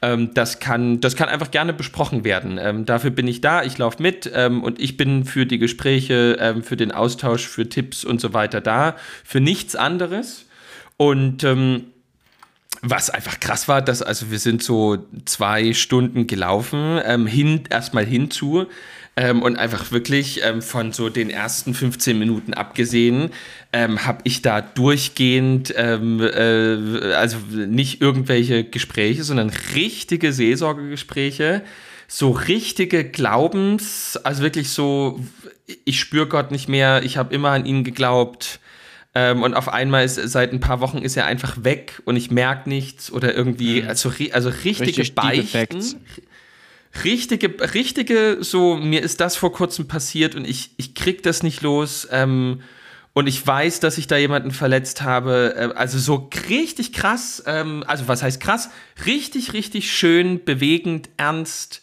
ähm, 0.01 0.31
das, 0.33 0.59
kann, 0.59 1.03
das 1.03 1.17
kann 1.17 1.29
einfach 1.29 1.51
gerne 1.51 1.75
besprochen 1.75 2.25
werden. 2.25 2.59
Ähm, 2.59 2.87
dafür 2.87 3.11
bin 3.11 3.29
ich 3.29 3.43
da, 3.43 3.63
ich 3.63 3.77
laufe 3.77 4.03
mit 4.03 4.31
ähm, 4.35 4.63
und 4.63 4.81
ich 4.81 4.97
bin 4.97 5.27
für 5.27 5.45
die 5.45 5.59
Gespräche, 5.59 6.39
ähm, 6.41 6.63
für 6.63 6.79
den 6.79 6.93
Austausch, 6.93 7.47
für 7.47 7.69
Tipps 7.69 8.03
und 8.03 8.19
so 8.19 8.33
weiter 8.33 8.63
da, 8.63 8.97
für 9.25 9.41
nichts 9.41 9.77
anderes. 9.77 10.47
Und 10.97 11.45
was 12.83 13.11
einfach 13.11 13.39
krass 13.39 13.69
war, 13.69 13.81
dass 13.81 14.03
also 14.03 14.31
wir 14.31 14.41
sind 14.41 14.63
so 14.63 14.99
zwei 15.25 15.73
Stunden 15.73 16.27
gelaufen, 16.27 17.01
ähm, 17.05 17.27
hin, 17.27 17.63
erstmal 17.71 18.05
hinzu 18.05 18.67
ähm, 19.17 19.41
und 19.43 19.57
einfach 19.57 19.93
wirklich 19.93 20.41
ähm, 20.43 20.63
von 20.63 20.93
so 20.93 21.09
den 21.09 21.31
ersten 21.31 21.75
15 21.75 22.19
Minuten 22.19 22.55
abgesehen, 22.55 23.31
ähm, 23.73 24.05
habe 24.05 24.23
ich 24.25 24.43
da 24.43 24.61
durchgehend, 24.61 25.73
ähm, 25.77 26.21
äh, 26.21 27.15
also 27.15 27.37
nicht 27.49 28.01
irgendwelche 28.01 28.65
Gespräche, 28.65 29.23
sondern 29.23 29.53
richtige 29.75 30.33
Seelsorgegespräche, 30.33 31.63
so 32.09 32.31
richtige 32.33 33.05
Glaubens, 33.05 34.19
also 34.25 34.43
wirklich 34.43 34.71
so, 34.71 35.21
ich 35.85 36.01
spüre 36.01 36.27
Gott 36.27 36.51
nicht 36.51 36.69
mehr, 36.69 37.05
ich 37.05 37.17
habe 37.17 37.33
immer 37.33 37.51
an 37.51 37.65
ihn 37.65 37.85
geglaubt. 37.85 38.59
Ähm, 39.15 39.43
und 39.43 39.55
auf 39.55 39.69
einmal 39.69 40.05
ist 40.05 40.15
seit 40.15 40.53
ein 40.53 40.61
paar 40.61 40.81
Wochen 40.81 40.99
ist 40.99 41.17
er 41.17 41.27
einfach 41.27 41.65
weg 41.65 42.01
und 42.07 42.17
ich 42.17 42.31
merke 42.31 42.69
nichts 42.69 43.13
oder 43.13 43.35
irgendwie, 43.35 43.83
mhm. 43.83 43.89
also, 43.89 44.11
also 44.33 44.49
richtige 44.49 44.87
Richtig 44.87 45.15
Beichten 45.15 45.81
richtige, 47.05 47.75
richtige, 47.75 48.39
so, 48.41 48.77
mir 48.77 49.03
ist 49.03 49.21
das 49.21 49.37
vor 49.37 49.53
kurzem 49.53 49.89
passiert 49.89 50.35
und 50.35 50.47
ich, 50.47 50.71
ich 50.77 50.95
krieg 50.95 51.23
das 51.23 51.43
nicht 51.43 51.63
los. 51.63 52.07
Ähm, 52.11 52.61
und 53.15 53.27
ich 53.27 53.47
weiß, 53.47 53.81
dass 53.81 53.99
ich 53.99 54.07
da 54.07 54.17
jemanden 54.17 54.53
verletzt 54.53 55.03
habe. 55.03 55.55
Äh, 55.57 55.75
also 55.75 55.99
so 55.99 56.31
richtig 56.49 56.93
krass, 56.93 57.43
ähm, 57.47 57.85
also 57.87 58.09
was 58.09 58.23
heißt 58.23 58.41
krass? 58.41 58.71
Richtig, 59.07 59.53
richtig 59.53 59.93
schön, 59.93 60.45
bewegend, 60.45 61.11
ernst. 61.17 61.83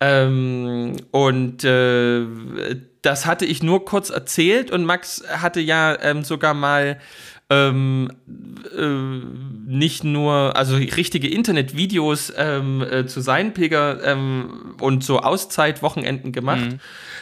Ähm, 0.00 0.96
und 1.10 1.64
äh, 1.64 2.24
das 3.08 3.24
hatte 3.24 3.46
ich 3.46 3.62
nur 3.62 3.86
kurz 3.86 4.10
erzählt 4.10 4.70
und 4.70 4.84
Max 4.84 5.24
hatte 5.26 5.60
ja 5.60 5.96
ähm, 6.02 6.24
sogar 6.24 6.52
mal 6.52 6.98
ähm, 7.48 8.10
äh, 8.76 8.84
nicht 9.66 10.04
nur, 10.04 10.54
also 10.54 10.76
richtige 10.76 11.26
Internetvideos 11.28 12.34
ähm, 12.36 12.82
äh, 12.82 13.06
zu 13.06 13.22
seinen 13.22 13.54
Pilger 13.54 14.04
ähm, 14.04 14.74
und 14.82 15.02
so 15.02 15.20
Auszeitwochenenden 15.20 16.32
gemacht. 16.32 16.60
Mhm. 16.60 16.72
Und 16.72 16.80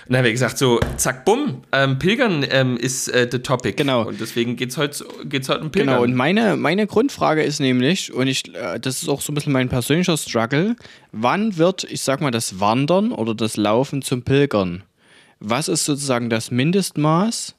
dann 0.09 0.16
haben 0.16 0.24
wir 0.24 0.32
gesagt, 0.32 0.59
so, 0.59 0.80
zack, 0.97 1.24
bumm, 1.24 1.62
ähm, 1.70 2.01
Pilgern 2.01 2.45
ähm, 2.51 2.76
ist 2.76 3.07
äh, 3.07 3.28
the 3.30 3.39
topic. 3.39 3.76
Genau. 3.76 4.09
Und 4.09 4.20
deswegen 4.20 4.57
geht 4.57 4.70
es 4.70 4.76
heute 4.76 5.05
geht's 5.24 5.49
heute 5.49 5.61
um 5.62 5.70
Pilgern. 5.70 5.95
Genau, 5.95 6.03
und 6.03 6.16
meine, 6.16 6.57
meine 6.57 6.89
Grundfrage 6.89 7.45
ist 7.45 7.61
nämlich, 7.61 8.12
und 8.12 8.26
ich, 8.26 8.53
äh, 8.57 8.80
das 8.80 9.03
ist 9.03 9.09
auch 9.09 9.20
so 9.20 9.30
ein 9.30 9.37
bisschen 9.37 9.53
mein 9.53 9.68
persönlicher 9.68 10.16
Struggle, 10.16 10.74
wann 11.12 11.57
wird, 11.57 11.84
ich 11.84 12.03
sag 12.03 12.20
mal, 12.20 12.32
das 12.32 12.59
Wandern 12.59 13.12
oder 13.12 13.37
das 13.37 13.57
Laufen 13.57 14.03
zum 14.03 14.22
Pilgern? 14.22 14.82
Was 15.41 15.68
ist 15.68 15.84
sozusagen 15.84 16.30
das 16.30 16.51
Mindestmaß? 16.51 17.55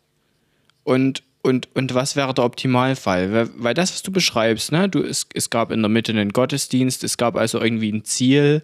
Und 0.84 1.24
und, 1.44 1.70
und 1.76 1.94
was 1.94 2.18
wäre 2.18 2.34
der 2.34 2.44
Optimalfall? 2.44 3.32
Weil, 3.32 3.50
weil 3.56 3.74
das, 3.74 3.94
was 3.94 4.04
du 4.04 4.12
beschreibst, 4.12 4.74
ne, 4.74 4.90
du, 4.90 5.02
es, 5.02 5.28
es 5.34 5.50
gab 5.50 5.72
in 5.72 5.82
der 5.82 5.88
Mitte 5.88 6.12
einen 6.12 6.34
Gottesdienst, 6.34 7.06
es 7.06 7.16
gab 7.16 7.38
also 7.38 7.62
irgendwie 7.62 7.90
ein 7.90 8.04
Ziel, 8.04 8.64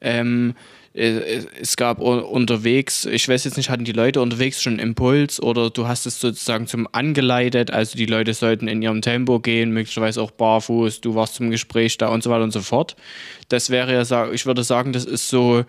ähm, 0.00 0.54
äh, 0.94 1.42
es 1.60 1.76
gab 1.76 2.00
unterwegs, 2.00 3.04
ich 3.04 3.28
weiß 3.28 3.44
jetzt 3.44 3.56
nicht, 3.56 3.70
hatten 3.70 3.84
die 3.84 3.92
Leute 3.92 4.20
unterwegs 4.20 4.62
schon 4.62 4.74
einen 4.74 4.88
Impuls 4.90 5.42
oder 5.42 5.70
du 5.70 5.86
hast 5.86 6.06
es 6.06 6.20
sozusagen 6.20 6.66
zum 6.66 6.88
angeleitet, 6.92 7.70
also 7.70 7.96
die 7.96 8.06
Leute 8.06 8.34
sollten 8.34 8.68
in 8.68 8.82
ihrem 8.82 9.02
Tempo 9.02 9.40
gehen, 9.40 9.70
möglicherweise 9.70 10.22
auch 10.22 10.30
barfuß, 10.30 11.00
du 11.00 11.14
warst 11.14 11.34
zum 11.34 11.50
Gespräch 11.50 11.98
da 11.98 12.08
und 12.08 12.22
so 12.22 12.30
weiter 12.30 12.44
und 12.44 12.52
so 12.52 12.60
fort. 12.60 12.96
Das 13.48 13.70
wäre 13.70 13.92
ja, 13.92 14.32
ich 14.32 14.46
würde 14.46 14.64
sagen, 14.64 14.92
das 14.92 15.04
ist 15.04 15.28
so 15.28 15.64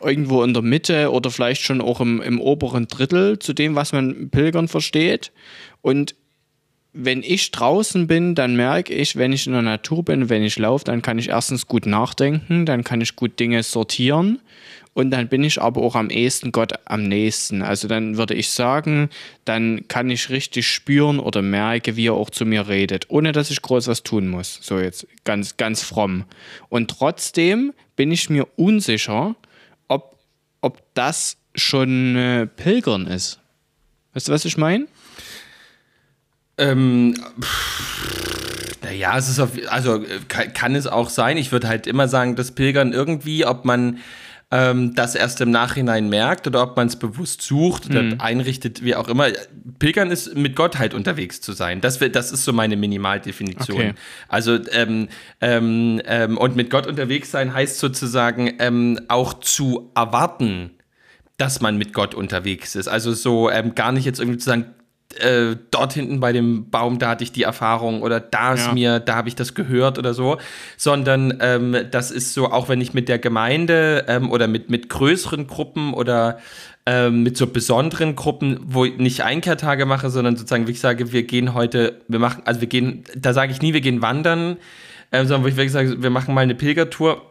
irgendwo 0.00 0.42
in 0.42 0.54
der 0.54 0.62
Mitte 0.62 1.10
oder 1.10 1.30
vielleicht 1.30 1.62
schon 1.62 1.80
auch 1.80 2.00
im, 2.00 2.20
im 2.22 2.40
oberen 2.40 2.88
Drittel 2.88 3.38
zu 3.38 3.52
dem, 3.52 3.74
was 3.74 3.92
man 3.92 4.30
Pilgern 4.30 4.68
versteht. 4.68 5.32
Und 5.82 6.14
wenn 6.92 7.22
ich 7.22 7.52
draußen 7.52 8.06
bin, 8.06 8.34
dann 8.34 8.56
merke 8.56 8.92
ich, 8.92 9.14
wenn 9.16 9.32
ich 9.32 9.46
in 9.46 9.52
der 9.52 9.62
Natur 9.62 10.04
bin, 10.04 10.28
wenn 10.28 10.42
ich 10.42 10.58
laufe, 10.58 10.84
dann 10.84 11.02
kann 11.02 11.18
ich 11.18 11.28
erstens 11.28 11.66
gut 11.66 11.86
nachdenken, 11.86 12.66
dann 12.66 12.82
kann 12.82 13.00
ich 13.00 13.14
gut 13.14 13.38
Dinge 13.38 13.62
sortieren 13.62 14.40
und 14.92 15.10
dann 15.10 15.28
bin 15.28 15.44
ich 15.44 15.62
aber 15.62 15.82
auch 15.82 15.94
am 15.94 16.10
ehesten 16.10 16.50
Gott 16.50 16.72
am 16.86 17.04
nächsten. 17.04 17.62
Also 17.62 17.86
dann 17.86 18.16
würde 18.16 18.34
ich 18.34 18.50
sagen, 18.50 19.08
dann 19.44 19.86
kann 19.86 20.10
ich 20.10 20.30
richtig 20.30 20.66
spüren 20.66 21.20
oder 21.20 21.42
merke, 21.42 21.96
wie 21.96 22.08
er 22.08 22.14
auch 22.14 22.30
zu 22.30 22.44
mir 22.44 22.68
redet, 22.68 23.06
ohne 23.08 23.30
dass 23.30 23.50
ich 23.50 23.62
groß 23.62 23.86
was 23.86 24.02
tun 24.02 24.26
muss. 24.26 24.58
So 24.60 24.78
jetzt 24.80 25.06
ganz, 25.24 25.56
ganz 25.56 25.82
fromm. 25.82 26.24
Und 26.68 26.90
trotzdem 26.90 27.72
bin 27.94 28.10
ich 28.10 28.30
mir 28.30 28.48
unsicher, 28.56 29.36
ob, 30.60 30.82
das 30.94 31.36
schon 31.54 32.16
äh, 32.16 32.46
Pilgern 32.46 33.06
ist. 33.06 33.40
Weißt 34.14 34.28
du, 34.28 34.32
was 34.32 34.44
ich 34.44 34.56
meine? 34.56 34.86
Ähm, 36.58 37.14
naja, 38.82 39.16
es 39.16 39.28
ist 39.28 39.40
auf, 39.40 39.50
also 39.68 40.04
kann, 40.28 40.52
kann, 40.52 40.74
es 40.74 40.86
auch 40.86 41.08
sein. 41.08 41.36
Ich 41.36 41.52
würde 41.52 41.68
halt 41.68 41.86
immer 41.86 42.08
sagen, 42.08 42.36
dass 42.36 42.52
Pilgern 42.52 42.92
irgendwie, 42.92 43.46
ob 43.46 43.64
man 43.64 43.98
ähm, 44.50 44.94
das 44.94 45.14
erst 45.14 45.40
im 45.40 45.50
Nachhinein 45.50 46.08
merkt 46.08 46.46
oder 46.46 46.62
ob 46.62 46.76
man 46.76 46.88
es 46.88 46.96
bewusst 46.96 47.42
sucht 47.42 47.88
oder 47.88 48.02
mhm. 48.02 48.20
einrichtet, 48.20 48.82
wie 48.82 48.96
auch 48.96 49.08
immer. 49.08 49.28
Pilgern 49.78 50.10
ist 50.10 50.34
mit 50.36 50.56
Gott 50.56 50.78
halt 50.78 50.92
unterwegs 50.92 51.40
zu 51.40 51.52
sein. 51.52 51.80
Das, 51.80 51.98
das 51.98 52.32
ist 52.32 52.44
so 52.44 52.52
meine 52.52 52.76
Minimaldefinition. 52.76 53.78
Okay. 53.78 53.94
Also 54.28 54.58
ähm, 54.72 55.08
ähm, 55.40 56.02
ähm, 56.04 56.36
und 56.36 56.56
mit 56.56 56.70
Gott 56.70 56.86
unterwegs 56.88 57.30
sein 57.30 57.54
heißt 57.54 57.78
sozusagen 57.78 58.54
ähm, 58.58 59.00
auch 59.08 59.34
zu 59.34 59.92
erwarten, 59.94 60.70
dass 61.36 61.60
man 61.60 61.78
mit 61.78 61.92
Gott 61.92 62.14
unterwegs 62.14 62.74
ist. 62.74 62.88
Also 62.88 63.12
so 63.12 63.50
ähm, 63.50 63.74
gar 63.76 63.92
nicht 63.92 64.04
jetzt 64.04 64.18
irgendwie 64.18 64.38
zu 64.38 64.46
sagen, 64.46 64.74
äh, 65.18 65.56
dort 65.70 65.92
hinten 65.92 66.20
bei 66.20 66.32
dem 66.32 66.70
Baum, 66.70 66.98
da 66.98 67.10
hatte 67.10 67.24
ich 67.24 67.32
die 67.32 67.42
Erfahrung 67.42 68.02
oder 68.02 68.20
da 68.20 68.54
ist 68.54 68.66
ja. 68.66 68.72
mir, 68.72 69.00
da 69.00 69.16
habe 69.16 69.28
ich 69.28 69.34
das 69.34 69.54
gehört 69.54 69.98
oder 69.98 70.14
so, 70.14 70.38
sondern 70.76 71.38
ähm, 71.40 71.76
das 71.90 72.10
ist 72.10 72.32
so, 72.32 72.50
auch 72.50 72.68
wenn 72.68 72.80
ich 72.80 72.94
mit 72.94 73.08
der 73.08 73.18
Gemeinde 73.18 74.04
ähm, 74.08 74.30
oder 74.30 74.46
mit, 74.46 74.70
mit 74.70 74.88
größeren 74.88 75.46
Gruppen 75.46 75.94
oder 75.94 76.38
ähm, 76.86 77.22
mit 77.24 77.36
so 77.36 77.48
besonderen 77.48 78.14
Gruppen, 78.14 78.60
wo 78.62 78.84
ich 78.84 78.98
nicht 78.98 79.22
Einkehrtage 79.22 79.84
mache, 79.84 80.10
sondern 80.10 80.36
sozusagen, 80.36 80.68
wie 80.68 80.72
ich 80.72 80.80
sage, 80.80 81.12
wir 81.12 81.24
gehen 81.24 81.54
heute, 81.54 82.00
wir 82.08 82.18
machen, 82.18 82.42
also 82.44 82.60
wir 82.60 82.68
gehen, 82.68 83.04
da 83.16 83.32
sage 83.32 83.52
ich 83.52 83.60
nie, 83.60 83.74
wir 83.74 83.80
gehen 83.80 84.02
wandern, 84.02 84.58
äh, 85.10 85.24
sondern 85.24 85.42
wo 85.42 85.48
ich 85.48 85.56
wirklich 85.56 85.72
sage, 85.72 86.02
wir 86.02 86.10
machen 86.10 86.34
mal 86.34 86.42
eine 86.42 86.54
Pilgertour 86.54 87.22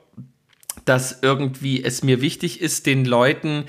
dass 0.86 1.20
irgendwie 1.22 1.84
es 1.84 2.04
mir 2.04 2.22
wichtig 2.22 2.62
ist, 2.62 2.86
den 2.86 3.06
Leuten 3.06 3.66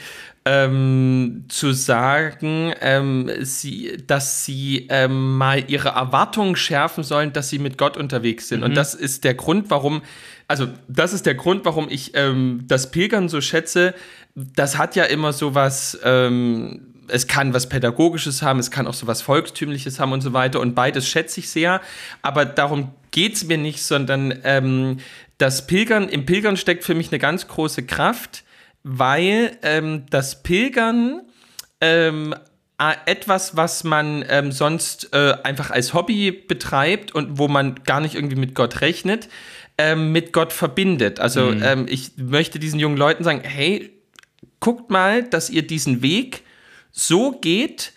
ähm, 0.47 1.45
zu 1.49 1.73
sagen, 1.73 2.73
ähm, 2.81 3.31
sie, 3.41 3.99
dass 4.07 4.45
sie 4.45 4.87
ähm, 4.89 5.37
mal 5.37 5.65
ihre 5.69 5.91
Erwartungen 5.91 6.57
schärfen 6.57 7.05
sollen, 7.05 7.33
dass 7.33 7.51
sie 7.51 7.59
mit 7.59 7.77
Gott 7.77 7.97
unterwegs 7.97 8.49
sind. 8.49 8.61
Mhm. 8.61 8.67
Und 8.67 8.75
das 8.75 8.95
ist 8.95 9.25
der 9.25 9.35
Grund, 9.35 9.69
warum, 9.69 10.03
also 10.49 10.69
das 10.89 11.13
ist 11.13 11.27
der 11.27 11.35
Grund, 11.35 11.65
warum 11.67 11.89
ich 11.91 12.13
ähm, 12.15 12.65
das 12.67 12.91
Pilgern 12.91 13.29
so 13.29 13.41
schätze. 13.41 13.95
Das 14.35 14.79
hat 14.79 14.97
ja 14.97 15.05
immer 15.05 15.35
so 15.35 15.55
was, 15.55 15.99
ähm, 16.05 16.87
es 17.09 17.27
kann 17.27 17.53
was 17.53 17.69
Pädagogisches 17.69 18.41
haben, 18.41 18.61
es 18.61 18.71
kann 18.71 18.87
auch 18.87 18.95
so 18.95 19.07
was 19.07 19.21
Volkstümliches 19.21 20.01
haben 20.01 20.13
und 20.13 20.23
so 20.23 20.33
weiter. 20.33 20.61
Und 20.61 20.75
beides 20.75 21.07
schätze 21.07 21.41
ich 21.41 21.51
sehr. 21.51 21.83
Aber 22.23 22.47
darum 22.47 22.93
geht 23.11 23.35
es 23.35 23.45
mir 23.45 23.59
nicht, 23.59 23.83
sondern 23.83 24.39
ähm, 24.45 24.99
das 25.37 25.67
Pilgern, 25.67 26.09
im 26.09 26.25
Pilgern 26.25 26.57
steckt 26.57 26.85
für 26.85 26.95
mich 26.95 27.11
eine 27.13 27.19
ganz 27.19 27.47
große 27.47 27.83
Kraft 27.83 28.45
weil 28.83 29.59
ähm, 29.63 30.07
das 30.11 30.43
Pilgern 30.43 31.23
ähm, 31.81 32.35
etwas, 33.07 33.57
was 33.57 33.85
man 33.85 34.25
ähm, 34.29 34.53
sonst 34.53 35.13
äh, 35.13 35.35
einfach 35.43 35.71
als 35.71 35.93
Hobby 35.93 36.31
betreibt 36.33 37.15
und 37.15 37.39
wo 37.39 37.47
man 37.47 37.75
gar 37.85 38.01
nicht 38.01 38.15
irgendwie 38.15 38.37
mit 38.37 38.55
Gott 38.55 38.81
rechnet, 38.81 39.29
ähm, 39.77 40.13
mit 40.13 40.33
Gott 40.33 40.53
verbindet. 40.53 41.21
Also 41.21 41.47
mhm. 41.47 41.63
ähm, 41.63 41.87
ich 41.89 42.13
möchte 42.17 42.59
diesen 42.59 42.81
jungen 42.81 42.97
Leuten 42.97 43.23
sagen, 43.23 43.43
hey, 43.43 43.91
guckt 44.61 44.91
mal, 44.91 45.25
dass 45.25 45.51
ihr 45.51 45.67
diesen 45.67 46.03
Weg 46.03 46.43
so 46.91 47.33
geht, 47.33 47.93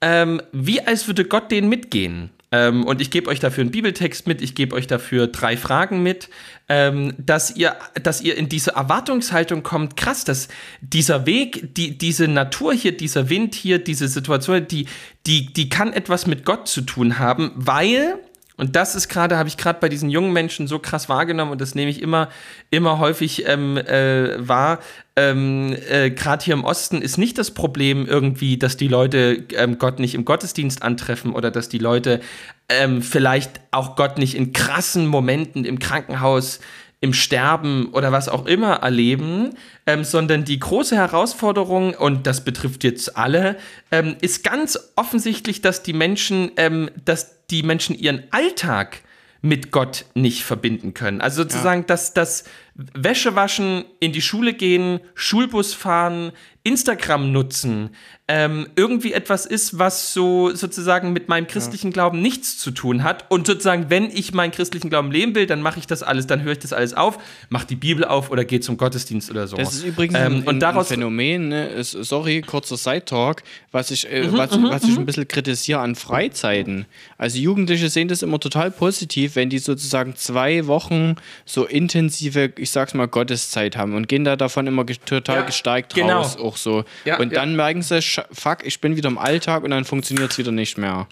ähm, 0.00 0.40
wie 0.52 0.80
als 0.80 1.06
würde 1.08 1.24
Gott 1.24 1.50
den 1.50 1.68
mitgehen. 1.68 2.30
Ähm, 2.50 2.84
und 2.84 3.00
ich 3.00 3.10
gebe 3.10 3.28
euch 3.28 3.40
dafür 3.40 3.62
einen 3.62 3.70
Bibeltext 3.70 4.26
mit, 4.26 4.40
ich 4.40 4.54
gebe 4.54 4.74
euch 4.74 4.86
dafür 4.86 5.26
drei 5.26 5.56
Fragen 5.56 6.02
mit, 6.02 6.30
ähm, 6.68 7.14
dass, 7.18 7.54
ihr, 7.54 7.76
dass 8.02 8.22
ihr 8.22 8.36
in 8.36 8.48
diese 8.48 8.72
Erwartungshaltung 8.72 9.62
kommt, 9.62 9.96
krass, 9.96 10.24
dass 10.24 10.48
dieser 10.80 11.26
Weg, 11.26 11.74
die, 11.74 11.98
diese 11.98 12.26
Natur 12.26 12.72
hier, 12.72 12.96
dieser 12.96 13.28
Wind 13.28 13.54
hier, 13.54 13.78
diese 13.78 14.08
Situation, 14.08 14.66
die, 14.66 14.86
die, 15.26 15.52
die 15.52 15.68
kann 15.68 15.92
etwas 15.92 16.26
mit 16.26 16.44
Gott 16.46 16.68
zu 16.68 16.80
tun 16.82 17.18
haben, 17.18 17.52
weil 17.54 18.18
Und 18.58 18.74
das 18.76 18.94
ist 18.96 19.08
gerade, 19.08 19.38
habe 19.38 19.48
ich 19.48 19.56
gerade 19.56 19.78
bei 19.80 19.88
diesen 19.88 20.10
jungen 20.10 20.32
Menschen 20.32 20.66
so 20.66 20.78
krass 20.78 21.08
wahrgenommen 21.08 21.52
und 21.52 21.60
das 21.60 21.74
nehme 21.74 21.90
ich 21.90 22.02
immer, 22.02 22.28
immer 22.70 22.98
häufig 22.98 23.46
ähm, 23.46 23.76
äh, 23.76 24.46
wahr. 24.46 24.80
Ähm, 25.16 25.76
äh, 25.88 26.10
gerade 26.10 26.44
hier 26.44 26.54
im 26.54 26.64
Osten 26.64 27.00
ist 27.00 27.18
nicht 27.18 27.38
das 27.38 27.52
Problem 27.52 28.04
irgendwie, 28.06 28.58
dass 28.58 28.76
die 28.76 28.88
Leute 28.88 29.44
ähm, 29.54 29.78
Gott 29.78 30.00
nicht 30.00 30.14
im 30.16 30.24
Gottesdienst 30.24 30.82
antreffen 30.82 31.32
oder 31.32 31.52
dass 31.52 31.68
die 31.68 31.78
Leute 31.78 32.20
ähm, 32.68 33.00
vielleicht 33.00 33.60
auch 33.70 33.94
Gott 33.94 34.18
nicht 34.18 34.34
in 34.34 34.52
krassen 34.52 35.06
Momenten 35.06 35.64
im 35.64 35.78
Krankenhaus 35.78 36.58
im 37.00 37.12
Sterben 37.12 37.90
oder 37.92 38.10
was 38.10 38.28
auch 38.28 38.46
immer 38.46 38.74
erleben, 38.76 39.50
ähm, 39.86 40.02
sondern 40.02 40.44
die 40.44 40.58
große 40.58 40.96
Herausforderung, 40.96 41.94
und 41.94 42.26
das 42.26 42.44
betrifft 42.44 42.82
jetzt 42.82 43.16
alle, 43.16 43.56
ähm, 43.92 44.16
ist 44.20 44.42
ganz 44.42 44.78
offensichtlich, 44.96 45.62
dass 45.62 45.84
die 45.84 45.92
Menschen, 45.92 46.50
ähm, 46.56 46.90
dass 47.04 47.37
die 47.50 47.62
Menschen 47.62 47.98
ihren 47.98 48.24
Alltag 48.30 49.02
mit 49.40 49.70
Gott 49.70 50.04
nicht 50.14 50.44
verbinden 50.44 50.94
können. 50.94 51.20
Also 51.20 51.42
sozusagen, 51.42 51.82
ja. 51.82 51.86
dass 51.86 52.12
das 52.12 52.44
Wäsche 52.74 53.36
waschen, 53.36 53.84
in 54.00 54.12
die 54.12 54.22
Schule 54.22 54.52
gehen, 54.52 55.00
Schulbus 55.14 55.74
fahren, 55.74 56.32
Instagram 56.68 57.32
nutzen, 57.32 57.90
ähm, 58.30 58.68
irgendwie 58.76 59.14
etwas 59.14 59.46
ist, 59.46 59.78
was 59.78 60.12
so 60.12 60.54
sozusagen 60.54 61.14
mit 61.14 61.30
meinem 61.30 61.46
christlichen 61.46 61.88
ja. 61.88 61.92
Glauben 61.92 62.20
nichts 62.20 62.58
zu 62.58 62.70
tun 62.70 63.02
hat. 63.02 63.24
Und 63.30 63.46
sozusagen, 63.46 63.86
wenn 63.88 64.10
ich 64.10 64.34
meinen 64.34 64.50
christlichen 64.50 64.90
Glauben 64.90 65.10
leben 65.10 65.34
will, 65.34 65.46
dann 65.46 65.62
mache 65.62 65.78
ich 65.78 65.86
das 65.86 66.02
alles, 66.02 66.26
dann 66.26 66.42
höre 66.42 66.52
ich 66.52 66.58
das 66.58 66.74
alles 66.74 66.92
auf, 66.92 67.18
mache 67.48 67.66
die 67.66 67.74
Bibel 67.74 68.04
auf 68.04 68.30
oder 68.30 68.44
gehe 68.44 68.60
zum 68.60 68.76
Gottesdienst 68.76 69.30
oder 69.30 69.48
so. 69.48 69.56
Das 69.56 69.72
ist 69.72 69.82
übrigens 69.82 70.14
ähm, 70.18 70.44
ein, 70.46 70.62
ein 70.62 70.84
Phänomen, 70.84 71.48
ne? 71.48 71.68
ist, 71.68 71.92
sorry, 71.92 72.42
kurzer 72.42 72.76
Side-Talk, 72.76 73.42
was 73.72 73.90
ich, 73.90 74.10
äh, 74.12 74.24
mhm, 74.24 74.36
was, 74.36 74.54
mhm, 74.54 74.64
was 74.64 74.82
ich 74.84 74.90
mhm. 74.90 74.98
ein 74.98 75.06
bisschen 75.06 75.26
kritisiere 75.26 75.80
an 75.80 75.94
Freizeiten. 75.94 76.84
Also 77.16 77.38
Jugendliche 77.38 77.88
sehen 77.88 78.08
das 78.08 78.20
immer 78.20 78.38
total 78.38 78.70
positiv, 78.70 79.36
wenn 79.36 79.48
die 79.48 79.58
sozusagen 79.58 80.16
zwei 80.16 80.66
Wochen 80.66 81.16
so 81.46 81.64
intensive, 81.64 82.52
ich 82.58 82.70
sag's 82.72 82.92
mal, 82.92 83.08
Gotteszeit 83.08 83.78
haben 83.78 83.94
und 83.94 84.06
gehen 84.06 84.24
da 84.24 84.36
davon 84.36 84.66
immer 84.66 84.84
total 84.84 85.36
ja, 85.36 85.42
gestärkt 85.42 85.94
genau. 85.94 86.18
raus, 86.18 86.36
auch 86.36 86.57
so. 86.62 86.84
Ja, 87.04 87.18
und 87.18 87.34
dann 87.34 87.56
merken 87.56 87.82
sie, 87.82 88.00
fuck, 88.32 88.64
ich 88.64 88.80
bin 88.80 88.96
wieder 88.96 89.08
im 89.08 89.18
Alltag 89.18 89.64
und 89.64 89.70
dann 89.70 89.84
funktioniert 89.84 90.32
es 90.32 90.38
wieder 90.38 90.52
nicht 90.52 90.78
mehr. 90.78 91.06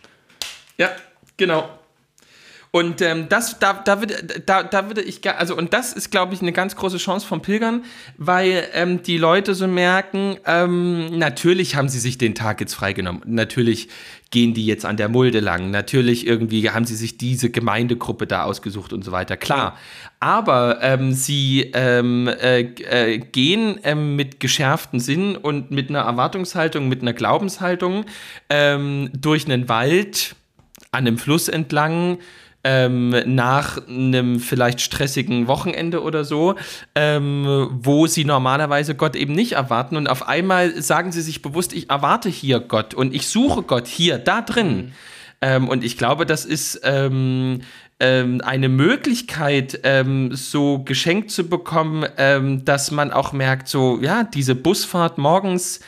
Ja, 0.78 0.90
genau. 1.36 1.68
Und 2.76 3.00
ähm, 3.00 3.30
das, 3.30 3.58
da, 3.58 3.72
da, 3.72 4.00
würde, 4.00 4.22
da, 4.44 4.62
da 4.62 4.86
würde 4.88 5.00
ich, 5.00 5.26
also, 5.30 5.56
und 5.56 5.72
das 5.72 5.94
ist, 5.94 6.10
glaube 6.10 6.34
ich, 6.34 6.42
eine 6.42 6.52
ganz 6.52 6.76
große 6.76 6.98
Chance 6.98 7.26
vom 7.26 7.40
Pilgern, 7.40 7.84
weil 8.18 8.68
ähm, 8.74 9.02
die 9.02 9.16
Leute 9.16 9.54
so 9.54 9.66
merken, 9.66 10.36
ähm, 10.44 11.18
natürlich 11.18 11.74
haben 11.74 11.88
sie 11.88 11.98
sich 11.98 12.18
den 12.18 12.34
Tag 12.34 12.60
jetzt 12.60 12.74
freigenommen. 12.74 13.22
Natürlich 13.24 13.88
gehen 14.30 14.52
die 14.52 14.66
jetzt 14.66 14.84
an 14.84 14.98
der 14.98 15.08
Mulde 15.08 15.40
lang. 15.40 15.70
Natürlich 15.70 16.26
irgendwie 16.26 16.68
haben 16.68 16.84
sie 16.84 16.96
sich 16.96 17.16
diese 17.16 17.48
Gemeindegruppe 17.48 18.26
da 18.26 18.42
ausgesucht 18.42 18.92
und 18.92 19.02
so 19.06 19.10
weiter. 19.10 19.38
Klar. 19.38 19.78
Aber 20.20 20.82
ähm, 20.82 21.12
sie 21.12 21.70
ähm, 21.72 22.28
äh, 22.28 22.60
äh, 22.60 23.18
gehen 23.20 23.80
ähm, 23.84 24.16
mit 24.16 24.38
geschärften 24.38 25.00
Sinn 25.00 25.34
und 25.34 25.70
mit 25.70 25.88
einer 25.88 26.00
Erwartungshaltung, 26.00 26.90
mit 26.90 27.00
einer 27.00 27.14
Glaubenshaltung 27.14 28.04
ähm, 28.50 29.08
durch 29.18 29.46
einen 29.46 29.70
Wald 29.70 30.36
an 30.90 31.06
einem 31.06 31.16
Fluss 31.16 31.48
entlang 31.48 32.18
ähm, 32.68 33.14
nach 33.26 33.86
einem 33.86 34.40
vielleicht 34.40 34.80
stressigen 34.80 35.46
Wochenende 35.46 36.02
oder 36.02 36.24
so, 36.24 36.56
ähm, 36.96 37.68
wo 37.70 38.08
sie 38.08 38.24
normalerweise 38.24 38.96
Gott 38.96 39.14
eben 39.14 39.34
nicht 39.34 39.52
erwarten. 39.52 39.96
Und 39.96 40.08
auf 40.08 40.26
einmal 40.26 40.82
sagen 40.82 41.12
sie 41.12 41.22
sich 41.22 41.42
bewusst, 41.42 41.72
ich 41.72 41.90
erwarte 41.90 42.28
hier 42.28 42.58
Gott 42.58 42.92
und 42.92 43.14
ich 43.14 43.28
suche 43.28 43.62
Gott 43.62 43.86
hier, 43.86 44.18
da 44.18 44.42
drin. 44.42 44.76
Mhm. 44.76 44.92
Ähm, 45.42 45.68
und 45.68 45.84
ich 45.84 45.96
glaube, 45.96 46.26
das 46.26 46.44
ist 46.44 46.80
ähm, 46.82 47.60
ähm, 48.00 48.40
eine 48.44 48.68
Möglichkeit, 48.68 49.78
ähm, 49.84 50.34
so 50.34 50.80
geschenkt 50.80 51.30
zu 51.30 51.48
bekommen, 51.48 52.04
ähm, 52.18 52.64
dass 52.64 52.90
man 52.90 53.12
auch 53.12 53.32
merkt, 53.32 53.68
so, 53.68 54.00
ja, 54.02 54.24
diese 54.24 54.56
Busfahrt 54.56 55.18
morgens, 55.18 55.78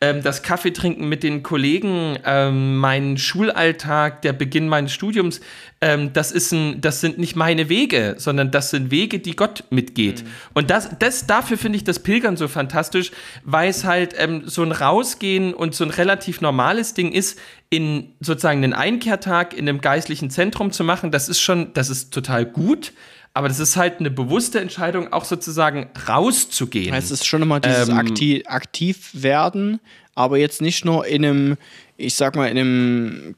ähm, 0.00 0.22
das 0.22 0.42
Kaffee 0.42 0.72
trinken 0.72 1.08
mit 1.08 1.22
den 1.22 1.42
Kollegen, 1.42 2.18
ähm, 2.24 2.76
mein 2.78 3.18
Schulalltag, 3.18 4.22
der 4.22 4.32
Beginn 4.32 4.68
meines 4.68 4.92
Studiums, 4.92 5.40
ähm, 5.80 6.12
das, 6.12 6.30
ist 6.30 6.52
ein, 6.52 6.80
das 6.80 7.00
sind 7.00 7.18
nicht 7.18 7.34
meine 7.34 7.68
Wege, 7.68 8.14
sondern 8.18 8.50
das 8.50 8.70
sind 8.70 8.90
Wege, 8.90 9.18
die 9.18 9.34
Gott 9.34 9.64
mitgeht. 9.70 10.22
Mhm. 10.22 10.28
Und 10.54 10.70
das, 10.70 10.90
das, 10.98 11.26
dafür 11.26 11.58
finde 11.58 11.76
ich 11.76 11.84
das 11.84 11.98
Pilgern 11.98 12.36
so 12.36 12.46
fantastisch, 12.46 13.10
weil 13.44 13.70
es 13.70 13.84
halt 13.84 14.14
ähm, 14.18 14.42
so 14.46 14.62
ein 14.62 14.72
Rausgehen 14.72 15.52
und 15.52 15.74
so 15.74 15.84
ein 15.84 15.90
relativ 15.90 16.40
normales 16.40 16.94
Ding 16.94 17.12
ist, 17.12 17.38
in 17.70 18.12
sozusagen 18.20 18.62
einen 18.62 18.74
Einkehrtag 18.74 19.52
in 19.52 19.68
einem 19.68 19.80
geistlichen 19.80 20.30
Zentrum 20.30 20.70
zu 20.70 20.84
machen. 20.84 21.10
Das 21.10 21.28
ist 21.28 21.40
schon, 21.40 21.72
das 21.74 21.90
ist 21.90 22.14
total 22.14 22.46
gut 22.46 22.92
aber 23.38 23.46
das 23.46 23.60
ist 23.60 23.76
halt 23.76 24.00
eine 24.00 24.10
bewusste 24.10 24.58
Entscheidung, 24.58 25.12
auch 25.12 25.24
sozusagen 25.24 25.90
rauszugehen. 26.08 26.92
Es 26.92 27.12
ist 27.12 27.24
schon 27.24 27.40
immer 27.40 27.60
dieses 27.60 27.88
ähm, 27.88 27.96
aktiv, 27.96 28.42
aktiv 28.46 29.10
werden, 29.12 29.78
aber 30.16 30.38
jetzt 30.38 30.60
nicht 30.60 30.84
nur 30.84 31.06
in 31.06 31.24
einem, 31.24 31.56
ich 31.96 32.16
sag 32.16 32.34
mal, 32.34 32.46
in 32.46 32.58
einem 32.58 33.34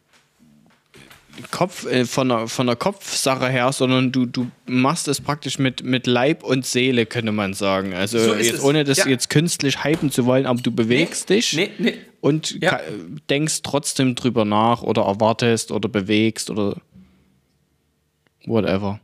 Kopf, 1.51 1.85
äh, 1.85 2.07
von, 2.07 2.31
der, 2.31 2.49
von 2.49 2.67
der 2.67 2.77
Kopfsache 2.77 3.51
her, 3.51 3.71
sondern 3.73 4.11
du, 4.11 4.25
du 4.25 4.51
machst 4.65 5.07
es 5.07 5.21
praktisch 5.21 5.59
mit, 5.59 5.85
mit 5.85 6.07
Leib 6.07 6.45
und 6.45 6.65
Seele, 6.65 7.05
könnte 7.05 7.33
man 7.33 7.53
sagen. 7.53 7.93
Also 7.93 8.19
so 8.21 8.35
jetzt, 8.37 8.65
ohne 8.65 8.85
das 8.85 9.01
ja. 9.01 9.07
jetzt 9.07 9.29
künstlich 9.29 9.85
hypen 9.85 10.11
zu 10.11 10.25
wollen, 10.25 10.47
aber 10.47 10.63
du 10.63 10.71
bewegst 10.71 11.29
nee, 11.29 11.37
dich 11.37 11.53
nee, 11.53 11.71
nee. 11.77 11.95
und 12.23 12.59
ja. 12.63 12.81
denkst 13.29 13.61
trotzdem 13.63 14.15
drüber 14.15 14.47
nach 14.47 14.83
oder 14.83 15.03
erwartest 15.03 15.71
oder 15.71 15.91
bewegst 15.91 16.49
oder 16.49 16.77
whatever. 18.47 18.99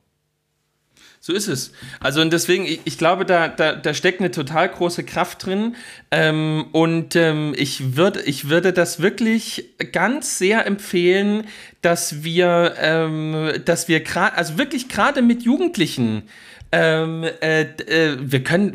So 1.27 1.33
ist 1.33 1.49
es. 1.49 1.72
Also 1.99 2.20
und 2.20 2.33
deswegen, 2.33 2.66
ich, 2.66 2.83
ich 2.85 2.99
glaube, 2.99 3.24
da, 3.24 3.49
da, 3.49 3.74
da 3.74 3.95
steckt 3.95 4.20
eine 4.20 4.31
total 4.31 4.68
große 4.68 5.03
Kraft 5.03 5.45
drin. 5.45 5.74
Ähm, 6.12 6.66
und 6.70 7.16
ähm, 7.16 7.53
ich, 7.57 7.97
würd, 7.97 8.24
ich 8.29 8.49
würde 8.49 8.72
das 8.72 9.03
wirklich 9.03 9.70
ganz 9.91 10.39
sehr 10.39 10.66
empfehlen, 10.66 11.49
dass 11.83 12.22
wir, 12.22 12.77
ähm, 12.81 13.51
dass 13.64 13.89
wir 13.89 14.05
gerade, 14.05 14.37
also 14.37 14.57
wirklich 14.57 14.89
gerade 14.89 15.20
mit 15.20 15.43
Jugendlichen, 15.43 16.22
ähm, 16.70 17.24
äh, 17.41 17.62
äh, 17.62 18.18
wir 18.20 18.45
können, 18.45 18.74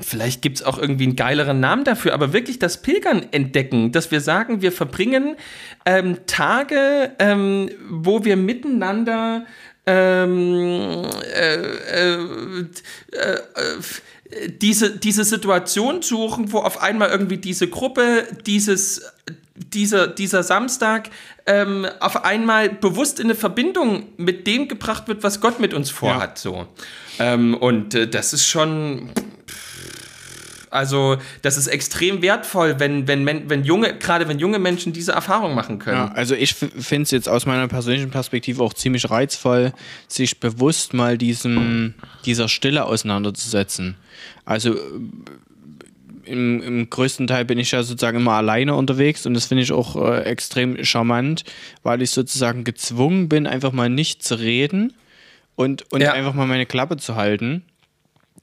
vielleicht 0.00 0.42
gibt 0.42 0.58
es 0.58 0.64
auch 0.64 0.78
irgendwie 0.78 1.04
einen 1.04 1.16
geileren 1.16 1.60
Namen 1.60 1.84
dafür, 1.84 2.14
aber 2.14 2.32
wirklich 2.32 2.58
das 2.58 2.82
Pilgern 2.82 3.26
entdecken, 3.30 3.92
dass 3.92 4.10
wir 4.10 4.20
sagen, 4.20 4.60
wir 4.60 4.72
verbringen 4.72 5.36
ähm, 5.84 6.18
Tage, 6.26 7.12
ähm, 7.20 7.70
wo 7.88 8.24
wir 8.24 8.36
miteinander 8.36 9.44
ähm, 9.86 11.04
äh, 11.34 11.54
äh, 11.54 12.18
äh, 13.12 13.38
diese, 14.60 14.96
diese 14.96 15.24
Situation 15.24 16.02
suchen, 16.02 16.52
wo 16.52 16.58
auf 16.58 16.82
einmal 16.82 17.10
irgendwie 17.10 17.36
diese 17.36 17.68
Gruppe, 17.68 18.26
dieses, 18.46 19.02
dieser, 19.54 20.06
dieser 20.06 20.42
Samstag 20.42 21.10
ähm, 21.46 21.86
auf 22.00 22.24
einmal 22.24 22.70
bewusst 22.70 23.20
in 23.20 23.26
eine 23.26 23.34
Verbindung 23.34 24.06
mit 24.16 24.46
dem 24.46 24.68
gebracht 24.68 25.08
wird, 25.08 25.22
was 25.22 25.40
Gott 25.40 25.60
mit 25.60 25.74
uns 25.74 25.90
vorhat. 25.90 26.38
Ja. 26.38 26.50
So. 26.50 26.66
Ähm, 27.18 27.54
und 27.54 27.94
äh, 27.94 28.08
das 28.08 28.32
ist 28.32 28.46
schon 28.46 29.10
also 30.72 31.18
das 31.42 31.58
ist 31.58 31.66
extrem 31.66 32.22
wertvoll, 32.22 32.80
wenn, 32.80 33.06
wenn, 33.06 33.26
wenn 33.26 33.64
junge, 33.64 33.94
gerade 33.98 34.26
wenn 34.26 34.38
junge 34.38 34.58
Menschen 34.58 34.92
diese 34.92 35.12
Erfahrung 35.12 35.54
machen 35.54 35.78
können. 35.78 35.96
Ja, 35.96 36.12
also 36.12 36.34
ich 36.34 36.54
finde 36.54 37.02
es 37.02 37.10
jetzt 37.10 37.28
aus 37.28 37.44
meiner 37.44 37.68
persönlichen 37.68 38.10
Perspektive 38.10 38.62
auch 38.62 38.72
ziemlich 38.72 39.10
reizvoll, 39.10 39.72
sich 40.08 40.40
bewusst 40.40 40.94
mal 40.94 41.18
diesem, 41.18 41.94
dieser 42.24 42.48
Stille 42.48 42.86
auseinanderzusetzen. 42.86 43.96
Also 44.44 44.76
im, 46.24 46.62
im 46.62 46.88
größten 46.88 47.26
Teil 47.26 47.44
bin 47.44 47.58
ich 47.58 47.72
ja 47.72 47.82
sozusagen 47.82 48.16
immer 48.18 48.32
alleine 48.32 48.74
unterwegs 48.74 49.26
und 49.26 49.34
das 49.34 49.46
finde 49.46 49.64
ich 49.64 49.72
auch 49.72 49.96
äh, 49.96 50.22
extrem 50.22 50.82
charmant, 50.84 51.44
weil 51.82 52.00
ich 52.00 52.10
sozusagen 52.12 52.64
gezwungen 52.64 53.28
bin, 53.28 53.46
einfach 53.46 53.72
mal 53.72 53.90
nicht 53.90 54.22
zu 54.22 54.36
reden 54.36 54.94
und, 55.54 55.90
und 55.92 56.00
ja. 56.00 56.12
einfach 56.12 56.32
mal 56.32 56.46
meine 56.46 56.64
Klappe 56.64 56.96
zu 56.96 57.16
halten 57.16 57.62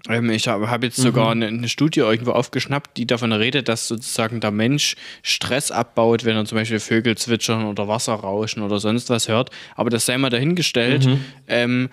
ich 0.08 0.48
habe 0.48 0.72
hab 0.72 0.84
jetzt 0.84 0.98
mhm. 1.00 1.04
sogar 1.04 1.32
eine, 1.32 1.48
eine, 1.48 1.68
Studie 1.68 2.00
irgendwo 2.00 2.32
aufgeschnappt, 2.32 2.96
die 2.96 3.06
davon 3.06 3.34
redet, 3.34 3.68
dass 3.68 3.88
sozusagen 3.88 4.40
der 4.40 4.52
Mensch 4.52 4.96
Stress 5.24 5.72
abbaut, 5.72 6.24
wenn 6.24 6.38
er 6.38 6.46
zum 6.46 6.58
Beispiel 6.58 6.80
Vögel 6.80 7.18
zwitschern 7.18 7.66
oder 7.66 7.88
Wasser 7.88 8.14
rauschen 8.14 8.64
oder 8.64 8.80
sonst 8.80 9.10
was 9.10 9.28
hört. 9.28 9.50
Aber 9.76 9.90
das 9.90 10.06
sei 10.06 10.18
mal 10.18 10.30
dahingestellt. 10.30 11.06
Mhm. 11.06 11.26
Ähm, 11.48 11.90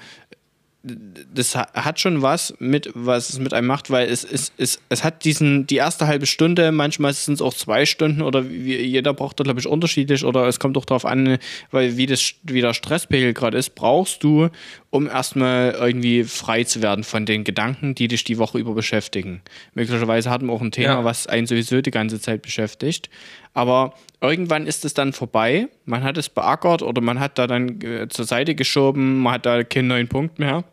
das 1.34 1.57
hat 1.57 1.98
schon 1.98 2.22
was 2.22 2.54
mit, 2.59 2.90
was 2.94 3.30
es 3.30 3.38
mit 3.40 3.52
einem 3.52 3.66
macht, 3.66 3.90
weil 3.90 4.09
es, 4.09 4.22
es, 4.22 4.52
es, 4.57 4.80
es 4.88 5.02
hat 5.02 5.24
diesen, 5.24 5.66
die 5.66 5.76
erste 5.76 6.07
halbe 6.07 6.26
Stunde, 6.26 6.70
manchmal 6.70 7.12
sind 7.12 7.34
es 7.34 7.42
auch 7.42 7.54
zwei 7.54 7.86
Stunden 7.86 8.22
oder 8.22 8.48
wie, 8.48 8.76
jeder 8.76 9.12
braucht 9.12 9.40
da, 9.40 9.44
glaube 9.44 9.59
ich, 9.59 9.66
unterschiedlich 9.66 10.24
oder 10.24 10.46
es 10.46 10.61
kommt 10.61 10.76
auch 10.76 10.84
darauf 10.84 11.04
an, 11.04 11.38
weil 11.72 11.96
wie, 11.96 12.07
das, 12.07 12.34
wie 12.44 12.61
der 12.61 12.72
Stresspegel 12.72 13.32
gerade 13.34 13.59
ist, 13.59 13.74
brauchst 13.74 14.22
du, 14.22 14.48
um 14.97 15.07
erstmal 15.07 15.72
irgendwie 15.72 16.24
frei 16.24 16.64
zu 16.64 16.82
werden 16.82 17.05
von 17.05 17.26
den 17.26 17.44
Gedanken, 17.44 17.94
die 17.94 18.09
dich 18.09 18.24
die 18.24 18.38
Woche 18.38 18.59
über 18.59 18.74
beschäftigen. 18.74 19.42
Möglicherweise 19.74 20.30
hatten 20.30 20.47
wir 20.47 20.53
auch 20.53 20.61
ein 20.62 20.72
Thema, 20.72 20.94
Ja. 20.94 21.05
was 21.05 21.26
einen 21.26 21.47
sowieso 21.47 21.80
die 21.82 21.90
ganze 21.90 22.20
Zeit 22.20 22.42
beschäftigt. 22.42 23.09
Aber 23.55 23.94
irgendwann 24.20 24.66
ist 24.66 24.84
es 24.84 24.94
dann 24.94 25.12
vorbei. 25.12 25.68
Man 25.84 26.03
hat 26.03 26.16
es 26.18 26.28
beackert 26.28 26.82
oder 26.82 27.01
man 27.01 27.20
hat 27.20 27.38
da 27.38 27.47
dann 27.47 27.80
äh, 27.82 28.09
zur 28.09 28.24
Seite 28.24 28.55
geschoben, 28.55 29.20
man 29.22 29.34
hat 29.34 29.47
da 29.47 29.62
keinen 29.64 29.88
neuen 29.88 30.09
Punkt 30.09 30.38
mehr. 30.38 30.64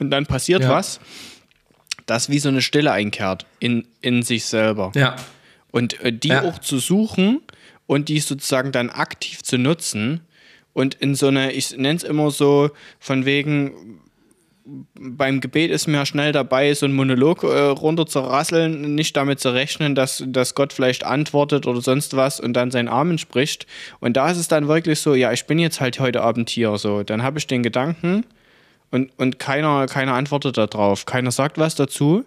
Und 0.00 0.10
dann 0.10 0.26
passiert 0.26 0.62
Ja. 0.62 0.70
was, 0.70 0.98
das 2.06 2.28
wie 2.30 2.38
so 2.38 2.48
eine 2.48 2.62
Stille 2.62 2.92
einkehrt 2.92 3.46
in, 3.60 3.86
in 4.00 4.22
sich 4.22 4.44
selber. 4.44 4.92
Ja. 4.94 5.16
Und 5.70 6.00
äh, 6.02 6.12
die 6.12 6.28
Ja. 6.28 6.42
auch 6.42 6.58
zu 6.58 6.78
suchen 6.78 7.40
und 7.86 8.08
die 8.08 8.20
sozusagen 8.20 8.72
dann 8.72 8.90
aktiv 8.90 9.42
zu 9.42 9.58
nutzen 9.58 10.20
und 10.74 10.94
in 10.94 11.14
so 11.14 11.28
eine, 11.28 11.52
ich 11.52 11.76
nenne 11.76 11.96
es 11.96 12.02
immer 12.02 12.30
so, 12.30 12.70
von 13.00 13.24
wegen, 13.24 14.00
beim 14.94 15.40
Gebet 15.40 15.70
ist 15.70 15.86
mir 15.86 16.06
schnell 16.06 16.32
dabei, 16.32 16.72
so 16.74 16.86
einen 16.86 16.94
Monolog 16.94 17.42
äh, 17.42 17.46
runter 17.46 18.06
zu 18.06 18.20
rasseln, 18.20 18.94
nicht 18.94 19.16
damit 19.16 19.38
zu 19.40 19.52
rechnen, 19.52 19.94
dass, 19.94 20.24
dass 20.26 20.54
Gott 20.54 20.72
vielleicht 20.72 21.04
antwortet 21.04 21.66
oder 21.66 21.80
sonst 21.80 22.16
was 22.16 22.40
und 22.40 22.54
dann 22.54 22.70
seinen 22.70 22.88
Amen 22.88 23.18
spricht. 23.18 23.66
Und 24.00 24.16
da 24.16 24.30
ist 24.30 24.38
es 24.38 24.48
dann 24.48 24.68
wirklich 24.68 25.00
so, 25.00 25.14
ja, 25.14 25.32
ich 25.32 25.46
bin 25.46 25.58
jetzt 25.58 25.80
halt 25.80 26.00
heute 26.00 26.22
Abend 26.22 26.48
hier, 26.48 26.76
so. 26.78 27.02
Dann 27.02 27.22
habe 27.22 27.38
ich 27.38 27.46
den 27.46 27.62
Gedanken 27.62 28.24
und, 28.90 29.12
und 29.18 29.38
keiner, 29.38 29.86
keiner 29.86 30.14
antwortet 30.14 30.56
darauf, 30.56 31.04
keiner 31.04 31.30
sagt 31.30 31.58
was 31.58 31.74
dazu. 31.74 32.24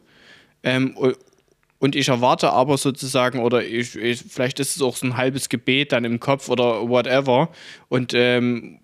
Ähm, 0.64 0.96
und 1.80 1.96
ich 1.96 2.10
erwarte 2.10 2.52
aber 2.52 2.78
sozusagen, 2.78 3.40
oder 3.40 3.64
ich, 3.64 3.96
ich, 3.96 4.24
vielleicht 4.28 4.60
ist 4.60 4.76
es 4.76 4.82
auch 4.82 4.96
so 4.96 5.06
ein 5.06 5.18
halbes 5.18 5.50
Gebet 5.50 5.92
dann 5.92 6.06
im 6.06 6.20
Kopf 6.20 6.50
oder 6.50 6.90
whatever. 6.90 7.50
Und 7.88 8.14
ähm, 8.16 8.80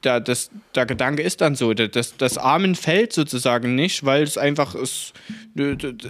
da, 0.00 0.20
das, 0.20 0.50
der 0.74 0.86
Gedanke 0.86 1.22
ist 1.22 1.40
dann 1.42 1.54
so, 1.54 1.74
das, 1.74 2.16
das 2.16 2.38
Amen 2.38 2.74
fällt 2.74 3.12
sozusagen 3.12 3.74
nicht, 3.74 4.04
weil 4.04 4.22
es 4.22 4.38
einfach 4.38 4.74
ist, 4.74 5.12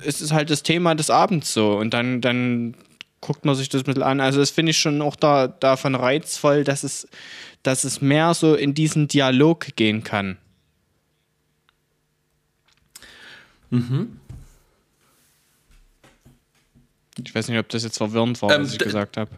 es 0.05 0.21
ist 0.21 0.33
halt 0.33 0.51
das 0.51 0.63
Thema 0.63 0.95
des 0.95 1.11
Abends 1.11 1.53
so. 1.53 1.77
Und 1.77 1.93
dann, 1.93 2.21
dann 2.21 2.75
guckt 3.21 3.45
man 3.45 3.55
sich 3.57 3.69
das 3.69 3.83
bisschen 3.83 4.03
an. 4.03 4.21
Also 4.21 4.39
das 4.39 4.51
finde 4.51 4.71
ich 4.71 4.79
schon 4.79 5.03
auch 5.03 5.17
da, 5.17 5.49
davon 5.49 5.95
reizvoll, 5.95 6.65
dass 6.65 6.85
es, 6.85 7.09
dass 7.63 7.85
es 7.85 8.01
mehr 8.01 8.35
so 8.35 8.55
in 8.55 8.73
diesen 8.73 9.09
Dialog 9.09 9.77
gehen 9.77 10.05
kann. 10.05 10.39
Ich 17.25 17.35
weiß 17.35 17.49
nicht, 17.49 17.59
ob 17.59 17.69
das 17.69 17.83
jetzt 17.83 17.99
verwirrend 17.99 18.41
war, 18.43 18.53
Ähm, 18.53 18.63
was 18.63 18.73
ich 18.73 18.79
gesagt 18.79 19.17
habe. 19.17 19.31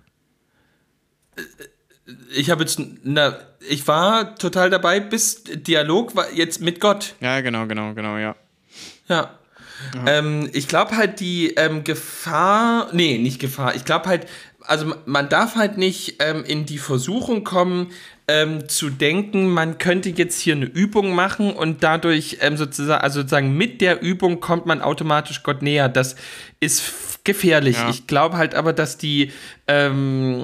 Ich 2.35 2.51
habe 2.51 2.63
jetzt, 2.63 2.81
na, 3.05 3.39
ich 3.69 3.87
war 3.87 4.35
total 4.35 4.71
dabei, 4.71 5.01
bis 5.01 5.45
Dialog 5.45 6.15
war 6.17 6.33
jetzt 6.33 6.61
mit 6.61 6.81
Gott. 6.81 7.15
Ja, 7.21 7.41
genau, 7.41 7.67
genau, 7.67 7.95
genau, 7.95 8.19
ja. 8.19 8.37
Ja. 9.09 9.39
Ähm, 10.07 10.49
ich 10.53 10.69
glaube 10.69 10.97
halt 10.97 11.21
die 11.21 11.55
ähm, 11.55 11.85
Gefahr, 11.85 12.89
nee, 12.93 13.19
nicht 13.19 13.41
Gefahr, 13.41 13.75
ich 13.75 13.85
glaube 13.85 14.07
halt, 14.07 14.27
also 14.61 14.95
man 15.07 15.29
darf 15.29 15.57
halt 15.57 15.77
nicht 15.77 16.17
ähm, 16.21 16.45
in 16.45 16.67
die 16.67 16.79
Versuchung 16.79 17.43
kommen, 17.43 17.91
ähm, 18.29 18.69
zu 18.69 18.91
denken, 18.91 19.49
man 19.49 19.79
könnte 19.79 20.11
jetzt 20.11 20.41
hier 20.41 20.55
eine 20.55 20.67
Übung 20.67 21.15
machen 21.15 21.53
und 21.53 21.83
dadurch 21.83 22.39
ähm, 22.41 22.57
sozusagen, 22.57 23.03
also 23.03 23.21
sozusagen 23.21 23.57
mit 23.57 23.81
der 23.81 24.01
Übung 24.01 24.41
kommt 24.41 24.67
man 24.67 24.81
automatisch 24.81 25.43
Gott 25.43 25.63
näher. 25.63 25.89
Das 25.89 26.15
ist 26.61 26.81
gefährlich. 27.25 27.77
Ja. 27.77 27.91
Ich 27.91 28.07
glaube 28.07 28.37
halt 28.37 28.55
aber, 28.55 28.73
dass 28.73 28.99
die, 28.99 29.31
ähm, 29.69 30.41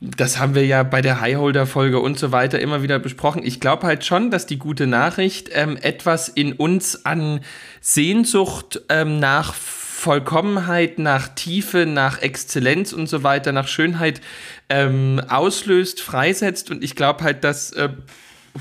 das 0.00 0.38
haben 0.38 0.54
wir 0.54 0.66
ja 0.66 0.82
bei 0.82 1.00
der 1.00 1.20
Highholder-Folge 1.20 2.00
und 2.00 2.18
so 2.18 2.32
weiter 2.32 2.58
immer 2.60 2.82
wieder 2.82 2.98
besprochen. 2.98 3.42
Ich 3.44 3.60
glaube 3.60 3.86
halt 3.86 4.04
schon, 4.04 4.30
dass 4.30 4.46
die 4.46 4.58
gute 4.58 4.86
Nachricht 4.86 5.50
ähm, 5.52 5.76
etwas 5.80 6.28
in 6.28 6.52
uns 6.52 7.06
an 7.06 7.40
Sehnsucht 7.80 8.82
ähm, 8.88 9.18
nach 9.18 9.54
Vollkommenheit, 9.54 10.98
nach 10.98 11.28
Tiefe, 11.28 11.86
nach 11.86 12.20
Exzellenz 12.20 12.92
und 12.92 13.08
so 13.08 13.22
weiter, 13.22 13.52
nach 13.52 13.68
Schönheit 13.68 14.20
ähm, 14.68 15.22
auslöst, 15.28 16.02
freisetzt. 16.02 16.70
Und 16.70 16.84
ich 16.84 16.94
glaube 16.94 17.24
halt, 17.24 17.42
dass 17.42 17.70
äh, 17.72 17.88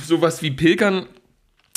sowas 0.07 0.41
wie 0.41 0.51
Pilgern 0.51 1.05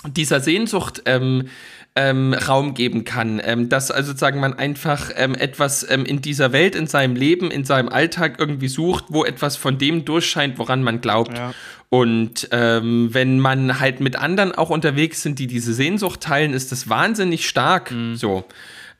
dieser 0.06 0.40
Sehnsucht 0.40 1.02
ähm, 1.06 1.48
ähm, 1.96 2.34
Raum 2.34 2.74
geben 2.74 3.04
kann. 3.04 3.40
Ähm, 3.44 3.68
dass 3.68 3.90
also 3.90 4.08
sozusagen 4.08 4.38
man 4.38 4.54
einfach 4.54 5.10
ähm, 5.16 5.34
etwas 5.34 5.88
ähm, 5.90 6.04
in 6.04 6.20
dieser 6.20 6.52
Welt, 6.52 6.76
in 6.76 6.86
seinem 6.86 7.16
Leben, 7.16 7.50
in 7.50 7.64
seinem 7.64 7.88
Alltag 7.88 8.36
irgendwie 8.38 8.68
sucht, 8.68 9.06
wo 9.08 9.24
etwas 9.24 9.56
von 9.56 9.78
dem 9.78 10.04
durchscheint, 10.04 10.58
woran 10.58 10.82
man 10.82 11.00
glaubt. 11.00 11.36
Ja. 11.36 11.52
Und 11.88 12.48
ähm, 12.52 13.08
wenn 13.12 13.40
man 13.40 13.80
halt 13.80 14.00
mit 14.00 14.16
anderen 14.16 14.52
auch 14.52 14.70
unterwegs 14.70 15.22
sind, 15.22 15.38
die 15.38 15.46
diese 15.46 15.72
Sehnsucht 15.72 16.20
teilen, 16.20 16.52
ist 16.52 16.70
das 16.72 16.88
wahnsinnig 16.88 17.48
stark. 17.48 17.92
So. 18.14 18.44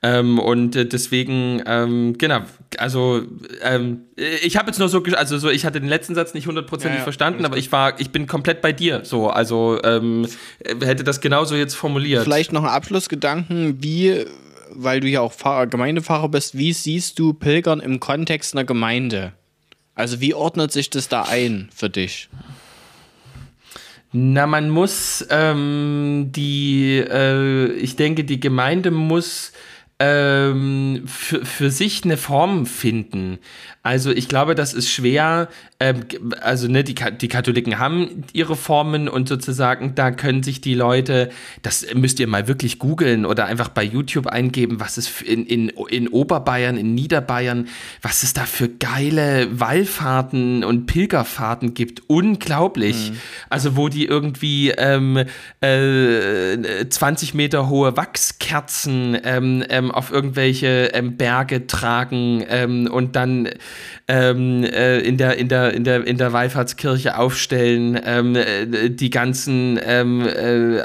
Ähm, 0.03 0.39
und 0.39 0.77
äh, 0.77 0.87
deswegen, 0.87 1.63
ähm, 1.67 2.17
genau, 2.19 2.41
also 2.79 3.23
ähm, 3.63 4.03
ich 4.17 4.57
habe 4.57 4.69
jetzt 4.69 4.79
nur 4.79 4.89
so, 4.89 5.03
also 5.03 5.39
so, 5.39 5.49
ich 5.49 5.65
hatte 5.65 5.81
den 5.81 5.89
letzten 5.89 6.15
Satz 6.15 6.35
nicht 6.35 6.47
hundertprozentig 6.47 6.97
Ja, 6.97 7.01
ja, 7.01 7.05
verstanden, 7.05 7.45
aber 7.45 7.57
ich 7.57 7.73
war, 7.73 7.99
ich 7.99 8.11
bin 8.11 8.27
komplett 8.27 8.61
bei 8.61 8.73
dir. 8.73 9.05
So, 9.05 9.29
also 9.31 9.81
ähm, 9.85 10.27
äh, 10.59 10.75
hätte 10.85 11.03
das 11.03 11.21
genauso 11.21 11.57
jetzt 11.57 11.75
formuliert. 11.75 12.25
Vielleicht 12.25 12.53
noch 12.53 12.63
ein 12.63 12.69
Abschlussgedanken, 12.69 13.83
wie, 13.83 14.27
weil 14.71 15.01
du 15.01 15.09
ja 15.09 15.23
auch 15.23 15.33
Pfarrer, 15.33 15.67
Gemeindepfarrer 15.67 16.29
bist, 16.29 16.57
wie 16.57 16.73
siehst 16.73 17.19
du 17.19 17.33
Pilgern 17.33 17.81
im 17.81 17.99
Kontext 17.99 18.55
einer 18.55 18.65
Gemeinde? 18.65 19.33
Also 19.95 20.21
wie 20.21 20.35
ordnet 20.35 20.73
sich 20.73 20.91
das 20.91 21.09
da 21.09 21.23
ein 21.23 21.71
für 21.75 21.89
dich? 21.89 22.29
Na, 24.13 24.47
man 24.47 24.71
muss 24.71 25.27
ähm, 25.31 26.29
die, 26.31 26.99
äh, 26.99 27.73
ich 27.73 27.97
denke, 27.97 28.25
die 28.25 28.41
Gemeinde 28.41 28.91
muss 28.91 29.53
ähm, 29.99 31.05
für, 31.07 31.45
für 31.45 31.71
sich 31.71 32.05
eine 32.05 32.17
Form 32.17 32.67
finden. 32.67 33.39
Also 33.83 34.11
ich 34.11 34.29
glaube, 34.29 34.55
das 34.55 34.75
ist 34.75 34.91
schwer. 34.91 35.49
Ähm, 35.79 36.05
also 36.43 36.69
ne, 36.69 36.83
die, 36.83 36.95
die 36.95 37.29
Katholiken 37.29 37.79
haben 37.79 38.25
ihre 38.33 38.57
Formen 38.57 39.09
und 39.09 39.29
sozusagen 39.29 39.95
da 39.95 40.11
können 40.11 40.43
sich 40.43 40.61
die 40.61 40.75
Leute, 40.75 41.31
das 41.63 41.87
müsst 41.95 42.19
ihr 42.19 42.27
mal 42.27 42.49
wirklich 42.49 42.79
googeln 42.79 43.25
oder 43.25 43.47
einfach 43.47 43.69
bei 43.69 43.85
YouTube 43.85 44.27
eingeben, 44.27 44.81
was 44.81 44.97
es 44.97 45.23
in, 45.23 45.47
in, 45.47 45.69
in 45.69 46.09
Oberbayern, 46.09 46.77
in 46.77 46.95
Niederbayern, 46.95 47.69
was 48.03 48.23
es 48.23 48.33
da 48.33 48.43
für 48.43 48.69
geile 48.69 49.61
Wallfahrten 49.61 50.65
und 50.65 50.87
Pilgerfahrten 50.87 51.75
gibt. 51.75 52.03
Unglaublich. 52.09 53.13
Also 53.49 53.77
wo 53.77 53.89
die 53.89 54.05
irgendwie 54.05 54.71
ähm, 54.71 55.25
äh, 55.61 56.89
20 56.89 57.35
Meter 57.35 57.69
hohe 57.69 57.97
Wachskerzen 57.97 59.17
ähm, 59.23 59.65
ähm, 59.69 59.86
auf 59.91 60.11
irgendwelche 60.11 60.91
ähm, 60.95 61.17
Berge 61.17 61.67
tragen 61.67 62.45
ähm, 62.49 62.89
und 62.91 63.17
dann 63.17 63.49
ähm, 64.09 64.63
äh, 64.65 65.01
in, 65.01 65.17
der, 65.17 65.37
in, 65.37 65.49
der, 65.49 65.75
in, 65.75 65.85
der, 65.85 66.07
in 66.07 66.17
der 66.17 66.33
Wallfahrtskirche 66.33 67.19
aufstellen, 67.19 68.01
ähm, 68.05 68.37
äh, 68.37 68.89
die 68.89 69.11
ganzen 69.11 69.79
ähm, 69.83 70.27
äh, 70.27 70.81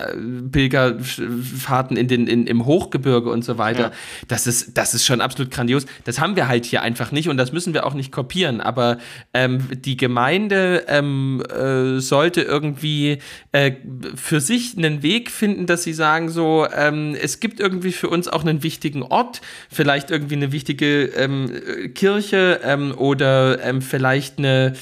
Pilgerfahrten 0.52 1.98
in 1.98 2.08
den, 2.08 2.28
in, 2.28 2.48
im 2.48 2.66
Hochgebirge 2.66 3.30
und 3.30 3.46
so 3.46 3.58
weiter. 3.58 3.82
Ja. 3.82 3.92
Das, 4.28 4.48
ist, 4.48 4.78
das 4.78 4.94
ist 4.94 5.06
schon 5.06 5.22
absolut 5.22 5.52
grandios. 5.52 5.86
Das 6.04 6.20
haben 6.20 6.36
wir 6.36 6.48
halt 6.48 6.66
hier 6.66 6.82
einfach 6.82 7.12
nicht 7.12 7.30
und 7.30 7.38
das 7.38 7.52
müssen 7.52 7.74
wir 7.74 7.86
auch 7.86 7.94
nicht 7.94 8.12
kopieren. 8.12 8.60
Aber 8.60 8.98
ähm, 9.34 9.68
die 9.72 9.98
Gemeinde 9.98 10.86
ähm, 10.88 11.42
äh, 11.42 12.00
sollte 12.00 12.42
irgendwie 12.42 13.20
äh, 13.52 13.74
für 14.16 14.42
sich 14.42 14.78
einen 14.78 15.04
Weg 15.04 15.30
finden, 15.30 15.68
dass 15.68 15.84
sie 15.84 15.94
sagen, 15.94 16.30
so, 16.30 16.68
ähm, 16.76 17.16
es 17.22 17.40
gibt 17.40 17.60
irgendwie 17.60 17.92
für 17.92 18.10
uns 18.10 18.28
auch 18.28 18.44
einen 18.44 18.64
wichtigen 18.64 18.91
Ort, 19.02 19.42
vielleicht 19.70 20.12
irgendwie 20.12 20.36
eine 20.36 20.52
wichtige 20.52 21.06
ähm, 21.06 21.52
äh, 21.52 21.88
Kirche 21.90 22.60
ähm, 22.64 22.94
oder 22.96 23.64
ähm, 23.64 23.82
vielleicht 23.82 24.38
eine, 24.38 24.74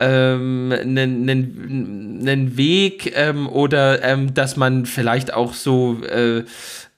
ähm, 0.00 0.72
einen, 0.72 1.28
einen, 1.28 2.18
einen 2.22 2.56
Weg 2.56 3.12
ähm, 3.16 3.48
oder 3.48 4.16
dass 4.32 4.56
man 4.56 4.86
vielleicht 4.86 5.34
auch 5.34 5.54
so 5.54 6.00
äh, 6.04 6.44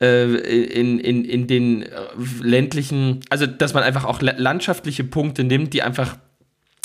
äh, 0.00 0.24
in, 0.34 1.00
in, 1.00 1.24
in 1.24 1.46
den 1.46 1.82
äh, 1.82 1.88
ländlichen, 2.40 3.20
also 3.30 3.46
dass 3.46 3.74
man 3.74 3.82
einfach 3.82 4.04
auch 4.04 4.22
la- 4.22 4.34
landschaftliche 4.36 5.04
Punkte 5.04 5.42
nimmt, 5.44 5.74
die 5.74 5.82
einfach 5.82 6.16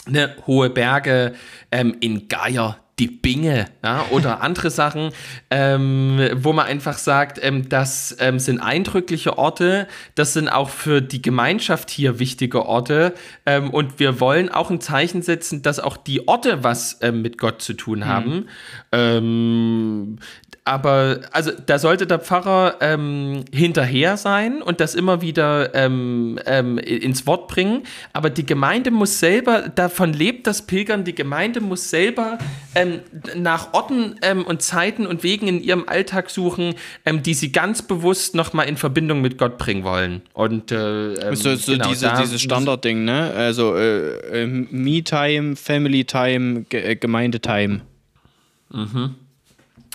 ne, 0.07 0.35
hohe 0.47 0.69
Berge 0.69 1.33
ähm, 1.71 1.95
in 1.99 2.27
Geier, 2.27 2.79
die 2.99 3.07
Binge 3.07 3.67
ja, 3.83 4.05
oder 4.11 4.41
andere 4.43 4.69
Sachen, 4.69 5.11
ähm, 5.49 6.19
wo 6.35 6.53
man 6.53 6.65
einfach 6.65 6.97
sagt, 6.97 7.39
ähm, 7.41 7.69
das 7.69 8.15
ähm, 8.19 8.39
sind 8.39 8.59
eindrückliche 8.59 9.37
Orte, 9.37 9.87
das 10.15 10.33
sind 10.33 10.47
auch 10.47 10.69
für 10.69 11.01
die 11.01 11.21
Gemeinschaft 11.21 11.89
hier 11.89 12.19
wichtige 12.19 12.65
Orte 12.65 13.13
ähm, 13.45 13.69
und 13.71 13.99
wir 13.99 14.19
wollen 14.19 14.49
auch 14.49 14.69
ein 14.69 14.81
Zeichen 14.81 15.21
setzen, 15.21 15.61
dass 15.61 15.79
auch 15.79 15.97
die 15.97 16.27
Orte 16.27 16.63
was 16.63 16.99
ähm, 17.01 17.21
mit 17.21 17.37
Gott 17.37 17.61
zu 17.61 17.73
tun 17.73 18.05
haben. 18.05 18.47
Ähm, 18.91 20.19
aber 20.65 21.19
also 21.31 21.51
da 21.65 21.77
sollte 21.77 22.07
der 22.07 22.19
Pfarrer 22.19 22.75
ähm, 22.79 23.43
hinterher 23.53 24.15
sein 24.15 24.61
und 24.61 24.79
das 24.79 24.95
immer 24.95 25.21
wieder 25.21 25.75
ähm, 25.75 26.39
ähm, 26.45 26.77
ins 26.77 27.27
Wort 27.27 27.49
bringen. 27.49 27.83
Aber 28.13 28.29
die 28.29 28.45
Gemeinde 28.45 28.89
muss 28.89 29.19
selber, 29.19 29.69
davon 29.69 30.13
lebt 30.13 30.47
das 30.47 30.61
Pilgern, 30.61 31.03
die 31.03 31.15
Gemeinde 31.15 31.59
muss 31.59 31.89
selber 31.89 32.37
ähm, 32.75 33.01
nach 33.35 33.73
Orten 33.73 34.15
ähm, 34.21 34.45
und 34.45 34.61
Zeiten 34.61 35.05
und 35.05 35.23
Wegen 35.23 35.47
in 35.47 35.61
ihrem 35.61 35.83
Alltag 35.87 36.29
suchen, 36.29 36.75
ähm, 37.05 37.23
die 37.23 37.33
sie 37.33 37.51
ganz 37.51 37.81
bewusst 37.81 38.33
nochmal 38.33 38.69
in 38.69 38.77
Verbindung 38.77 39.21
mit 39.21 39.37
Gott 39.37 39.57
bringen 39.57 39.83
wollen. 39.83 40.21
Und 40.33 40.71
äh, 40.71 41.35
So, 41.35 41.55
so 41.55 41.73
genau, 41.73 41.89
diese, 41.89 42.13
dieses 42.21 42.41
Standardding, 42.41 43.03
ne? 43.03 43.33
Also 43.35 43.75
äh, 43.75 44.43
äh, 44.43 44.47
Me-Time, 44.47 45.57
Family-Time, 45.57 46.63
Ge 46.69 46.81
äh, 46.83 46.95
Gemeinde-Time. 46.95 47.81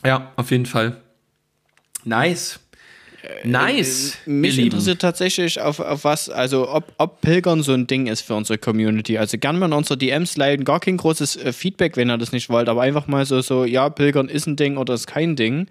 Ja, 0.05 0.33
auf 0.37 0.51
jeden 0.51 0.67
Fall. 0.67 0.97
Nice. 2.05 2.61
Nice. 3.45 4.17
Äh, 4.27 4.31
Mich 4.31 4.53
ihr 4.53 4.57
Lieben. 4.65 4.67
interessiert 4.77 5.01
tatsächlich, 5.03 5.61
auf, 5.61 5.81
auf 5.81 6.05
was, 6.05 6.31
also 6.31 6.71
ob, 6.73 6.93
ob 6.99 7.21
Pilgern 7.21 7.63
so 7.63 7.73
ein 7.73 7.87
Ding 7.89 8.07
ist 8.07 8.21
für 8.23 8.35
unsere 8.35 8.59
Community. 8.59 9.19
Also 9.19 9.39
gern 9.39 9.59
mal 9.59 9.67
in 9.67 9.73
unsere 9.73 9.99
DMs 9.99 10.37
leiten, 10.37 10.65
gar 10.65 10.79
kein 10.81 10.97
großes 10.97 11.37
äh, 11.37 11.53
Feedback, 11.53 11.97
wenn 11.97 12.11
ihr 12.11 12.17
das 12.19 12.31
nicht 12.33 12.49
wollt, 12.49 12.69
aber 12.69 12.83
einfach 12.83 13.09
mal 13.09 13.27
so, 13.27 13.41
so, 13.41 13.65
ja, 13.65 13.89
Pilgern 13.91 14.29
ist 14.29 14.47
ein 14.47 14.55
Ding 14.57 14.77
oder 14.77 14.95
ist 14.95 15.09
kein 15.09 15.35
Ding. 15.35 15.67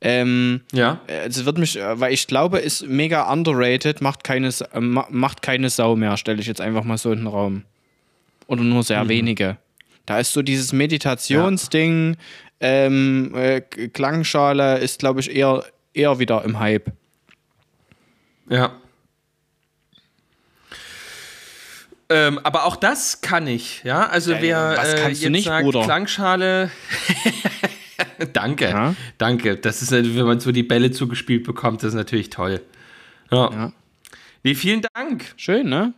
Ähm, 0.00 0.60
Ja. 0.72 1.00
äh, 1.08 1.26
Es 1.26 1.44
wird 1.44 1.58
mich, 1.58 1.76
äh, 1.76 1.98
weil 1.98 2.12
ich 2.14 2.28
glaube, 2.28 2.58
ist 2.60 2.86
mega 2.86 3.30
underrated, 3.32 4.00
macht 4.00 4.22
keine, 4.22 4.48
äh, 4.48 4.80
macht 4.80 5.42
keine 5.42 5.70
Sau 5.70 5.96
mehr, 5.96 6.16
stelle 6.16 6.40
ich 6.40 6.46
jetzt 6.46 6.60
einfach 6.60 6.84
mal 6.84 6.98
so 6.98 7.10
in 7.10 7.18
den 7.20 7.26
Raum. 7.26 7.62
Oder 8.46 8.62
nur 8.62 8.84
sehr 8.84 9.02
Mhm. 9.04 9.08
wenige. 9.08 9.56
Da 10.06 10.20
ist 10.20 10.32
so 10.32 10.40
dieses 10.42 10.72
Meditationsding, 10.72 12.16
ähm, 12.60 13.34
äh, 13.34 13.60
Klangschale 13.60 14.78
ist, 14.78 14.98
glaube 15.00 15.20
ich, 15.20 15.34
eher, 15.34 15.64
eher 15.94 16.18
wieder 16.18 16.44
im 16.44 16.58
Hype. 16.58 16.92
Ja. 18.48 18.72
Ähm, 22.08 22.38
aber 22.44 22.64
auch 22.66 22.76
das 22.76 23.20
kann 23.20 23.46
ich, 23.48 23.82
ja. 23.82 24.06
Also 24.06 24.32
Ja, 24.32 24.40
wer 24.40 24.78
äh, 24.78 25.08
jetzt 25.08 25.28
nicht, 25.28 25.44
sagt, 25.46 25.64
Bruder? 25.64 25.82
Klangschale. 25.82 26.70
danke, 28.32 28.68
Ja. 28.68 28.94
danke. 29.18 29.56
Das 29.56 29.82
ist, 29.82 29.90
wenn 29.90 30.24
man 30.24 30.38
so 30.38 30.52
die 30.52 30.62
Bälle 30.62 30.92
zugespielt 30.92 31.44
bekommt, 31.44 31.82
das 31.82 31.88
ist 31.88 31.94
natürlich 31.94 32.30
toll. 32.30 32.60
Ja. 33.32 33.50
Ja. 33.50 33.72
Nee, 34.46 34.54
vielen 34.54 34.80
Dank. 34.94 35.24
Schön, 35.36 35.68
ne? 35.68 35.92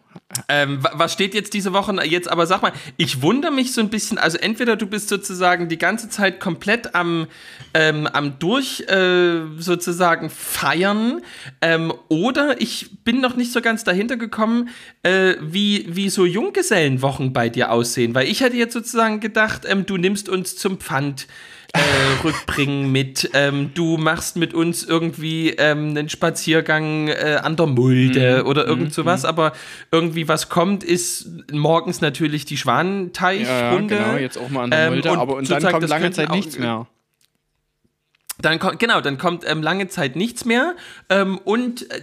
Ähm, 0.48 0.82
wa- 0.82 0.92
was 0.94 1.12
steht 1.12 1.34
jetzt 1.34 1.52
diese 1.52 1.74
Woche 1.74 1.92
jetzt? 2.06 2.30
Aber 2.30 2.46
sag 2.46 2.62
mal, 2.62 2.72
ich 2.96 3.20
wundere 3.20 3.52
mich 3.52 3.74
so 3.74 3.82
ein 3.82 3.90
bisschen. 3.90 4.16
Also 4.16 4.38
entweder 4.38 4.74
du 4.76 4.86
bist 4.86 5.10
sozusagen 5.10 5.68
die 5.68 5.76
ganze 5.76 6.08
Zeit 6.08 6.40
komplett 6.40 6.94
am, 6.94 7.26
ähm, 7.74 8.06
am 8.06 8.38
durch 8.38 8.80
äh, 8.88 9.40
sozusagen 9.58 10.30
feiern, 10.30 11.20
ähm, 11.60 11.92
oder 12.08 12.58
ich 12.58 13.04
bin 13.04 13.20
noch 13.20 13.36
nicht 13.36 13.52
so 13.52 13.60
ganz 13.60 13.84
dahinter 13.84 14.16
gekommen, 14.16 14.70
äh, 15.02 15.34
wie, 15.42 15.84
wie 15.94 16.08
so 16.08 16.24
Junggesellenwochen 16.24 17.34
bei 17.34 17.50
dir 17.50 17.70
aussehen. 17.70 18.14
Weil 18.14 18.28
ich 18.28 18.40
hätte 18.40 18.56
jetzt 18.56 18.72
sozusagen 18.72 19.20
gedacht, 19.20 19.66
ähm, 19.68 19.84
du 19.84 19.98
nimmst 19.98 20.30
uns 20.30 20.56
zum 20.56 20.78
Pfand. 20.78 21.26
Äh, 21.74 21.80
rückbringen 22.24 22.90
mit, 22.90 23.30
ähm, 23.34 23.72
du 23.74 23.98
machst 23.98 24.36
mit 24.36 24.54
uns 24.54 24.84
irgendwie 24.84 25.50
ähm, 25.50 25.90
einen 25.90 26.08
Spaziergang 26.08 27.08
äh, 27.08 27.38
an 27.42 27.56
der 27.56 27.66
Mulde 27.66 28.44
oder 28.46 28.66
irgend 28.66 28.94
sowas, 28.94 29.26
aber 29.26 29.52
irgendwie 29.92 30.28
was 30.28 30.48
kommt, 30.48 30.82
ist 30.82 31.28
morgens 31.52 32.00
natürlich 32.00 32.46
die 32.46 32.54
Ja, 32.54 32.58
ja, 32.58 32.62
Schwanenteichrunde. 32.62 33.96
genau, 33.96 34.16
jetzt 34.16 34.38
auch 34.38 34.48
mal 34.48 34.64
an 34.64 34.70
der 34.70 34.86
Ähm, 34.86 34.92
Mulde, 34.94 35.10
und 35.12 35.18
aber 35.18 35.36
und 35.36 35.50
dann 35.50 35.62
kommt 35.62 35.88
lange 35.88 36.10
Zeit 36.10 36.30
nichts 36.30 36.58
mehr. 36.58 36.86
Dann 38.40 38.58
kommt, 38.60 38.78
genau, 38.78 39.00
dann 39.00 39.18
kommt 39.18 39.44
ähm, 39.46 39.62
lange 39.62 39.88
Zeit 39.88 40.14
nichts 40.16 40.44
mehr 40.44 40.74
ähm, 41.10 41.38
und 41.38 41.90
äh, 41.90 42.00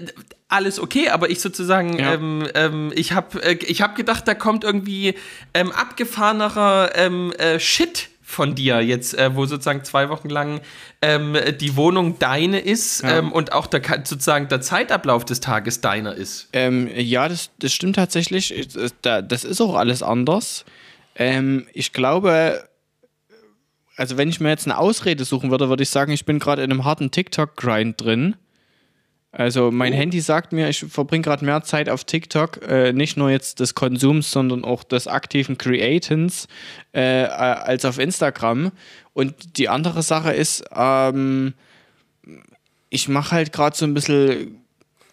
alles 0.48 0.80
okay, 0.80 1.10
aber 1.10 1.30
ich 1.30 1.40
sozusagen, 1.40 1.98
Ja. 1.98 2.14
ähm, 2.14 2.44
ähm, 2.54 2.92
ich 2.94 3.14
habe 3.14 3.42
äh, 3.42 3.54
ich 3.66 3.82
hab 3.82 3.96
gedacht, 3.96 4.28
da 4.28 4.36
kommt 4.36 4.64
irgendwie 4.64 5.16
ähm, 5.54 5.72
abgefahrenerer 5.72 6.92
ähm, 6.96 7.32
äh, 7.40 7.60
Shit 7.60 8.10
von 8.28 8.56
dir 8.56 8.82
jetzt, 8.82 9.14
äh, 9.18 9.36
wo 9.36 9.46
sozusagen 9.46 9.84
zwei 9.84 10.10
Wochen 10.10 10.30
lang 10.30 10.60
ähm, 11.02 11.38
die 11.60 11.76
Wohnung 11.76 12.18
deine 12.20 12.60
ist 12.60 13.04
Ja. 13.04 13.20
ähm, 13.20 13.32
und 13.32 13.52
auch 13.54 13.68
der, 13.68 13.82
sozusagen 14.04 14.48
der 14.48 14.62
Zeitablauf 14.62 15.24
des 15.26 15.40
Tages 15.42 15.80
deiner 15.82 16.16
ist. 16.16 16.50
Ähm, 16.52 16.90
ja, 16.96 17.30
das, 17.30 17.52
das 17.60 17.72
stimmt 17.72 17.96
tatsächlich. 17.98 18.68
Da- 19.04 19.22
Das 19.22 19.44
ist 19.44 19.62
auch 19.62 19.76
alles 19.76 20.02
anders. 20.04 20.66
Ähm, 21.16 21.68
ich 21.74 21.94
glaube, 21.94 22.68
also 23.96 24.18
wenn 24.18 24.28
ich 24.30 24.40
mir 24.40 24.50
jetzt 24.50 24.66
eine 24.68 24.78
Ausrede 24.78 25.24
suchen 25.24 25.52
würde, 25.52 25.70
würde 25.70 25.84
ich 25.84 25.90
sagen, 25.90 26.12
ich 26.12 26.26
bin 26.26 26.40
gerade 26.40 26.64
in 26.64 26.72
einem 26.72 26.84
harten 26.84 27.12
TikTok-Grind 27.12 28.02
drin. 28.02 28.36
Also 29.38 29.70
mein 29.70 29.92
Oh. 29.92 29.98
Handy 29.98 30.22
sagt 30.22 30.54
mir, 30.54 30.70
ich 30.70 30.80
verbringe 30.80 31.24
gerade 31.24 31.44
mehr 31.44 31.62
Zeit 31.62 31.90
auf 31.90 32.06
TikTok, 32.06 32.62
äh, 32.70 32.94
nicht 32.94 33.18
nur 33.18 33.30
jetzt 33.30 33.60
des 33.60 33.76
Konsums, 33.76 34.32
sondern 34.32 34.64
auch 34.64 34.86
des 34.86 35.08
aktiven 35.08 35.58
Createns 35.58 36.48
äh, 36.94 37.24
äh, 37.24 37.28
als 37.28 37.84
auf 37.84 38.00
Instagram. 38.00 38.72
Und 39.14 39.58
die 39.58 39.68
andere 39.68 40.04
Sache 40.04 40.32
ist, 40.32 40.64
ähm, 40.74 41.54
ich 42.90 43.10
mache 43.10 43.32
halt 43.32 43.52
gerade 43.52 43.76
so 43.76 43.86
ein 43.86 43.94
bisschen 43.94 44.65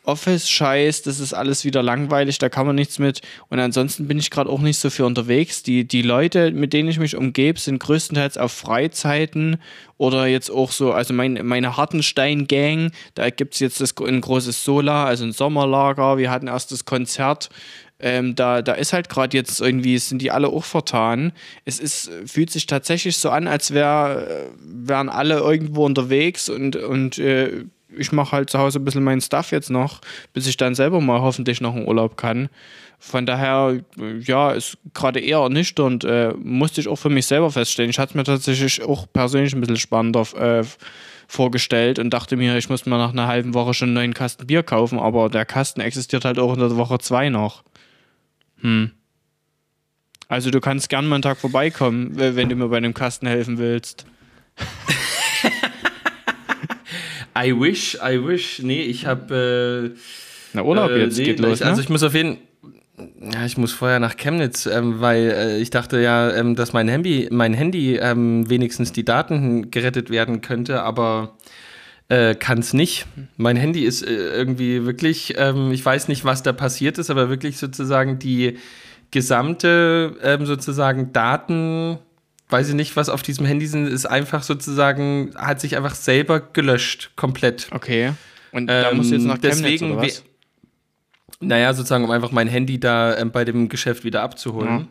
Office-Scheiß, 0.05 1.03
das 1.03 1.21
ist 1.21 1.33
alles 1.33 1.65
wieder 1.65 1.83
langweilig, 1.83 2.39
da 2.39 2.49
kann 2.49 2.67
man 2.67 2.75
nichts 2.75 2.99
mit. 2.99 3.21
Und 3.49 3.61
ansonsten 3.61 4.09
bin 4.09 4.19
ich 4.19 4.31
gerade 4.31 4.51
auch 4.51 4.61
nicht 4.61 4.79
so 4.79 4.91
viel 4.91 5.05
unterwegs. 5.05 5.63
Die, 5.63 5.87
die 5.87 6.03
Leute, 6.03 6.51
mit 6.51 6.73
denen 6.73 6.89
ich 6.89 6.99
mich 6.99 7.17
umgebe, 7.17 7.59
sind 7.59 7.79
größtenteils 7.79 8.37
auf 8.37 8.53
Freizeiten 8.53 9.59
oder 9.99 10.27
jetzt 10.27 10.51
auch 10.51 10.73
so, 10.73 10.93
also 10.93 11.15
mein, 11.15 11.39
meine 11.45 11.77
Hartenstein-Gang, 11.77 12.91
da 13.15 13.31
gibt 13.31 13.55
es 13.55 13.61
jetzt 13.61 13.81
das, 13.81 13.95
ein 13.99 14.21
großes 14.21 14.65
Solar, 14.65 15.07
also 15.07 15.25
ein 15.25 15.33
Sommerlager, 15.33 16.19
wir 16.19 16.31
hatten 16.31 16.49
erst 16.49 16.73
das 16.73 16.85
Konzert. 16.85 17.49
Ähm, 18.01 18.35
da, 18.35 18.63
da 18.63 18.73
ist 18.73 18.93
halt 18.93 19.09
gerade 19.09 19.37
jetzt 19.37 19.61
irgendwie, 19.61 19.97
sind 19.99 20.21
die 20.21 20.33
alle 20.33 20.49
auch 20.49 20.65
vertan. 20.65 21.31
Es 21.65 21.79
ist, 21.79 22.11
fühlt 22.27 22.51
sich 22.51 22.67
tatsächlich 22.67 23.17
so 23.17 23.31
an, 23.31 23.47
als 23.47 23.73
wär, 23.73 24.27
äh, 24.29 24.47
wären 24.59 25.09
alle 25.09 25.39
irgendwo 25.39 25.87
unterwegs 25.87 26.49
und, 26.49 26.75
und 26.75 27.19
äh, 27.19 27.65
ich 27.97 28.13
mache 28.13 28.33
halt 28.33 28.51
zu 28.51 28.59
Hause 28.59 28.79
ein 28.79 28.85
bisschen 28.85 29.05
meinen 29.05 29.21
Stuff 29.21 29.51
jetzt 29.51 29.71
noch, 29.71 30.01
bis 30.33 30.47
ich 30.47 30.57
dann 30.57 30.75
selber 30.75 31.01
mal 31.01 31.21
hoffentlich 31.21 31.61
noch 31.61 31.75
in 31.77 31.87
Urlaub 31.87 32.17
kann. 32.17 32.49
Von 32.99 33.27
daher, 33.27 33.81
ja, 34.21 34.53
ist 34.53 34.79
gerade 34.95 35.19
eher 35.19 35.39
ernüchternd. 35.39 36.05
Äh, 36.05 36.35
musste 36.39 36.81
ich 36.81 36.87
auch 36.87 36.97
für 36.97 37.11
mich 37.11 37.27
selber 37.27 37.51
feststellen. 37.51 37.91
Ich 37.91 37.99
hatte 37.99 38.11
es 38.11 38.15
mir 38.15 38.23
tatsächlich 38.23 38.81
auch 38.83 39.07
persönlich 39.13 39.53
ein 39.55 39.61
bisschen 39.61 39.77
spannender 39.77 40.25
äh, 40.37 40.65
vorgestellt 41.27 41.99
und 41.99 42.11
dachte 42.11 42.37
mir, 42.37 42.57
ich 42.57 42.69
muss 42.69 42.87
mir 42.87 42.99
nach 42.99 43.13
einer 43.13 43.27
halben 43.27 43.55
Woche 43.55 43.75
schon 43.75 43.89
einen 43.89 43.95
neuen 43.95 44.15
Kasten 44.15 44.47
Bier 44.47 44.63
kaufen, 44.63 45.01
aber 45.01 45.31
der 45.31 45.45
Kasten 45.45 45.81
existiert 45.81 46.25
halt 46.25 46.39
auch 46.39 46.53
in 46.55 46.61
der 46.61 46.77
Woche 46.77 46.99
zwei 46.99 47.29
noch. 47.29 47.65
Hm. 48.61 48.93
Also 50.29 50.51
du 50.51 50.61
kannst 50.61 50.89
gern 50.89 51.09
mal 51.09 51.17
einen 51.17 51.23
Tag 51.23 51.39
vorbeikommen, 51.39 52.13
wenn 52.15 52.49
du 52.49 52.55
mir 52.55 52.69
bei 52.69 52.77
einem 52.77 52.95
Kasten 52.95 53.27
helfen 53.27 53.59
willst. 53.59 54.07
I 57.37 57.59
wish, 57.59 57.97
I 57.97 58.27
wish. 58.27 58.61
Nee, 58.63 58.83
ich 58.83 59.07
habe. 59.07 59.93
Äh, 59.95 59.99
Na, 60.53 60.63
Urlaub 60.63 60.91
Äh, 60.91 61.05
jetzt 61.05 61.19
nee, 61.19 61.25
geht 61.25 61.41
los, 61.41 61.61
ne? 61.61 61.67
Also 61.67 61.81
ich 61.81 61.89
muss 61.89 62.03
auf 62.03 62.15
jeden 62.15 62.39
ja, 63.33 63.45
ich 63.45 63.57
muss 63.57 63.73
vorher 63.73 64.01
nach 64.01 64.17
Chemnitz, 64.17 64.67
ähm, 64.67 65.01
weil 65.01 65.31
äh, 65.31 65.59
ich 65.59 65.71
dachte 65.71 66.01
ja, 66.01 66.31
ähm, 66.31 66.55
dass 66.55 66.73
mein 66.73 66.89
Handy, 66.89 67.29
mein 67.31 67.55
Handy 67.55 67.97
ähm, 67.97 68.49
wenigstens 68.49 68.93
die 68.93 69.05
Daten 69.05 69.71
gerettet 69.71 70.11
werden 70.11 70.41
könnte, 70.41 70.83
aber 70.83 71.37
äh, 72.09 72.35
kann 72.35 72.59
es 72.59 72.75
nicht. 72.75 73.07
Mein 73.37 73.57
Handy 73.57 73.85
ist 73.85 74.03
äh, 74.03 74.13
irgendwie 74.13 74.85
wirklich, 74.85 75.35
ähm, 75.39 75.73
ich 75.73 75.85
weiß 75.85 76.09
nicht, 76.09 76.25
was 76.25 76.43
da 76.43 76.53
passiert 76.53 76.99
ist, 76.99 77.11
aber 77.11 77.31
wirklich 77.31 77.59
sozusagen 77.59 78.19
die 78.19 78.59
gesamte 79.11 80.17
ähm, 80.23 80.47
sozusagen 80.47 81.13
Daten, 81.13 81.99
weiß 82.53 82.69
ich 82.69 82.75
nicht, 82.75 82.95
was 82.97 83.09
auf 83.09 83.23
diesem 83.23 83.47
Handy 83.47 83.67
sind, 83.67 83.87
ist 83.87 84.07
einfach 84.07 84.43
sozusagen, 84.43 85.33
hat 85.35 85.61
sich 85.61 85.77
einfach 85.77 85.95
selber 85.95 86.41
gelöscht, 86.41 87.13
komplett. 87.17 87.69
Okay. 87.71 88.13
Und 88.53 88.67
da 88.67 88.93
musst 88.93 89.11
du 89.11 89.15
jetzt 89.15 89.25
nach 89.25 89.41
Chemnitz 89.41 89.59
Ähm, 89.59 89.63
deswegen 89.63 89.93
oder 89.93 90.03
was? 90.03 90.25
Naja, 91.41 91.75
sozusagen, 91.75 92.05
um 92.05 92.11
einfach 92.11 92.31
mein 92.31 92.47
Handy 92.47 92.79
da 92.79 93.17
ähm, 93.17 93.33
bei 93.33 93.45
dem 93.45 93.69
Geschäft 93.69 94.05
wieder 94.05 94.23
abzuholen. 94.23 94.89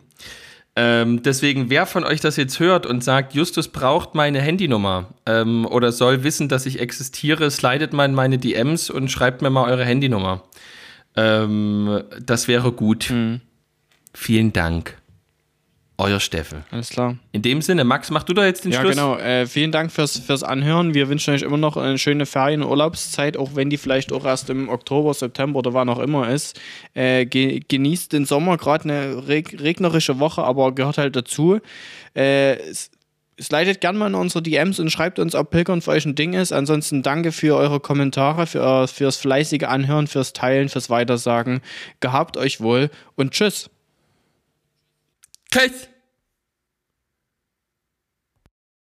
Ähm, 0.76 1.22
deswegen, 1.22 1.70
wer 1.70 1.86
von 1.86 2.05
euch 2.05 2.22
das 2.22 2.38
jetzt 2.38 2.59
hört 2.59 2.86
und 2.86 3.03
sagt, 3.03 3.34
Justus 3.34 3.68
braucht 3.68 4.16
meine 4.16 4.41
Handynummer 4.41 5.09
ähm, 5.26 5.66
oder 5.66 5.91
soll 5.91 6.24
wissen, 6.24 6.47
dass 6.47 6.66
ich 6.66 6.80
existiere, 6.80 7.51
slidet 7.51 7.91
mal 7.91 8.05
in 8.05 8.16
meine 8.16 8.38
DMs 8.38 8.89
und 8.89 9.12
schreibt 9.12 9.41
mir 9.41 9.49
mal 9.49 9.70
eure 9.70 9.84
Handynummer. 9.84 10.43
Ähm, 11.18 12.03
das 12.22 12.47
wäre 12.47 12.72
gut. 12.72 13.09
Mhm. 13.09 13.41
Vielen 14.14 14.53
Dank. 14.53 14.97
Euer 16.01 16.19
Steffen. 16.19 16.63
Alles 16.71 16.89
klar. 16.89 17.15
In 17.31 17.41
dem 17.41 17.61
Sinne, 17.61 17.83
Max, 17.83 18.09
mach 18.09 18.23
du 18.23 18.33
da 18.33 18.45
jetzt 18.45 18.65
den 18.65 18.71
Ja, 18.71 18.81
Schluss. 18.81 18.95
genau. 18.95 19.17
Äh, 19.17 19.45
vielen 19.45 19.71
Dank 19.71 19.91
fürs, 19.91 20.17
fürs 20.17 20.41
Anhören. 20.43 20.93
Wir 20.93 21.09
wünschen 21.09 21.33
euch 21.33 21.43
immer 21.43 21.57
noch 21.57 21.77
eine 21.77 21.97
schöne 21.97 22.25
Ferien- 22.25 22.63
und 22.63 22.69
Urlaubszeit, 22.69 23.37
auch 23.37 23.51
wenn 23.55 23.69
die 23.69 23.77
vielleicht 23.77 24.11
auch 24.11 24.25
erst 24.25 24.49
im 24.49 24.69
Oktober, 24.69 25.13
September 25.13 25.59
oder 25.59 25.73
wann 25.73 25.89
auch 25.89 25.99
immer 25.99 26.29
ist. 26.29 26.59
Äh, 26.93 27.25
ge 27.25 27.61
genießt 27.67 28.13
den 28.13 28.25
Sommer, 28.25 28.57
gerade 28.57 28.85
eine 28.85 29.27
reg 29.27 29.61
regnerische 29.61 30.19
Woche, 30.19 30.43
aber 30.43 30.73
gehört 30.73 30.97
halt 30.97 31.15
dazu. 31.15 31.59
Äh, 32.15 32.57
leitet 33.49 33.81
gerne 33.81 33.97
mal 33.97 34.07
in 34.07 34.15
unsere 34.15 34.41
DMs 34.43 34.79
und 34.79 34.91
schreibt 34.91 35.19
uns, 35.19 35.35
ob 35.35 35.49
Pilgern 35.49 35.81
für 35.81 35.91
euch 35.91 36.05
ein 36.05 36.15
Ding 36.15 36.33
ist. 36.33 36.51
Ansonsten 36.51 37.01
danke 37.01 37.31
für 37.31 37.55
eure 37.55 37.79
Kommentare, 37.79 38.45
für, 38.47 38.87
fürs 38.87 39.17
fleißige 39.17 39.63
Anhören, 39.63 40.07
fürs 40.07 40.33
Teilen, 40.33 40.69
fürs 40.69 40.89
Weitersagen. 40.89 41.61
Gehabt 41.99 42.37
euch 42.37 42.61
wohl 42.61 42.89
und 43.15 43.31
tschüss. 43.31 43.69
Tschüss. 45.51 45.90